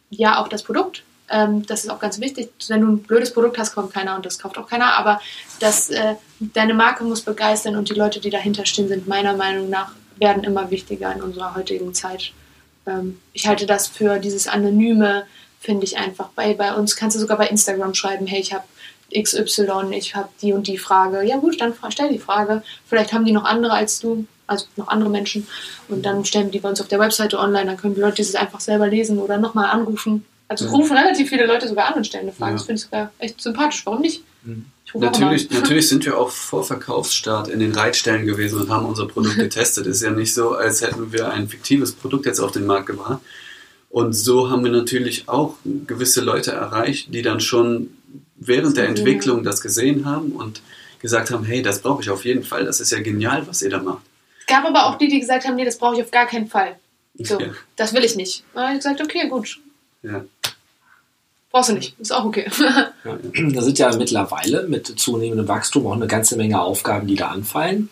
ja 0.09 0.41
auch 0.41 0.47
das 0.47 0.63
Produkt 0.63 1.03
ähm, 1.29 1.65
das 1.65 1.83
ist 1.83 1.89
auch 1.89 1.99
ganz 1.99 2.19
wichtig. 2.19 2.49
Wenn 2.67 2.81
du 2.81 2.87
ein 2.87 3.03
blödes 3.03 3.33
Produkt 3.33 3.57
hast, 3.57 3.73
kommt 3.73 3.93
keiner 3.93 4.15
und 4.15 4.25
das 4.25 4.39
kauft 4.39 4.57
auch 4.57 4.67
keiner. 4.67 4.95
Aber 4.95 5.19
das, 5.59 5.89
äh, 5.89 6.15
deine 6.39 6.73
Marke 6.73 7.03
muss 7.03 7.21
begeistern 7.21 7.75
und 7.75 7.89
die 7.89 7.95
Leute, 7.95 8.19
die 8.19 8.29
dahinter 8.29 8.65
stehen, 8.65 8.87
sind 8.87 9.07
meiner 9.07 9.35
Meinung 9.35 9.69
nach, 9.69 9.93
werden 10.17 10.43
immer 10.43 10.71
wichtiger 10.71 11.11
in 11.13 11.21
unserer 11.21 11.55
heutigen 11.55 11.93
Zeit. 11.93 12.31
Ähm, 12.85 13.19
ich 13.33 13.47
halte 13.47 13.65
das 13.65 13.87
für 13.87 14.19
dieses 14.19 14.47
Anonyme, 14.47 15.25
finde 15.65 15.83
ich 15.83 15.97
einfach. 15.97 16.29
Bei, 16.29 16.53
bei 16.53 16.73
uns 16.75 16.95
kannst 16.95 17.15
du 17.15 17.19
sogar 17.19 17.37
bei 17.37 17.47
Instagram 17.47 17.93
schreiben, 17.93 18.27
hey, 18.27 18.39
ich 18.39 18.53
habe 18.53 18.63
XY, 19.13 19.91
ich 19.91 20.15
habe 20.15 20.29
die 20.41 20.53
und 20.53 20.67
die 20.67 20.77
Frage. 20.77 21.23
Ja 21.25 21.37
gut, 21.37 21.59
dann 21.59 21.73
stell 21.89 22.09
die 22.09 22.19
Frage. 22.19 22.63
Vielleicht 22.87 23.13
haben 23.13 23.25
die 23.25 23.31
noch 23.31 23.45
andere 23.45 23.73
als 23.73 23.99
du, 23.99 24.25
also 24.47 24.65
noch 24.75 24.87
andere 24.87 25.09
Menschen. 25.09 25.47
Und 25.87 26.05
dann 26.05 26.25
stellen 26.25 26.45
wir 26.45 26.51
die 26.51 26.59
bei 26.59 26.69
uns 26.69 26.81
auf 26.81 26.87
der 26.87 26.99
Webseite 26.99 27.39
online. 27.39 27.65
Dann 27.65 27.77
können 27.77 27.95
die 27.95 28.01
Leute 28.01 28.17
dieses 28.17 28.35
einfach 28.35 28.59
selber 28.59 28.87
lesen 28.87 29.19
oder 29.19 29.37
nochmal 29.37 29.67
anrufen. 29.67 30.25
Also 30.47 30.67
rufen 30.67 30.95
relativ 30.95 31.29
viele 31.29 31.47
Leute 31.47 31.67
sogar 31.67 31.87
an 31.87 31.95
und 31.95 32.05
stellen 32.05 32.25
eine 32.25 32.33
Frage. 32.33 32.51
Ja. 32.51 32.57
Das 32.57 32.65
finde 32.65 32.79
ich 32.79 32.85
sogar 32.85 33.11
echt 33.17 33.41
sympathisch. 33.41 33.85
Warum 33.85 34.01
nicht? 34.01 34.23
Mhm. 34.43 34.65
Natürlich, 34.93 35.49
natürlich 35.49 35.89
sind 35.89 36.05
wir 36.05 36.17
auch 36.17 36.29
vor 36.29 36.63
Verkaufsstart 36.63 37.47
in 37.47 37.59
den 37.59 37.73
Reitstellen 37.73 38.25
gewesen 38.25 38.61
und 38.61 38.69
haben 38.69 38.85
unser 38.85 39.07
Produkt 39.07 39.35
getestet. 39.37 39.87
Es 39.87 39.97
ist 39.97 40.03
ja 40.03 40.11
nicht 40.11 40.33
so, 40.33 40.51
als 40.51 40.81
hätten 40.81 41.11
wir 41.11 41.31
ein 41.31 41.49
fiktives 41.49 41.93
Produkt 41.93 42.25
jetzt 42.25 42.39
auf 42.39 42.51
den 42.51 42.65
Markt 42.65 42.85
gebracht. 42.87 43.21
Und 43.95 44.11
so 44.11 44.49
haben 44.49 44.65
wir 44.65 44.73
natürlich 44.73 45.29
auch 45.29 45.55
gewisse 45.63 46.19
Leute 46.19 46.51
erreicht, 46.51 47.13
die 47.13 47.21
dann 47.21 47.39
schon 47.39 47.91
während 48.35 48.75
der 48.75 48.89
Entwicklung 48.89 49.45
das 49.45 49.61
gesehen 49.61 50.05
haben 50.05 50.33
und 50.33 50.61
gesagt 50.99 51.31
haben, 51.31 51.45
hey, 51.45 51.61
das 51.61 51.79
brauche 51.79 52.01
ich 52.01 52.09
auf 52.09 52.25
jeden 52.25 52.43
Fall. 52.43 52.65
Das 52.65 52.81
ist 52.81 52.91
ja 52.91 52.99
genial, 52.99 53.47
was 53.47 53.61
ihr 53.61 53.69
da 53.69 53.81
macht. 53.81 54.03
Es 54.41 54.47
gab 54.47 54.65
aber 54.65 54.87
auch 54.87 54.97
die, 54.97 55.07
die 55.07 55.21
gesagt 55.21 55.45
haben, 55.45 55.55
nee, 55.55 55.63
das 55.63 55.77
brauche 55.77 55.95
ich 55.95 56.01
auf 56.01 56.11
gar 56.11 56.25
keinen 56.25 56.49
Fall. 56.49 56.75
So, 57.19 57.39
ja. 57.39 57.53
das 57.77 57.93
will 57.93 58.03
ich 58.03 58.17
nicht. 58.17 58.43
Und 58.53 58.55
dann 58.55 58.63
habe 58.65 58.73
ich 58.73 58.83
gesagt, 58.83 59.01
okay, 59.01 59.29
gut, 59.29 59.61
ja. 60.03 60.25
Brauchst 61.49 61.69
du 61.69 61.73
nicht, 61.75 61.97
ist 61.97 62.11
auch 62.11 62.25
okay. 62.25 62.51
ja, 62.59 63.17
da 63.53 63.61
sind 63.61 63.79
ja 63.79 63.95
mittlerweile 63.95 64.67
mit 64.67 64.87
zunehmendem 64.87 65.47
Wachstum 65.47 65.87
auch 65.87 65.93
eine 65.93 66.07
ganze 66.07 66.35
Menge 66.35 66.59
Aufgaben, 66.59 67.07
die 67.07 67.15
da 67.15 67.29
anfallen. 67.29 67.89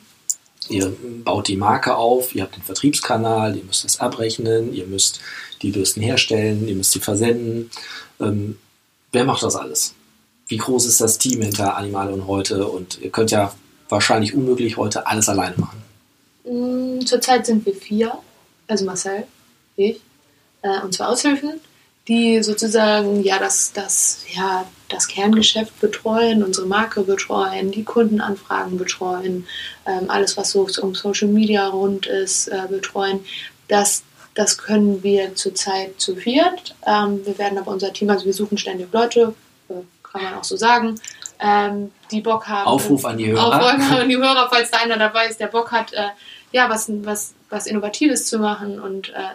Ihr 0.68 0.94
baut 1.24 1.48
die 1.48 1.58
Marke 1.58 1.96
auf, 1.96 2.36
ihr 2.36 2.44
habt 2.44 2.58
den 2.58 2.64
Vertriebskanal, 2.64 3.56
ihr 3.56 3.64
müsst 3.64 3.86
das 3.86 4.02
abrechnen, 4.02 4.74
ihr 4.74 4.86
müsst 4.86 5.22
die 5.64 5.72
Bürsten 5.72 6.02
herstellen, 6.02 6.68
ihr 6.68 6.76
müsst 6.76 6.92
sie 6.92 7.00
versenden. 7.00 7.72
Ähm, 8.20 8.58
wer 9.12 9.26
macht 9.26 9.44
das 9.44 9.56
alles? 9.56 9.96
Wie 10.48 10.58
groß 10.58 10.86
ist 10.86 11.02
das 11.02 11.18
Team 11.18 11.42
hinter 11.42 11.78
Animalion 11.78 12.28
heute? 12.28 12.68
Und 12.68 13.00
ihr 13.02 13.10
könnt 13.10 13.32
ja 13.32 13.54
wahrscheinlich 13.90 14.36
unmöglich 14.36 14.78
heute 14.78 15.08
alles 15.08 15.30
alleine 15.30 15.56
machen. 15.58 15.82
Mm, 16.46 17.06
zurzeit 17.06 17.46
sind 17.46 17.66
wir 17.66 17.74
vier, 17.74 18.14
also 18.68 18.86
Marcel, 18.86 19.24
ich, 19.76 20.00
äh, 20.62 20.82
und 20.82 20.94
zwei 20.94 21.06
Aushilfen 21.06 21.60
die 22.08 22.44
sozusagen 22.44 23.24
ja 23.24 23.40
das, 23.40 23.72
das, 23.72 24.26
ja, 24.34 24.66
das 24.90 25.08
Kerngeschäft 25.08 25.80
betreuen, 25.80 26.44
unsere 26.44 26.68
Marke 26.68 27.02
betreuen, 27.02 27.72
die 27.72 27.84
Kundenanfragen 27.84 28.78
betreuen, 28.78 29.48
ähm, 29.86 30.10
alles, 30.10 30.36
was 30.36 30.52
so 30.52 30.68
um 30.82 30.96
Social 30.96 31.30
Media 31.30 31.68
rund 31.68 32.06
ist, 32.06 32.50
äh, 32.50 32.68
betreuen. 32.70 33.22
Das, 33.70 34.04
das 34.36 34.58
können 34.58 35.04
wir 35.04 35.36
zurzeit 35.36 36.00
zu 36.00 36.16
viert. 36.16 36.76
Ähm, 36.86 37.26
wir 37.26 37.38
werden 37.38 37.58
aber 37.58 37.72
unser 37.72 37.94
Team, 37.94 38.10
also 38.10 38.26
wir 38.26 38.34
suchen 38.34 38.58
ständig 38.58 38.92
Leute, 38.92 39.36
äh, 39.70 39.74
kann 40.04 40.24
man 40.24 40.34
auch 40.36 40.44
so 40.44 40.58
sagen, 40.58 41.00
ähm, 41.40 41.92
die 42.12 42.22
Bock 42.22 42.48
haben. 42.48 42.68
Aufruf 42.68 43.06
an 43.06 43.18
die 43.18 43.28
Hörer. 43.32 43.48
Aufruf 43.48 43.92
an 44.00 44.10
die 44.10 44.18
Hörer, 44.18 44.48
falls 44.50 44.72
da 44.72 44.80
einer 44.80 44.98
dabei 44.98 45.28
ist, 45.28 45.40
der 45.40 45.48
Bock 45.48 45.72
hat, 45.72 45.94
äh, 45.94 46.10
ja, 46.52 46.70
was, 46.70 46.90
was, 47.04 47.34
was 47.50 47.68
Innovatives 47.68 48.26
zu 48.26 48.40
machen 48.40 48.80
und 48.80 49.10
äh, 49.10 49.34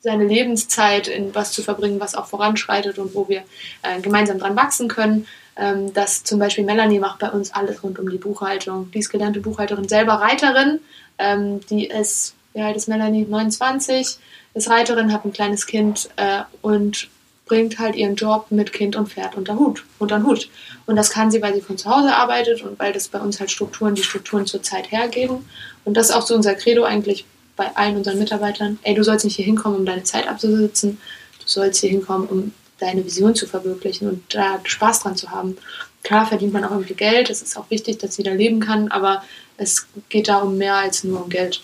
seine 0.00 0.26
Lebenszeit 0.26 1.08
in 1.08 1.34
was 1.34 1.52
zu 1.52 1.62
verbringen, 1.62 2.00
was 2.00 2.14
auch 2.14 2.26
voranschreitet 2.26 2.98
und 2.98 3.14
wo 3.14 3.28
wir 3.28 3.42
äh, 3.82 4.00
gemeinsam 4.00 4.38
dran 4.38 4.56
wachsen 4.56 4.88
können. 4.88 5.26
Ähm, 5.56 5.92
dass 5.92 6.22
zum 6.22 6.38
Beispiel 6.38 6.64
Melanie 6.64 7.00
macht 7.00 7.18
bei 7.18 7.30
uns 7.30 7.52
alles 7.52 7.82
rund 7.82 7.98
um 7.98 8.08
die 8.08 8.18
Buchhaltung. 8.18 8.92
Die 8.92 9.00
ist 9.00 9.10
gelernte 9.10 9.40
Buchhalterin, 9.40 9.88
selber 9.88 10.14
Reiterin. 10.14 10.78
Ähm, 11.18 11.60
die 11.68 11.86
ist, 11.86 12.34
wie 12.54 12.60
alt 12.60 12.76
ist 12.76 12.86
Melanie? 12.86 13.26
29, 13.28 14.18
ist 14.54 14.70
Reiterin, 14.70 15.12
hat 15.12 15.24
ein 15.24 15.32
kleines 15.32 15.66
Kind 15.66 16.08
äh, 16.16 16.42
und 16.62 17.08
bringt 17.46 17.78
halt 17.78 17.96
ihren 17.96 18.14
Job 18.14 18.46
mit 18.50 18.72
Kind 18.72 18.94
und 18.94 19.08
Pferd 19.08 19.36
unter 19.36 19.58
Hut, 19.58 19.84
unter 19.98 20.18
den 20.18 20.26
Hut. 20.26 20.48
Und 20.86 20.96
das 20.96 21.10
kann 21.10 21.30
sie, 21.30 21.40
weil 21.42 21.54
sie 21.54 21.62
von 21.62 21.78
zu 21.78 21.88
Hause 21.88 22.14
arbeitet 22.14 22.62
und 22.62 22.78
weil 22.78 22.92
das 22.92 23.08
bei 23.08 23.18
uns 23.18 23.40
halt 23.40 23.50
Strukturen, 23.50 23.94
die 23.94 24.02
Strukturen 24.02 24.46
zur 24.46 24.62
Zeit 24.62 24.92
hergeben. 24.92 25.48
Und 25.84 25.96
das 25.96 26.10
ist 26.10 26.14
auch 26.14 26.26
so 26.26 26.34
unser 26.34 26.54
Credo 26.54 26.84
eigentlich 26.84 27.24
bei 27.56 27.74
allen 27.74 27.96
unseren 27.96 28.18
Mitarbeitern, 28.18 28.78
ey, 28.82 28.94
du 28.94 29.02
sollst 29.02 29.24
nicht 29.24 29.36
hier 29.36 29.44
hinkommen, 29.44 29.80
um 29.80 29.86
deine 29.86 30.04
Zeit 30.04 30.28
abzusitzen, 30.28 31.00
du 31.40 31.46
sollst 31.46 31.80
hier 31.80 31.90
hinkommen, 31.90 32.28
um 32.28 32.52
deine 32.78 33.04
Vision 33.04 33.34
zu 33.34 33.46
verwirklichen 33.46 34.08
und 34.08 34.22
da 34.32 34.60
Spaß 34.62 35.00
dran 35.00 35.16
zu 35.16 35.30
haben. 35.30 35.58
Klar 36.04 36.26
verdient 36.26 36.52
man 36.52 36.64
auch 36.64 36.70
irgendwie 36.70 36.94
Geld, 36.94 37.28
es 37.28 37.42
ist 37.42 37.58
auch 37.58 37.68
wichtig, 37.70 37.98
dass 37.98 38.16
jeder 38.16 38.34
leben 38.34 38.60
kann, 38.60 38.88
aber 38.92 39.24
es 39.56 39.88
geht 40.08 40.28
da 40.28 40.38
um 40.38 40.56
mehr 40.56 40.76
als 40.76 41.02
nur 41.02 41.24
um 41.24 41.28
Geld. 41.28 41.60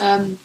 Ähm, 0.00 0.38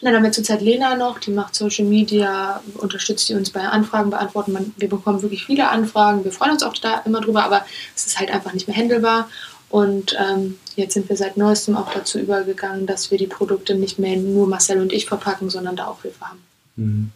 dann 0.00 0.14
haben 0.14 0.22
wir 0.22 0.32
zurzeit 0.32 0.62
Lena 0.62 0.94
noch, 0.94 1.18
die 1.18 1.30
macht 1.30 1.54
Social 1.54 1.84
Media, 1.84 2.62
unterstützt 2.74 3.28
die 3.28 3.34
uns 3.34 3.50
bei 3.50 3.60
Anfragen 3.60 4.10
beantworten. 4.10 4.52
Man, 4.52 4.72
wir 4.76 4.88
bekommen 4.88 5.22
wirklich 5.22 5.44
viele 5.44 5.68
Anfragen, 5.68 6.24
wir 6.24 6.32
freuen 6.32 6.52
uns 6.52 6.62
auch 6.62 6.74
da 6.74 6.98
immer 7.04 7.20
drüber, 7.20 7.44
aber 7.44 7.64
es 7.96 8.06
ist 8.06 8.18
halt 8.18 8.30
einfach 8.30 8.52
nicht 8.52 8.68
mehr 8.68 8.76
handelbar. 8.76 9.28
Und 9.70 10.16
ähm, 10.18 10.58
jetzt 10.76 10.94
sind 10.94 11.08
wir 11.08 11.16
seit 11.16 11.36
neuestem 11.36 11.76
auch 11.76 11.92
dazu 11.92 12.18
übergegangen, 12.18 12.86
dass 12.86 13.10
wir 13.10 13.18
die 13.18 13.26
Produkte 13.26 13.74
nicht 13.74 13.98
mehr 13.98 14.16
nur 14.16 14.46
Marcel 14.46 14.80
und 14.80 14.92
ich 14.92 15.06
verpacken, 15.06 15.50
sondern 15.50 15.76
da 15.76 15.88
auch 15.88 16.02
Hilfe 16.02 16.20
haben. 16.20 16.38
Mhm. 16.76 17.10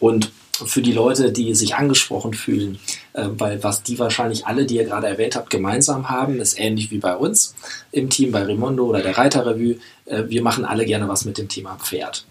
Und 0.00 0.32
für 0.64 0.82
die 0.82 0.92
Leute, 0.92 1.32
die 1.32 1.54
sich 1.54 1.76
angesprochen 1.76 2.34
fühlen, 2.34 2.78
äh, 3.16 3.28
weil 3.38 3.64
was 3.64 3.82
die 3.82 3.98
wahrscheinlich 3.98 4.46
alle, 4.46 4.66
die 4.66 4.76
ihr 4.76 4.84
gerade 4.84 5.06
erwähnt 5.06 5.36
habt, 5.36 5.50
gemeinsam 5.50 6.10
haben, 6.10 6.38
ist 6.38 6.60
ähnlich 6.60 6.90
wie 6.90 6.98
bei 6.98 7.16
uns 7.16 7.54
im 7.90 8.10
Team 8.10 8.30
bei 8.30 8.42
Rimondo 8.42 8.84
oder 8.84 9.02
der 9.02 9.16
Reiterrevue. 9.16 9.76
Äh, 10.04 10.24
wir 10.28 10.42
machen 10.42 10.64
alle 10.64 10.84
gerne 10.84 11.08
was 11.08 11.24
mit 11.24 11.38
dem 11.38 11.48
Thema 11.48 11.76
Pferd. 11.76 12.24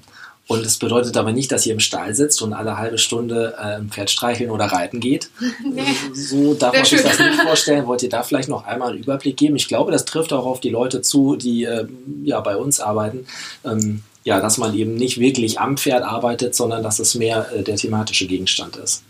Und 0.48 0.64
es 0.64 0.78
bedeutet 0.78 1.18
aber 1.18 1.32
nicht, 1.32 1.52
dass 1.52 1.66
ihr 1.66 1.74
im 1.74 1.80
Stall 1.80 2.14
sitzt 2.14 2.44
und 2.44 2.54
alle 2.54 2.78
halbe 2.78 3.00
Stunde 3.00 3.56
äh, 3.58 3.78
ein 3.78 3.90
Pferd 3.90 4.12
streicheln 4.12 4.52
oder 4.52 4.66
reiten 4.66 5.00
geht. 5.00 5.30
Nee. 5.64 5.82
So 6.14 6.54
darf 6.54 6.76
man 6.76 6.86
sich 6.86 7.02
das 7.02 7.18
nicht 7.18 7.42
vorstellen. 7.44 7.88
Wollt 7.88 8.04
ihr 8.04 8.10
da 8.10 8.22
vielleicht 8.22 8.50
noch 8.50 8.66
einmal 8.66 8.90
einen 8.90 9.00
Überblick 9.00 9.36
geben? 9.36 9.56
Ich 9.56 9.68
glaube, 9.68 9.92
das 9.92 10.06
trifft 10.06 10.32
auch 10.32 10.46
auf 10.46 10.60
die 10.60 10.70
Leute 10.70 11.02
zu, 11.02 11.36
die 11.36 11.64
äh, 11.64 11.88
ja 12.24 12.40
bei 12.42 12.56
uns 12.56 12.80
arbeiten. 12.80 13.26
Ähm, 13.66 14.04
ja, 14.24 14.40
dass 14.40 14.58
man 14.58 14.76
eben 14.76 14.96
nicht 14.96 15.20
wirklich 15.20 15.60
am 15.60 15.78
Pferd 15.78 16.04
arbeitet, 16.04 16.56
sondern 16.56 16.84
dass 16.84 17.00
es 17.00 17.16
mehr 17.16 17.48
äh, 17.54 17.64
der 17.64 17.76
thematische 17.76 18.28
Gegenstand 18.28 18.76
ist. 18.78 19.04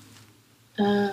Äh, 0.77 1.07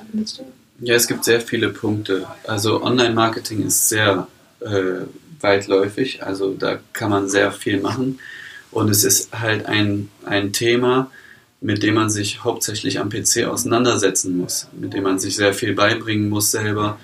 ja, 0.80 0.94
es 0.94 1.06
gibt 1.06 1.24
sehr 1.24 1.40
viele 1.40 1.68
Punkte. 1.68 2.26
Also 2.46 2.82
Online-Marketing 2.82 3.64
ist 3.66 3.88
sehr 3.88 4.26
äh, 4.60 5.06
weitläufig, 5.40 6.22
also 6.22 6.54
da 6.54 6.78
kann 6.92 7.10
man 7.10 7.28
sehr 7.28 7.52
viel 7.52 7.80
machen. 7.80 8.18
Und 8.70 8.88
es 8.88 9.04
ist 9.04 9.38
halt 9.38 9.66
ein, 9.66 10.08
ein 10.24 10.52
Thema, 10.52 11.10
mit 11.60 11.82
dem 11.82 11.94
man 11.94 12.10
sich 12.10 12.42
hauptsächlich 12.42 12.98
am 12.98 13.10
PC 13.10 13.44
auseinandersetzen 13.44 14.36
muss, 14.36 14.66
mit 14.72 14.94
dem 14.94 15.04
man 15.04 15.18
sich 15.18 15.36
sehr 15.36 15.54
viel 15.54 15.74
beibringen 15.74 16.28
muss 16.28 16.50
selber 16.50 16.98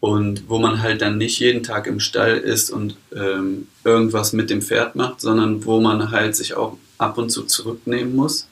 und 0.00 0.48
wo 0.48 0.58
man 0.58 0.82
halt 0.82 1.02
dann 1.02 1.18
nicht 1.18 1.38
jeden 1.38 1.62
Tag 1.62 1.86
im 1.86 2.00
Stall 2.00 2.38
ist 2.38 2.70
und 2.70 2.96
ähm, 3.14 3.68
irgendwas 3.84 4.32
mit 4.32 4.50
dem 4.50 4.62
Pferd 4.62 4.96
macht, 4.96 5.20
sondern 5.20 5.64
wo 5.64 5.80
man 5.80 6.10
halt 6.10 6.34
sich 6.34 6.54
auch 6.54 6.76
ab 6.98 7.18
und 7.18 7.30
zu 7.30 7.44
zurücknehmen 7.44 8.16
muss 8.16 8.48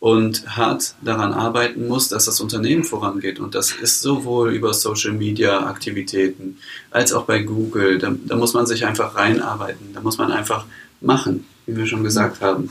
und 0.00 0.56
hart 0.56 0.94
daran 1.02 1.34
arbeiten 1.34 1.86
muss, 1.86 2.08
dass 2.08 2.24
das 2.24 2.40
Unternehmen 2.40 2.84
vorangeht. 2.84 3.38
Und 3.38 3.54
das 3.54 3.70
ist 3.70 4.00
sowohl 4.00 4.54
über 4.54 4.72
Social 4.72 5.12
Media 5.12 5.66
Aktivitäten 5.66 6.58
als 6.90 7.12
auch 7.12 7.24
bei 7.24 7.40
Google. 7.42 7.98
Da, 7.98 8.10
da 8.24 8.36
muss 8.36 8.54
man 8.54 8.66
sich 8.66 8.86
einfach 8.86 9.14
reinarbeiten. 9.14 9.92
Da 9.92 10.00
muss 10.00 10.16
man 10.16 10.32
einfach 10.32 10.64
machen, 11.02 11.46
wie 11.66 11.76
wir 11.76 11.86
schon 11.86 12.02
gesagt 12.02 12.40
haben. 12.40 12.70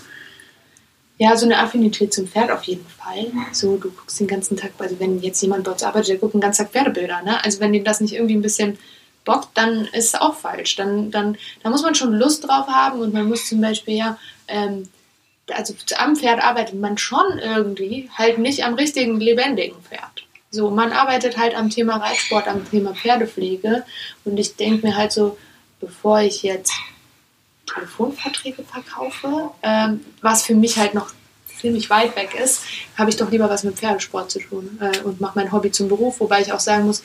Ja, 1.19 1.37
so 1.37 1.45
eine 1.45 1.59
Affinität 1.59 2.13
zum 2.13 2.27
Pferd 2.27 2.49
auf 2.49 2.63
jeden 2.63 2.85
Fall. 2.87 3.27
So, 3.51 3.77
du 3.77 3.91
guckst 3.91 4.19
den 4.19 4.27
ganzen 4.27 4.57
Tag, 4.57 4.71
also 4.79 4.99
wenn 4.99 5.21
jetzt 5.21 5.41
jemand 5.41 5.65
bei 5.65 5.71
uns 5.71 5.83
arbeitet, 5.83 6.09
der 6.09 6.17
guckt 6.17 6.33
den 6.33 6.41
ganzen 6.41 6.63
Tag 6.63 6.71
Pferdebilder, 6.71 7.21
ne? 7.21 7.43
Also 7.43 7.59
wenn 7.59 7.73
dem 7.73 7.83
das 7.83 8.01
nicht 8.01 8.13
irgendwie 8.13 8.35
ein 8.35 8.41
bisschen 8.41 8.79
bockt, 9.25 9.49
dann 9.53 9.85
ist 9.93 10.13
es 10.13 10.15
auch 10.15 10.33
falsch. 10.33 10.77
Dann, 10.77 11.11
dann, 11.11 11.37
da 11.61 11.69
muss 11.69 11.83
man 11.83 11.93
schon 11.93 12.13
Lust 12.13 12.47
drauf 12.47 12.67
haben 12.67 13.01
und 13.01 13.13
man 13.13 13.27
muss 13.27 13.47
zum 13.47 13.61
Beispiel 13.61 13.97
ja, 13.97 14.17
ähm, 14.47 14.87
also 15.53 15.73
am 15.97 16.15
Pferd 16.15 16.43
arbeitet 16.43 16.79
man 16.79 16.97
schon 16.97 17.39
irgendwie, 17.39 18.09
halt 18.17 18.37
nicht 18.37 18.63
am 18.63 18.75
richtigen, 18.75 19.19
lebendigen 19.19 19.81
Pferd. 19.81 20.25
So, 20.51 20.71
man 20.71 20.91
arbeitet 20.91 21.37
halt 21.37 21.55
am 21.55 21.69
Thema 21.69 21.97
Reitsport, 21.97 22.47
am 22.47 22.67
Thema 22.69 22.95
Pferdepflege 22.95 23.85
und 24.25 24.37
ich 24.37 24.55
denke 24.55 24.87
mir 24.87 24.97
halt 24.97 25.11
so, 25.11 25.37
bevor 25.79 26.21
ich 26.21 26.41
jetzt 26.41 26.73
Telefonverträge 27.71 28.63
verkaufe, 28.63 29.51
ähm, 29.61 30.03
was 30.21 30.43
für 30.43 30.55
mich 30.55 30.77
halt 30.77 30.95
noch 30.95 31.11
ziemlich 31.59 31.89
weit 31.89 32.15
weg 32.15 32.35
ist, 32.41 32.61
habe 32.97 33.09
ich 33.09 33.17
doch 33.17 33.29
lieber 33.29 33.49
was 33.49 33.63
mit 33.63 33.75
Pferdesport 33.77 34.31
zu 34.31 34.39
tun 34.39 34.79
äh, 34.81 34.99
und 35.01 35.21
mache 35.21 35.37
mein 35.37 35.51
Hobby 35.51 35.71
zum 35.71 35.87
Beruf, 35.87 36.19
wobei 36.19 36.41
ich 36.41 36.51
auch 36.51 36.59
sagen 36.59 36.85
muss, 36.85 37.03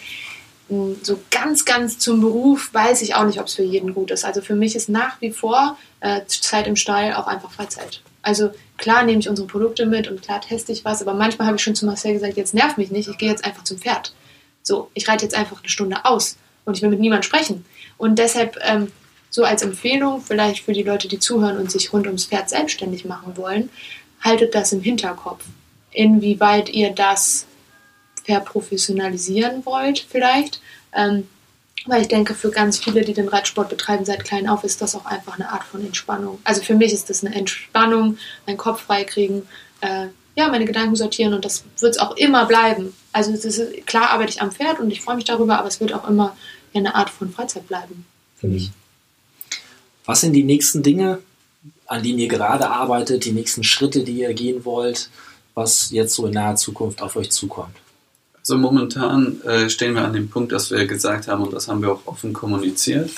mh, 0.68 0.96
so 1.02 1.20
ganz, 1.30 1.64
ganz 1.64 1.98
zum 1.98 2.20
Beruf 2.20 2.72
weiß 2.72 3.02
ich 3.02 3.14
auch 3.14 3.24
nicht, 3.24 3.40
ob 3.40 3.46
es 3.46 3.54
für 3.54 3.62
jeden 3.62 3.94
gut 3.94 4.10
ist. 4.10 4.24
Also 4.24 4.40
für 4.40 4.54
mich 4.54 4.76
ist 4.76 4.88
nach 4.88 5.20
wie 5.20 5.32
vor 5.32 5.76
äh, 6.00 6.22
Zeit 6.26 6.66
im 6.66 6.76
Stall 6.76 7.14
auch 7.14 7.26
einfach 7.26 7.50
Freizeit. 7.50 8.00
Also 8.24 8.50
klar 8.78 9.04
nehme 9.04 9.20
ich 9.20 9.28
unsere 9.28 9.46
Produkte 9.46 9.86
mit 9.86 10.08
und 10.08 10.22
klar 10.22 10.40
teste 10.40 10.72
ich 10.72 10.84
was, 10.84 11.02
aber 11.02 11.14
manchmal 11.14 11.46
habe 11.46 11.56
ich 11.56 11.62
schon 11.62 11.74
zu 11.74 11.86
Marcel 11.86 12.14
gesagt, 12.14 12.36
jetzt 12.36 12.54
nervt 12.54 12.78
mich 12.78 12.90
nicht, 12.90 13.08
ich 13.08 13.18
gehe 13.18 13.30
jetzt 13.30 13.44
einfach 13.44 13.64
zum 13.64 13.78
Pferd. 13.78 14.14
So, 14.62 14.90
ich 14.94 15.06
reite 15.06 15.24
jetzt 15.24 15.36
einfach 15.36 15.60
eine 15.60 15.68
Stunde 15.68 16.04
aus 16.04 16.36
und 16.64 16.76
ich 16.76 16.82
will 16.82 16.88
mit 16.88 17.00
niemandem 17.00 17.22
sprechen. 17.22 17.64
Und 17.98 18.18
deshalb 18.18 18.58
ähm, 18.62 18.90
so 19.30 19.44
als 19.44 19.62
Empfehlung, 19.62 20.22
vielleicht 20.22 20.64
für 20.64 20.72
die 20.72 20.82
Leute, 20.82 21.08
die 21.08 21.18
zuhören 21.18 21.58
und 21.58 21.70
sich 21.70 21.92
rund 21.92 22.06
ums 22.06 22.24
Pferd 22.24 22.48
selbstständig 22.48 23.04
machen 23.04 23.36
wollen, 23.36 23.68
haltet 24.22 24.54
das 24.54 24.72
im 24.72 24.80
Hinterkopf. 24.80 25.44
Inwieweit 25.90 26.70
ihr 26.70 26.90
das 26.90 27.46
verprofessionalisieren 28.24 29.66
wollt, 29.66 30.06
vielleicht. 30.08 30.60
Ähm, 30.94 31.28
weil 31.86 32.02
ich 32.02 32.08
denke, 32.08 32.34
für 32.34 32.50
ganz 32.50 32.78
viele, 32.78 33.04
die 33.04 33.12
den 33.12 33.28
Reitsport 33.28 33.68
betreiben 33.68 34.04
seit 34.04 34.24
klein 34.24 34.48
auf, 34.48 34.64
ist 34.64 34.80
das 34.80 34.94
auch 34.94 35.04
einfach 35.04 35.34
eine 35.34 35.50
Art 35.50 35.64
von 35.64 35.84
Entspannung. 35.84 36.38
Also 36.44 36.62
für 36.62 36.74
mich 36.74 36.92
ist 36.92 37.10
das 37.10 37.24
eine 37.24 37.34
Entspannung, 37.34 38.18
meinen 38.46 38.56
Kopf 38.56 38.82
freikriegen, 38.82 39.42
äh, 39.80 40.06
ja, 40.36 40.48
meine 40.48 40.64
Gedanken 40.64 40.96
sortieren 40.96 41.34
und 41.34 41.44
das 41.44 41.64
wird 41.78 41.92
es 41.92 41.98
auch 41.98 42.16
immer 42.16 42.46
bleiben. 42.46 42.94
Also 43.12 43.32
ist, 43.32 43.86
klar 43.86 44.10
arbeite 44.10 44.30
ich 44.30 44.42
am 44.42 44.50
Pferd 44.50 44.80
und 44.80 44.90
ich 44.90 45.00
freue 45.00 45.16
mich 45.16 45.24
darüber, 45.24 45.58
aber 45.58 45.68
es 45.68 45.80
wird 45.80 45.92
auch 45.92 46.08
immer 46.08 46.36
eine 46.74 46.94
Art 46.94 47.10
von 47.10 47.30
Freizeit 47.30 47.68
bleiben 47.68 48.04
für 48.44 48.48
mich. 48.48 48.70
Was 50.04 50.20
sind 50.20 50.34
die 50.34 50.42
nächsten 50.42 50.82
Dinge, 50.82 51.20
an 51.86 52.02
denen 52.02 52.18
ihr 52.18 52.28
gerade 52.28 52.68
arbeitet, 52.68 53.24
die 53.24 53.32
nächsten 53.32 53.64
Schritte, 53.64 54.04
die 54.04 54.20
ihr 54.20 54.34
gehen 54.34 54.64
wollt, 54.64 55.08
was 55.54 55.90
jetzt 55.90 56.14
so 56.14 56.26
in 56.26 56.34
naher 56.34 56.56
Zukunft 56.56 57.00
auf 57.00 57.16
euch 57.16 57.30
zukommt? 57.30 57.76
Also 58.46 58.58
momentan 58.58 59.40
äh, 59.42 59.70
stehen 59.70 59.94
wir 59.94 60.04
an 60.04 60.12
dem 60.12 60.28
Punkt, 60.28 60.52
dass 60.52 60.70
wir 60.70 60.86
gesagt 60.86 61.28
haben, 61.28 61.42
und 61.42 61.54
das 61.54 61.66
haben 61.66 61.80
wir 61.80 61.90
auch 61.90 62.02
offen 62.04 62.34
kommuniziert, 62.34 63.10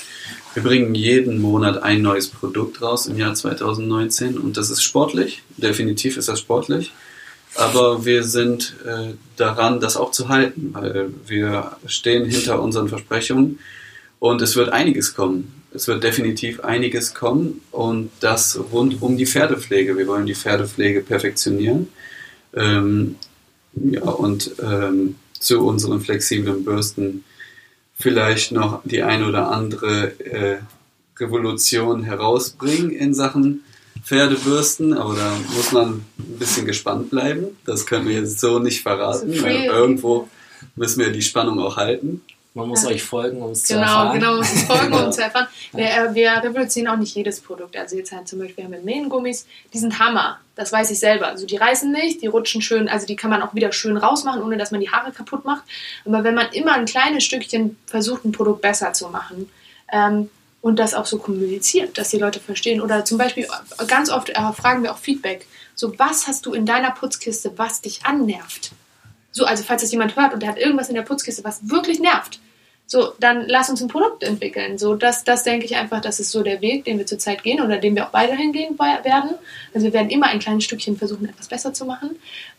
wir 0.53 0.63
bringen 0.63 0.95
jeden 0.95 1.41
Monat 1.41 1.83
ein 1.83 2.01
neues 2.01 2.29
Produkt 2.29 2.81
raus 2.81 3.07
im 3.07 3.17
Jahr 3.17 3.33
2019 3.33 4.37
und 4.37 4.55
das 4.55 4.69
ist 4.69 4.81
sportlich, 4.81 5.43
definitiv 5.57 6.15
ist 6.15 6.29
das 6.29 6.39
sportlich, 6.39 6.93
aber 7.55 8.05
wir 8.05 8.23
sind 8.23 8.75
äh, 8.85 9.15
daran, 9.35 9.79
das 9.81 9.97
auch 9.97 10.11
zu 10.11 10.29
halten, 10.29 10.69
weil 10.73 11.09
wir 11.25 11.75
stehen 11.87 12.23
hinter 12.25 12.61
unseren 12.61 12.87
Versprechungen. 12.87 13.59
Und 14.19 14.41
es 14.41 14.55
wird 14.55 14.69
einiges 14.69 15.15
kommen. 15.15 15.63
Es 15.73 15.87
wird 15.87 16.03
definitiv 16.03 16.59
einiges 16.61 17.15
kommen. 17.15 17.61
Und 17.71 18.11
das 18.19 18.59
rund 18.71 19.01
um 19.01 19.17
die 19.17 19.25
Pferdepflege. 19.25 19.97
Wir 19.97 20.07
wollen 20.07 20.27
die 20.27 20.35
Pferdepflege 20.35 21.01
perfektionieren. 21.01 21.87
Ähm, 22.55 23.15
ja, 23.83 24.01
und 24.01 24.51
ähm, 24.61 25.15
zu 25.39 25.65
unseren 25.65 26.01
flexiblen 26.01 26.63
Bürsten 26.63 27.23
vielleicht 27.99 28.51
noch 28.51 28.81
die 28.83 29.03
ein 29.03 29.23
oder 29.23 29.51
andere 29.51 30.19
äh, 30.19 30.57
Revolution 31.19 32.03
herausbringen 32.03 32.91
in 32.91 33.13
Sachen 33.13 33.63
Pferdebürsten, 34.03 34.93
aber 34.93 35.15
da 35.15 35.35
muss 35.55 35.71
man 35.71 36.05
ein 36.17 36.39
bisschen 36.39 36.65
gespannt 36.65 37.09
bleiben. 37.09 37.47
Das 37.65 37.85
können 37.85 38.07
wir 38.07 38.15
jetzt 38.15 38.39
so 38.39 38.59
nicht 38.59 38.81
verraten, 38.81 39.41
weil 39.41 39.65
irgendwo 39.65 40.29
müssen 40.75 40.99
wir 40.99 41.11
die 41.11 41.21
Spannung 41.21 41.59
auch 41.59 41.77
halten. 41.77 42.21
Man 42.57 42.69
muss 42.69 42.83
ja. 42.83 42.89
euch 42.89 43.03
folgen, 43.03 43.41
um 43.41 43.51
es 43.51 43.67
genau, 43.67 43.81
zu 43.81 43.87
erfahren. 43.87 44.19
Genau, 44.19 44.31
man 44.31 44.39
muss 44.39 44.61
folgen, 44.63 44.93
um 44.93 45.11
zu 45.11 45.21
erfahren. 45.23 45.47
Wir, 45.73 45.85
äh, 45.85 46.15
wir 46.15 46.31
revolutionieren 46.43 46.95
auch 46.95 46.99
nicht 46.99 47.15
jedes 47.15 47.39
Produkt. 47.39 47.77
Also 47.77 47.95
jetzt 47.95 48.11
halt 48.11 48.27
zum 48.27 48.39
Beispiel 48.39 48.63
haben 48.63 48.71
wir 48.71 48.81
Mähengummis, 48.81 49.45
die 49.73 49.77
sind 49.77 49.99
Hammer. 49.99 50.39
Das 50.55 50.71
weiß 50.71 50.89
ich 50.89 50.97
selber. 50.97 51.27
Also 51.27 51.45
die 51.45 51.57
reißen 51.57 51.91
nicht, 51.91 52.23
die 52.23 52.27
rutschen 52.27 52.63
schön, 52.63 52.89
also 52.89 53.05
die 53.05 53.15
kann 53.15 53.29
man 53.29 53.43
auch 53.43 53.53
wieder 53.53 53.71
schön 53.71 53.95
rausmachen, 53.95 54.41
ohne 54.41 54.57
dass 54.57 54.71
man 54.71 54.81
die 54.81 54.89
Haare 54.89 55.11
kaputt 55.11 55.45
macht. 55.45 55.63
Aber 56.05 56.23
wenn 56.23 56.33
man 56.33 56.51
immer 56.51 56.73
ein 56.73 56.85
kleines 56.85 57.23
Stückchen 57.23 57.77
versucht, 57.85 58.25
ein 58.25 58.31
Produkt 58.31 58.61
besser 58.61 58.91
zu 58.93 59.09
machen, 59.09 59.51
ähm, 59.91 60.29
und 60.61 60.79
das 60.79 60.95
auch 60.95 61.05
so 61.05 61.19
kommuniziert, 61.19 61.97
dass 61.97 62.09
die 62.09 62.17
Leute 62.17 62.39
verstehen. 62.39 62.81
Oder 62.81 63.05
zum 63.05 63.17
Beispiel, 63.17 63.47
ganz 63.87 64.09
oft 64.09 64.29
äh, 64.29 64.51
fragen 64.51 64.83
wir 64.83 64.91
auch 64.91 64.97
Feedback. 64.97 65.45
So, 65.75 65.97
was 65.97 66.27
hast 66.27 66.45
du 66.45 66.53
in 66.53 66.65
deiner 66.65 66.91
Putzkiste, 66.91 67.53
was 67.57 67.81
dich 67.81 68.05
annervt? 68.05 68.71
So, 69.31 69.45
also 69.45 69.63
falls 69.63 69.83
das 69.83 69.91
jemand 69.91 70.15
hört 70.15 70.33
und 70.33 70.41
der 70.41 70.49
hat 70.49 70.57
irgendwas 70.57 70.89
in 70.89 70.95
der 70.95 71.03
Putzkiste, 71.03 71.43
was 71.43 71.69
wirklich 71.69 71.99
nervt, 71.99 72.39
so, 72.89 73.11
dann 73.19 73.43
lass 73.47 73.69
uns 73.69 73.81
ein 73.81 73.89
Produkt 73.89 74.23
entwickeln. 74.23 74.77
So, 74.77 74.95
das, 74.95 75.25
das 75.25 75.43
denke 75.43 75.65
ich 75.65 75.75
einfach, 75.75 75.99
das 75.99 76.21
ist 76.21 76.31
so 76.31 76.41
der 76.41 76.61
Weg, 76.61 76.85
den 76.85 76.97
wir 76.97 77.05
zurzeit 77.05 77.43
gehen 77.43 77.61
oder 77.61 77.77
den 77.77 77.95
wir 77.95 78.07
auch 78.07 78.13
weiterhin 78.13 78.53
gehen 78.53 78.79
werden. 78.79 79.31
Also 79.73 79.85
wir 79.87 79.93
werden 79.93 80.09
immer 80.09 80.27
ein 80.27 80.39
kleines 80.39 80.63
Stückchen 80.63 80.95
versuchen, 80.95 81.27
etwas 81.27 81.49
besser 81.49 81.73
zu 81.73 81.83
machen 81.83 82.11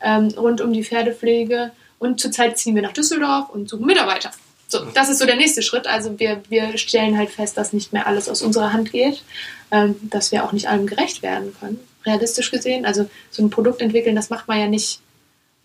ähm, 0.02 0.28
rund 0.36 0.60
um 0.60 0.72
die 0.72 0.84
Pferdepflege. 0.84 1.72
Und 1.98 2.20
zurzeit 2.20 2.58
ziehen 2.58 2.74
wir 2.74 2.82
nach 2.82 2.92
Düsseldorf 2.92 3.48
und 3.48 3.70
suchen 3.70 3.86
Mitarbeiter. 3.86 4.30
So, 4.68 4.84
das 4.92 5.08
ist 5.08 5.18
so 5.18 5.24
der 5.24 5.36
nächste 5.36 5.62
Schritt. 5.62 5.86
Also 5.86 6.20
wir, 6.20 6.42
wir 6.50 6.76
stellen 6.76 7.16
halt 7.16 7.30
fest, 7.30 7.56
dass 7.56 7.72
nicht 7.72 7.94
mehr 7.94 8.06
alles 8.06 8.28
aus 8.28 8.42
unserer 8.42 8.74
Hand 8.74 8.92
geht, 8.92 9.22
ähm, 9.70 9.96
dass 10.02 10.30
wir 10.30 10.44
auch 10.44 10.52
nicht 10.52 10.68
allem 10.68 10.86
gerecht 10.86 11.22
werden 11.22 11.56
können, 11.58 11.80
realistisch 12.04 12.50
gesehen. 12.50 12.84
Also 12.84 13.08
so 13.30 13.42
ein 13.42 13.48
Produkt 13.48 13.80
entwickeln, 13.80 14.14
das 14.14 14.28
macht 14.28 14.46
man 14.46 14.60
ja 14.60 14.66
nicht 14.66 15.00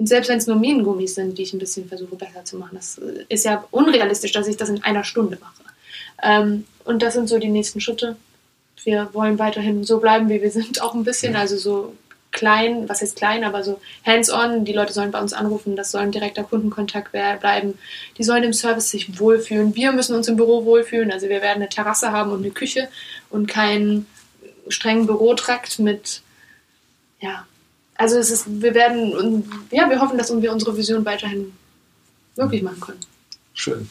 und 0.04 0.08
selbst 0.08 0.28
wenn 0.28 0.38
es 0.38 0.47
nur 0.47 0.58
Minengummis 0.58 1.16
sind, 1.16 1.38
die 1.38 1.43
ich 1.43 1.54
ein 1.54 1.60
bisschen 1.60 1.88
versuche 1.88 2.18
besser 2.18 2.43
zu 2.43 2.58
machen, 2.58 2.76
das 2.76 2.99
ist 3.30 3.45
ja 3.45 3.64
unrealistisch, 3.72 4.34
dass 4.34 4.47
ich 4.47 4.58
das 4.58 4.68
in 4.68 4.84
einer 4.84 5.06
Stunde 5.06 5.38
mache. 5.39 5.64
Ähm, 6.22 6.66
und 6.84 7.01
das 7.01 7.14
sind 7.14 7.30
so 7.30 7.39
die 7.39 7.47
nächsten 7.47 7.80
Schritte. 7.80 8.18
Wir 8.84 9.08
wollen 9.14 9.39
weiterhin 9.39 9.86
so 9.86 10.01
bleiben, 10.01 10.28
wie 10.28 10.41
wir 10.41 10.51
sind, 10.51 10.82
auch 10.82 10.93
ein 10.93 11.06
bisschen. 11.06 11.38
Also 11.38 11.56
so 11.56 11.93
klein, 12.32 12.89
was 12.89 13.01
heißt 13.01 13.16
klein, 13.16 13.45
aber 13.45 13.64
so 13.64 13.80
hands-on. 14.06 14.66
Die 14.66 14.74
Leute 14.74 14.91
sollen 14.91 15.12
bei 15.12 15.22
uns 15.22 15.32
anrufen, 15.32 15.78
das 15.78 15.91
soll 15.91 16.01
ein 16.01 16.12
direkter 16.12 16.43
Kundenkontakt 16.43 17.14
bleiben. 17.14 17.80
Die 18.18 18.26
sollen 18.26 18.43
im 18.43 18.51
Service 18.51 18.89
sich 18.89 19.22
wohlfühlen. 19.22 19.74
Wir 19.74 19.93
müssen 19.93 20.18
uns 20.18 20.28
im 20.28 20.36
Büro 20.36 20.66
wohlfühlen. 20.66 21.14
Also 21.14 21.30
wir 21.30 21.41
werden 21.41 21.62
eine 21.62 21.70
Terrasse 21.70 22.12
haben 22.12 22.34
und 22.34 22.39
eine 22.39 22.51
Küche 22.51 22.89
und 23.30 23.47
keinen 23.47 24.06
strengen 24.68 25.08
Bürotrakt 25.08 25.80
mit 25.80 26.24
ja, 27.22 27.47
Also 27.95 28.17
es 28.17 28.31
ist, 28.31 28.45
wir 28.61 28.73
werden, 28.73 29.43
ja, 29.71 29.89
wir 29.89 30.01
hoffen, 30.01 30.17
dass 30.17 30.35
wir 30.41 30.51
unsere 30.51 30.75
Vision 30.75 31.05
weiterhin 31.05 31.53
möglich 32.35 32.63
machen 32.63 32.79
können. 32.79 32.99
Schön. 33.53 33.89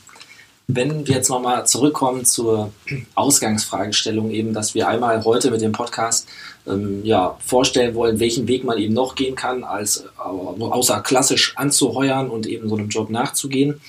Wenn 0.69 1.07
wir 1.07 1.17
jetzt 1.17 1.29
nochmal 1.29 1.67
zurückkommen 1.67 2.25
zur 2.25 2.73
Ausgangsfragestellung, 3.15 4.31
eben, 4.31 4.55
dass 4.55 4.75
wir 4.75 4.89
einmal 4.89 5.25
heute 5.25 5.51
mit 5.51 5.61
dem 5.61 5.73
Podcast 5.73 6.29
ähm, 6.67 7.05
ja, 7.05 7.37
vorstellen 7.45 7.95
wollen, 7.95 8.21
welchen 8.21 8.49
Weg 8.49 8.65
man 8.65 8.79
eben 8.79 8.95
noch 8.95 9.15
gehen 9.15 9.35
kann, 9.35 9.65
als 9.65 10.05
äh, 10.19 10.21
außer 10.21 11.01
klassisch 11.01 11.57
anzuheuern 11.57 12.31
und 12.31 12.47
eben 12.47 12.69
so 12.69 12.77
einem 12.77 12.89
Job 12.89 13.11
nachzugehen. 13.11 13.81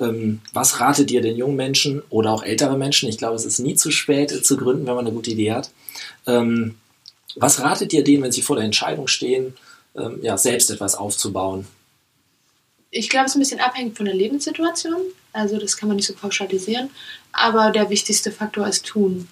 Ähm, 0.00 0.40
was 0.52 0.80
ratet 0.80 1.10
ihr 1.10 1.20
den 1.20 1.36
jungen 1.36 1.56
Menschen 1.56 2.02
oder 2.10 2.30
auch 2.32 2.42
ältere 2.42 2.76
Menschen? 2.76 3.08
Ich 3.08 3.18
glaube, 3.18 3.36
es 3.36 3.44
ist 3.44 3.60
nie 3.60 3.74
zu 3.74 3.90
spät 3.90 4.32
äh, 4.32 4.42
zu 4.42 4.56
gründen, 4.56 4.86
wenn 4.86 4.94
man 4.94 5.06
eine 5.06 5.14
gute 5.14 5.30
Idee 5.30 5.52
hat. 5.52 5.70
Ähm, 6.26 6.74
was 7.36 7.60
ratet 7.60 7.92
ihr 7.92 8.04
denen, 8.04 8.22
wenn 8.22 8.32
sie 8.32 8.42
vor 8.42 8.56
der 8.56 8.64
Entscheidung 8.64 9.08
stehen, 9.08 9.56
ähm, 9.96 10.18
ja, 10.22 10.36
selbst 10.36 10.70
etwas 10.70 10.94
aufzubauen? 10.94 11.66
Ich 12.90 13.08
glaube, 13.08 13.26
es 13.26 13.32
ist 13.32 13.36
ein 13.36 13.40
bisschen 13.40 13.60
abhängig 13.60 13.96
von 13.96 14.06
der 14.06 14.14
Lebenssituation. 14.14 15.00
Also 15.32 15.58
das 15.58 15.76
kann 15.76 15.88
man 15.88 15.96
nicht 15.96 16.06
so 16.06 16.14
pauschalisieren. 16.14 16.90
Aber 17.32 17.70
der 17.72 17.90
wichtigste 17.90 18.30
Faktor 18.30 18.68
ist 18.68 18.86
tun. 18.86 19.28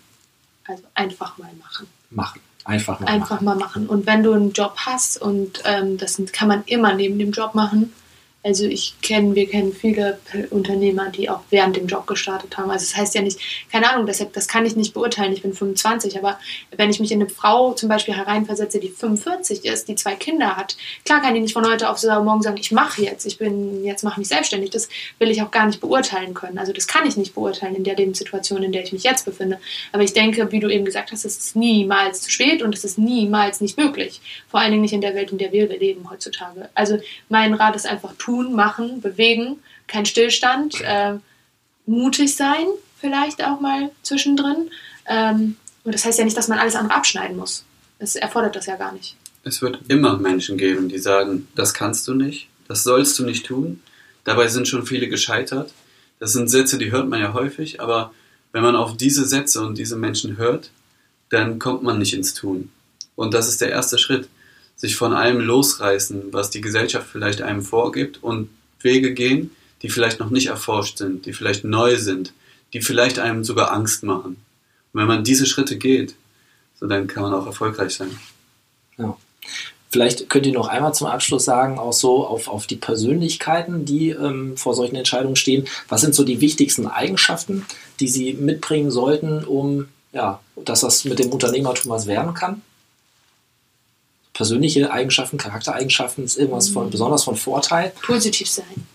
Also 0.65 0.83
einfach 0.95 1.39
mal 1.39 1.51
machen. 1.61 1.87
Machen. 2.11 2.41
Einfach 2.65 3.01
mal 3.01 3.07
einfach 3.07 3.41
machen. 3.41 3.45
mal 3.45 3.57
machen. 3.57 3.87
Und 3.87 4.07
wenn 4.07 4.23
du 4.23 4.33
einen 4.33 4.53
Job 4.53 4.75
hast 4.79 5.21
und 5.21 5.63
ähm, 5.65 5.97
das 5.97 6.21
kann 6.33 6.49
man 6.49 6.65
immer 6.67 6.95
neben 6.95 7.19
dem 7.19 7.31
Job 7.33 7.55
machen, 7.55 7.93
also 8.45 8.65
ich 8.65 8.95
kenne, 9.03 9.37
wir 9.37 9.49
kennen 9.49 9.73
viele 9.73 10.19
Unternehmer, 10.51 11.11
die 11.11 11.31
auch 11.31 11.41
während 11.51 11.77
dem 11.77 11.87
Job 11.87 12.09
gestartet 12.09 12.57
haben. 12.57 12.71
Also 12.71 12.87
das 12.87 12.97
heißt 12.97 13.15
ja 13.15 13.23
nicht, 13.23 13.39
keine 13.71 13.89
Ahnung, 13.89 14.05
deshalb, 14.07 14.33
das 14.33 14.49
kann 14.49 14.67
ich 14.67 14.75
nicht 14.75 14.95
beurteilen, 14.95 15.33
ich 15.33 15.43
bin 15.43 15.53
25, 15.53 16.19
aber 16.19 16.41
wenn 16.77 16.91
ich 16.91 16.99
mich 16.99 17.13
in 17.13 17.21
eine 17.21 17.31
Frau 17.31 17.73
zum 17.75 17.89
Beispiel 17.89 18.15
hereinversetze, 18.15 18.81
die 18.81 18.89
45 18.89 19.65
ist, 19.65 19.87
die 19.87 19.95
zwei 19.95 20.17
Kinder 20.17 20.57
hat, 20.57 20.77
klar 21.05 21.21
kann 21.21 21.35
die 21.35 21.41
nicht 21.41 21.53
von 21.53 21.65
heute 21.65 21.89
auf 21.89 22.03
morgen 22.03 22.43
sagen, 22.43 22.57
ich 22.57 22.73
mache 22.73 23.03
jetzt, 23.03 23.27
ich 23.27 23.39
bin, 23.39 23.85
jetzt 23.85 24.03
mache 24.03 24.19
mich 24.19 24.29
selbstständig. 24.29 24.71
Das 24.71 24.89
will 25.21 25.31
ich 25.31 25.41
auch 25.41 25.53
gar 25.53 25.67
nicht 25.67 25.81
beurteilen 25.81 26.35
können. 26.35 26.59
Also 26.59 26.73
das 26.73 26.89
kann 26.89 27.07
ich 27.07 27.17
nicht 27.17 27.35
beurteilen 27.35 27.77
in 27.77 27.85
der 27.85 27.95
Lebenssituation, 27.95 28.63
in 28.63 28.73
der 28.73 28.83
ich 28.83 28.93
mich 28.93 29.05
jetzt 29.05 29.25
befinde. 29.25 29.61
Aber 29.93 30.03
ich 30.03 30.15
denke, 30.15 30.51
wie 30.51 30.59
du 30.59 30.69
eben 30.69 30.85
gesagt 30.85 31.13
hast, 31.13 31.25
es 31.25 31.39
ist 31.39 31.55
niemals 31.55 32.23
zu 32.23 32.31
spät 32.31 32.63
und 32.63 32.75
es 32.75 32.85
ist 32.85 32.99
niemals 32.99 33.61
nicht 33.61 33.79
möglich. 33.79 34.21
Vor 34.49 34.59
allen 34.59 34.73
Dingen 34.73 34.83
nicht 34.83 34.95
in 34.95 35.01
der 35.01 35.15
Welt, 35.15 35.31
in 35.31 35.39
der 35.39 35.53
wir 35.53 35.69
leben 35.69 36.11
heutzutage. 36.11 36.69
Also 36.75 36.99
mein 37.29 37.55
Rat 37.55 37.77
ist 37.77 37.87
einfach 37.87 38.15
tun 38.19 38.32
tun, 38.33 38.55
machen, 38.55 39.03
bewegen, 39.03 39.59
kein 39.87 40.07
Stillstand, 40.07 40.81
äh, 40.81 41.15
mutig 41.85 42.35
sein, 42.35 42.67
vielleicht 42.99 43.45
auch 43.45 43.61
mal 43.61 43.91
zwischendrin. 44.03 44.71
Ähm, 45.07 45.57
und 45.85 45.95
das 45.95 46.05
heißt 46.05 46.19
ja 46.19 46.25
nicht, 46.25 46.37
dass 46.37 46.49
man 46.49 46.59
alles 46.59 46.77
andere 46.77 46.97
abschneiden 46.97 47.37
muss. 47.37 47.65
Es 47.99 48.17
erfordert 48.17 48.57
das 48.57 48.67
ja 48.67 48.77
gar 48.77 48.93
nicht. 48.93 49.17
Es 49.45 49.61
wird 49.61 49.81
immer 49.89 50.17
Menschen 50.17 50.57
geben, 50.57 50.89
die 50.89 50.99
sagen, 50.99 51.49
das 51.55 51.75
kannst 51.75 52.09
du 52.09 52.15
nicht, 52.15 52.49
das 52.69 52.85
sollst 52.85 53.19
du 53.19 53.25
nicht 53.25 53.45
tun. 53.45 53.83
Dabei 54.25 54.49
sind 54.49 54.67
schon 54.67 54.87
viele 54.87 55.09
gescheitert. 55.09 55.73
Das 56.19 56.33
sind 56.33 56.49
Sätze, 56.49 56.79
die 56.79 56.93
hört 56.93 57.09
man 57.09 57.21
ja 57.21 57.35
häufig, 57.35 57.81
aber 57.81 58.13
wenn 58.53 58.63
man 58.63 58.77
auf 58.77 58.97
diese 58.97 59.27
Sätze 59.27 59.61
und 59.61 59.77
diese 59.77 59.97
Menschen 59.97 60.37
hört, 60.39 60.71
dann 61.29 61.59
kommt 61.59 61.83
man 61.83 61.99
nicht 61.99 62.15
ins 62.15 62.33
Tun. 62.33 62.71
Und 63.15 63.35
das 63.35 63.49
ist 63.49 63.61
der 63.61 63.71
erste 63.71 63.99
Schritt 63.99 64.29
sich 64.77 64.97
von 64.97 65.13
allem 65.13 65.41
losreißen, 65.41 66.33
was 66.33 66.51
die 66.51 66.61
Gesellschaft 66.61 67.07
vielleicht 67.11 67.43
einem 67.43 67.63
vorgibt 67.63 68.23
und 68.23 68.49
Wege 68.81 69.15
gehen, 69.15 69.51
die 69.83 69.91
vielleicht 69.91 70.21
noch 70.21 70.31
nicht 70.31 70.47
erforscht 70.47 70.99
sind, 70.99 71.27
die 71.27 71.33
vielleicht 71.33 71.65
neu 71.65 71.97
sind, 71.97 72.33
die 72.73 72.81
vielleicht 72.81 73.19
einem 73.19 73.45
sogar 73.45 73.73
Angst 73.73 74.03
machen. 74.03 74.37
Und 74.93 75.01
wenn 75.01 75.07
man 75.07 75.25
diese 75.25 75.47
Schritte 75.47 75.77
geht, 75.77 76.15
so 76.79 76.87
dann 76.87 77.07
kann 77.07 77.23
man 77.23 77.35
auch 77.35 77.47
erfolgreich 77.47 77.95
sein. 77.95 78.11
Ja. 78.99 79.17
Vielleicht 79.91 80.31
könnt 80.31 80.47
ihr 80.47 80.55
noch 80.55 80.69
einmal 80.69 80.95
zum 80.95 81.07
Abschluss 81.07 81.45
sagen, 81.45 81.79
auch 81.79 81.93
so 81.93 82.27
auf, 82.27 82.49
auf 82.49 82.67
die 82.67 82.77
Persönlichkeiten, 82.77 83.85
die 83.85 84.09
ähm, 84.09 84.57
vor 84.57 84.75
solchen 84.75 84.97
Entscheidungen 84.97 85.37
stehen. 85.37 85.69
Was 85.89 86.01
sind 86.01 86.15
so 86.15 86.25
die 86.25 86.41
wichtigsten 86.41 86.87
Eigenschaften, 86.87 87.67
die 88.01 88.09
sie 88.09 88.33
mitbringen 88.33 88.91
sollten, 88.91 89.45
um 89.45 89.89
ja, 90.15 90.41
dass 90.57 90.81
das 90.81 91.05
mit 91.05 91.19
dem 91.19 91.31
Unternehmertum 91.31 91.91
was 91.91 92.07
werden 92.07 92.33
kann? 92.33 92.63
Persönliche 94.33 94.91
Eigenschaften, 94.91 95.39
Charaktereigenschaften 95.39 96.25
ist 96.25 96.39
irgendwas 96.39 96.69
von, 96.69 96.87
mhm. 96.87 96.91
besonders 96.91 97.25
von 97.25 97.37
Vorteil. 97.37 97.93
Positiv 98.03 98.49
sein. 98.49 98.87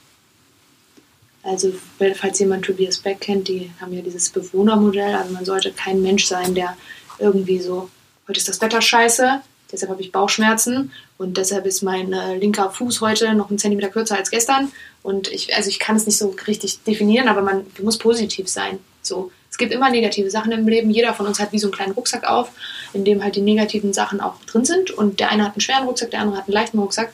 Also, 1.43 1.71
falls 1.97 2.39
jemand 2.39 2.65
Tobias 2.65 2.97
Beck 2.97 3.21
kennt, 3.21 3.47
die 3.47 3.71
haben 3.79 3.93
ja 3.93 4.01
dieses 4.01 4.29
Bewohnermodell. 4.29 5.15
Also, 5.15 5.33
man 5.33 5.45
sollte 5.45 5.71
kein 5.71 6.01
Mensch 6.01 6.25
sein, 6.25 6.53
der 6.55 6.75
irgendwie 7.19 7.59
so, 7.59 7.89
heute 8.27 8.39
ist 8.39 8.49
das 8.49 8.59
Wetter 8.61 8.81
scheiße, 8.81 9.41
deshalb 9.71 9.91
habe 9.91 10.01
ich 10.01 10.11
Bauchschmerzen 10.11 10.91
und 11.17 11.38
deshalb 11.38 11.65
ist 11.65 11.81
mein 11.81 12.13
äh, 12.13 12.35
linker 12.38 12.69
Fuß 12.69 13.01
heute 13.01 13.33
noch 13.33 13.49
einen 13.49 13.59
Zentimeter 13.59 13.89
kürzer 13.89 14.17
als 14.17 14.29
gestern. 14.29 14.71
Und 15.03 15.29
ich, 15.29 15.55
also 15.55 15.69
ich 15.69 15.79
kann 15.79 15.95
es 15.95 16.05
nicht 16.05 16.17
so 16.17 16.35
richtig 16.47 16.83
definieren, 16.83 17.27
aber 17.27 17.41
man 17.41 17.65
muss 17.81 17.97
positiv 17.97 18.49
sein. 18.49 18.79
So, 19.01 19.31
es 19.58 19.60
gibt 19.60 19.74
immer 19.74 19.89
negative 19.89 20.30
Sachen 20.30 20.51
im 20.51 20.68
Leben. 20.68 20.91
Jeder 20.91 21.16
von 21.16 21.26
uns 21.26 21.39
hat 21.39 21.51
wie 21.51 21.58
so 21.58 21.66
einen 21.66 21.74
kleinen 21.74 21.93
Rucksack 21.93 22.26
auf, 22.26 22.51
in 22.93 23.05
dem 23.05 23.24
halt 23.24 23.36
die 23.36 23.41
negativen 23.41 23.91
Sachen 23.91 24.22
auch 24.22 24.36
drin 24.45 24.66
sind. 24.66 24.91
Und 24.91 25.20
der 25.20 25.32
eine 25.32 25.43
hat 25.43 25.53
einen 25.53 25.62
schweren 25.62 25.86
Rucksack, 25.86 26.12
der 26.12 26.22
andere 26.22 26.38
hat 26.38 26.47
einen 26.47 26.53
leichten 26.53 26.78
Rucksack. 26.78 27.12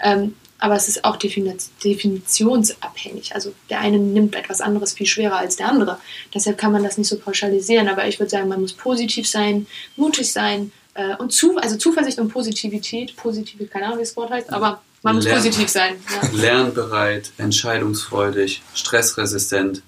Ähm, 0.00 0.34
aber 0.58 0.74
es 0.74 0.88
ist 0.88 1.06
auch 1.06 1.16
definitionsabhängig. 1.16 3.34
Also 3.34 3.54
der 3.70 3.80
eine 3.80 3.98
nimmt 3.98 4.34
etwas 4.34 4.60
anderes 4.60 4.92
viel 4.92 5.06
schwerer 5.06 5.38
als 5.38 5.56
der 5.56 5.68
andere. 5.68 5.98
Deshalb 6.34 6.58
kann 6.58 6.70
man 6.70 6.82
das 6.82 6.98
nicht 6.98 7.08
so 7.08 7.16
pauschalisieren. 7.16 7.88
Aber 7.88 8.06
ich 8.06 8.20
würde 8.20 8.28
sagen, 8.28 8.50
man 8.50 8.60
muss 8.60 8.74
positiv 8.74 9.26
sein, 9.26 9.66
mutig 9.96 10.30
sein 10.30 10.72
äh, 10.92 11.16
und 11.16 11.32
zu, 11.32 11.56
also 11.56 11.76
Zuversicht 11.76 12.18
und 12.18 12.28
Positivität. 12.28 13.16
Positive, 13.16 13.64
keine 13.68 13.86
Ahnung, 13.86 14.00
wie 14.00 14.02
das 14.02 14.14
Wort 14.18 14.30
heißt, 14.30 14.52
aber 14.52 14.82
man 15.02 15.14
muss 15.14 15.24
Lern, 15.24 15.36
positiv 15.36 15.70
sein. 15.70 15.94
Ja. 16.10 16.20
Lernbereit, 16.38 17.30
entscheidungsfreudig, 17.38 18.60
stressresistent. 18.74 19.80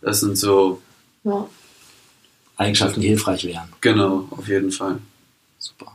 Das 0.00 0.20
sind 0.20 0.38
so 0.38 0.80
ja. 1.24 1.48
Eigenschaften, 2.56 3.00
die 3.00 3.08
hilfreich 3.08 3.44
wären. 3.44 3.68
Genau, 3.80 4.28
auf 4.30 4.46
jeden 4.48 4.70
Fall. 4.70 4.98
Super. 5.58 5.92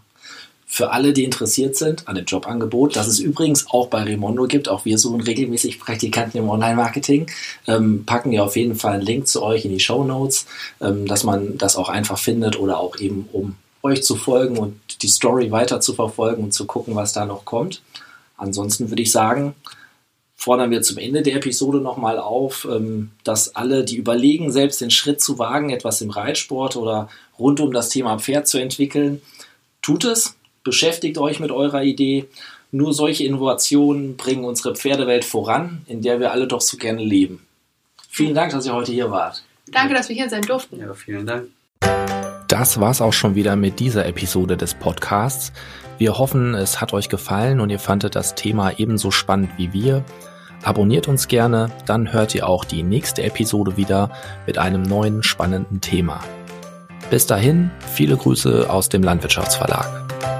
Für 0.65 0.91
alle, 0.91 1.13
die 1.13 1.23
interessiert 1.23 1.75
sind 1.75 2.07
an 2.07 2.15
dem 2.15 2.25
Jobangebot, 2.25 2.95
das 2.95 3.07
es 3.07 3.19
übrigens 3.19 3.67
auch 3.69 3.88
bei 3.88 4.03
Remondo 4.03 4.45
gibt, 4.45 4.69
auch 4.69 4.86
wir 4.86 4.97
suchen 4.97 5.21
regelmäßig 5.21 5.80
Praktikanten 5.80 6.38
im 6.38 6.49
Online-Marketing, 6.49 7.27
ähm, 7.67 8.05
packen 8.05 8.32
wir 8.32 8.43
auf 8.43 8.55
jeden 8.55 8.75
Fall 8.75 8.93
einen 8.93 9.01
Link 9.01 9.27
zu 9.27 9.41
euch 9.41 9.65
in 9.65 9.71
die 9.71 9.80
Show 9.80 10.03
Notes, 10.03 10.45
ähm, 10.80 11.05
dass 11.07 11.23
man 11.23 11.57
das 11.57 11.75
auch 11.75 11.89
einfach 11.89 12.19
findet 12.19 12.59
oder 12.59 12.80
auch 12.80 12.97
eben 12.97 13.27
um 13.32 13.55
euch 13.82 14.03
zu 14.03 14.15
folgen 14.15 14.57
und 14.57 14.80
die 15.01 15.07
Story 15.07 15.51
weiter 15.51 15.82
zu 15.82 15.93
verfolgen 15.93 16.43
und 16.43 16.53
zu 16.53 16.65
gucken, 16.65 16.95
was 16.95 17.13
da 17.13 17.25
noch 17.25 17.45
kommt. 17.45 17.82
Ansonsten 18.38 18.89
würde 18.89 19.01
ich 19.01 19.11
sagen, 19.11 19.55
fordern 20.40 20.72
wir 20.72 20.82
zum 20.82 20.98
Ende 20.98 21.22
der 21.22 21.36
Episode 21.36 21.80
nochmal 21.80 22.18
auf, 22.18 22.66
ähm, 22.72 23.12
dass 23.26 23.58
alle, 23.58 23.84
die 23.84 23.98
überlegen, 23.98 24.54
selbst 24.54 24.80
den 24.80 24.90
Schritt 24.90 25.20
zu 25.20 25.38
wagen, 25.38 25.70
etwas 25.70 26.00
im 26.00 26.12
Reitsport 26.12 26.78
oder 26.78 27.10
rund 27.38 27.60
um 27.60 27.74
das 27.74 27.90
Thema 27.90 28.18
Pferd 28.20 28.48
zu 28.48 28.58
entwickeln, 28.58 29.22
tut 29.82 30.06
es, 30.06 30.38
beschäftigt 30.64 31.18
euch 31.18 31.42
mit 31.42 31.52
eurer 31.52 31.84
Idee. 31.84 32.26
Nur 32.72 32.94
solche 32.94 33.26
Innovationen 33.26 34.16
bringen 34.16 34.46
unsere 34.46 34.76
Pferdewelt 34.76 35.26
voran, 35.26 35.82
in 35.88 36.02
der 36.02 36.22
wir 36.22 36.32
alle 36.32 36.48
doch 36.48 36.62
so 36.62 36.78
gerne 36.78 37.04
leben. 37.04 37.46
Vielen 38.10 38.34
Dank, 38.34 38.54
dass 38.54 38.66
ihr 38.66 38.74
heute 38.74 38.94
hier 38.94 39.12
wart. 39.12 39.44
Danke, 39.68 39.94
dass 39.94 40.08
wir 40.08 40.16
hier 40.16 40.30
sein 40.30 40.44
durften. 40.44 40.80
Ja, 40.80 40.94
vielen 40.94 41.26
Dank. 41.26 41.50
Das 42.48 42.80
war's 42.80 43.02
auch 43.02 43.14
schon 43.14 43.36
wieder 43.36 43.58
mit 43.58 43.82
dieser 43.82 44.06
Episode 44.06 44.56
des 44.56 44.74
Podcasts. 44.74 45.52
Wir 45.98 46.18
hoffen, 46.18 46.56
es 46.56 46.80
hat 46.80 46.94
euch 46.94 47.10
gefallen 47.10 47.60
und 47.60 47.70
ihr 47.70 47.78
fandet 47.78 48.16
das 48.16 48.36
Thema 48.36 48.80
ebenso 48.80 49.12
spannend 49.12 49.50
wie 49.58 49.74
wir. 49.74 50.06
Abonniert 50.64 51.07
uns 51.07 51.28
gerne, 51.28 51.72
dann 51.86 52.12
hört 52.12 52.36
ihr 52.36 52.47
auch 52.47 52.66
die 52.66 52.84
nächste 52.84 53.24
Episode 53.24 53.78
wieder 53.78 54.12
mit 54.45 54.57
einem 54.57 54.82
neuen 54.82 55.24
spannenden 55.24 55.82
Thema. 55.82 56.20
Bis 57.10 57.26
dahin, 57.26 57.72
viele 57.93 58.18
Grüße 58.18 58.70
aus 58.70 58.89
dem 58.89 59.01
Landwirtschaftsverlag. 59.01 60.39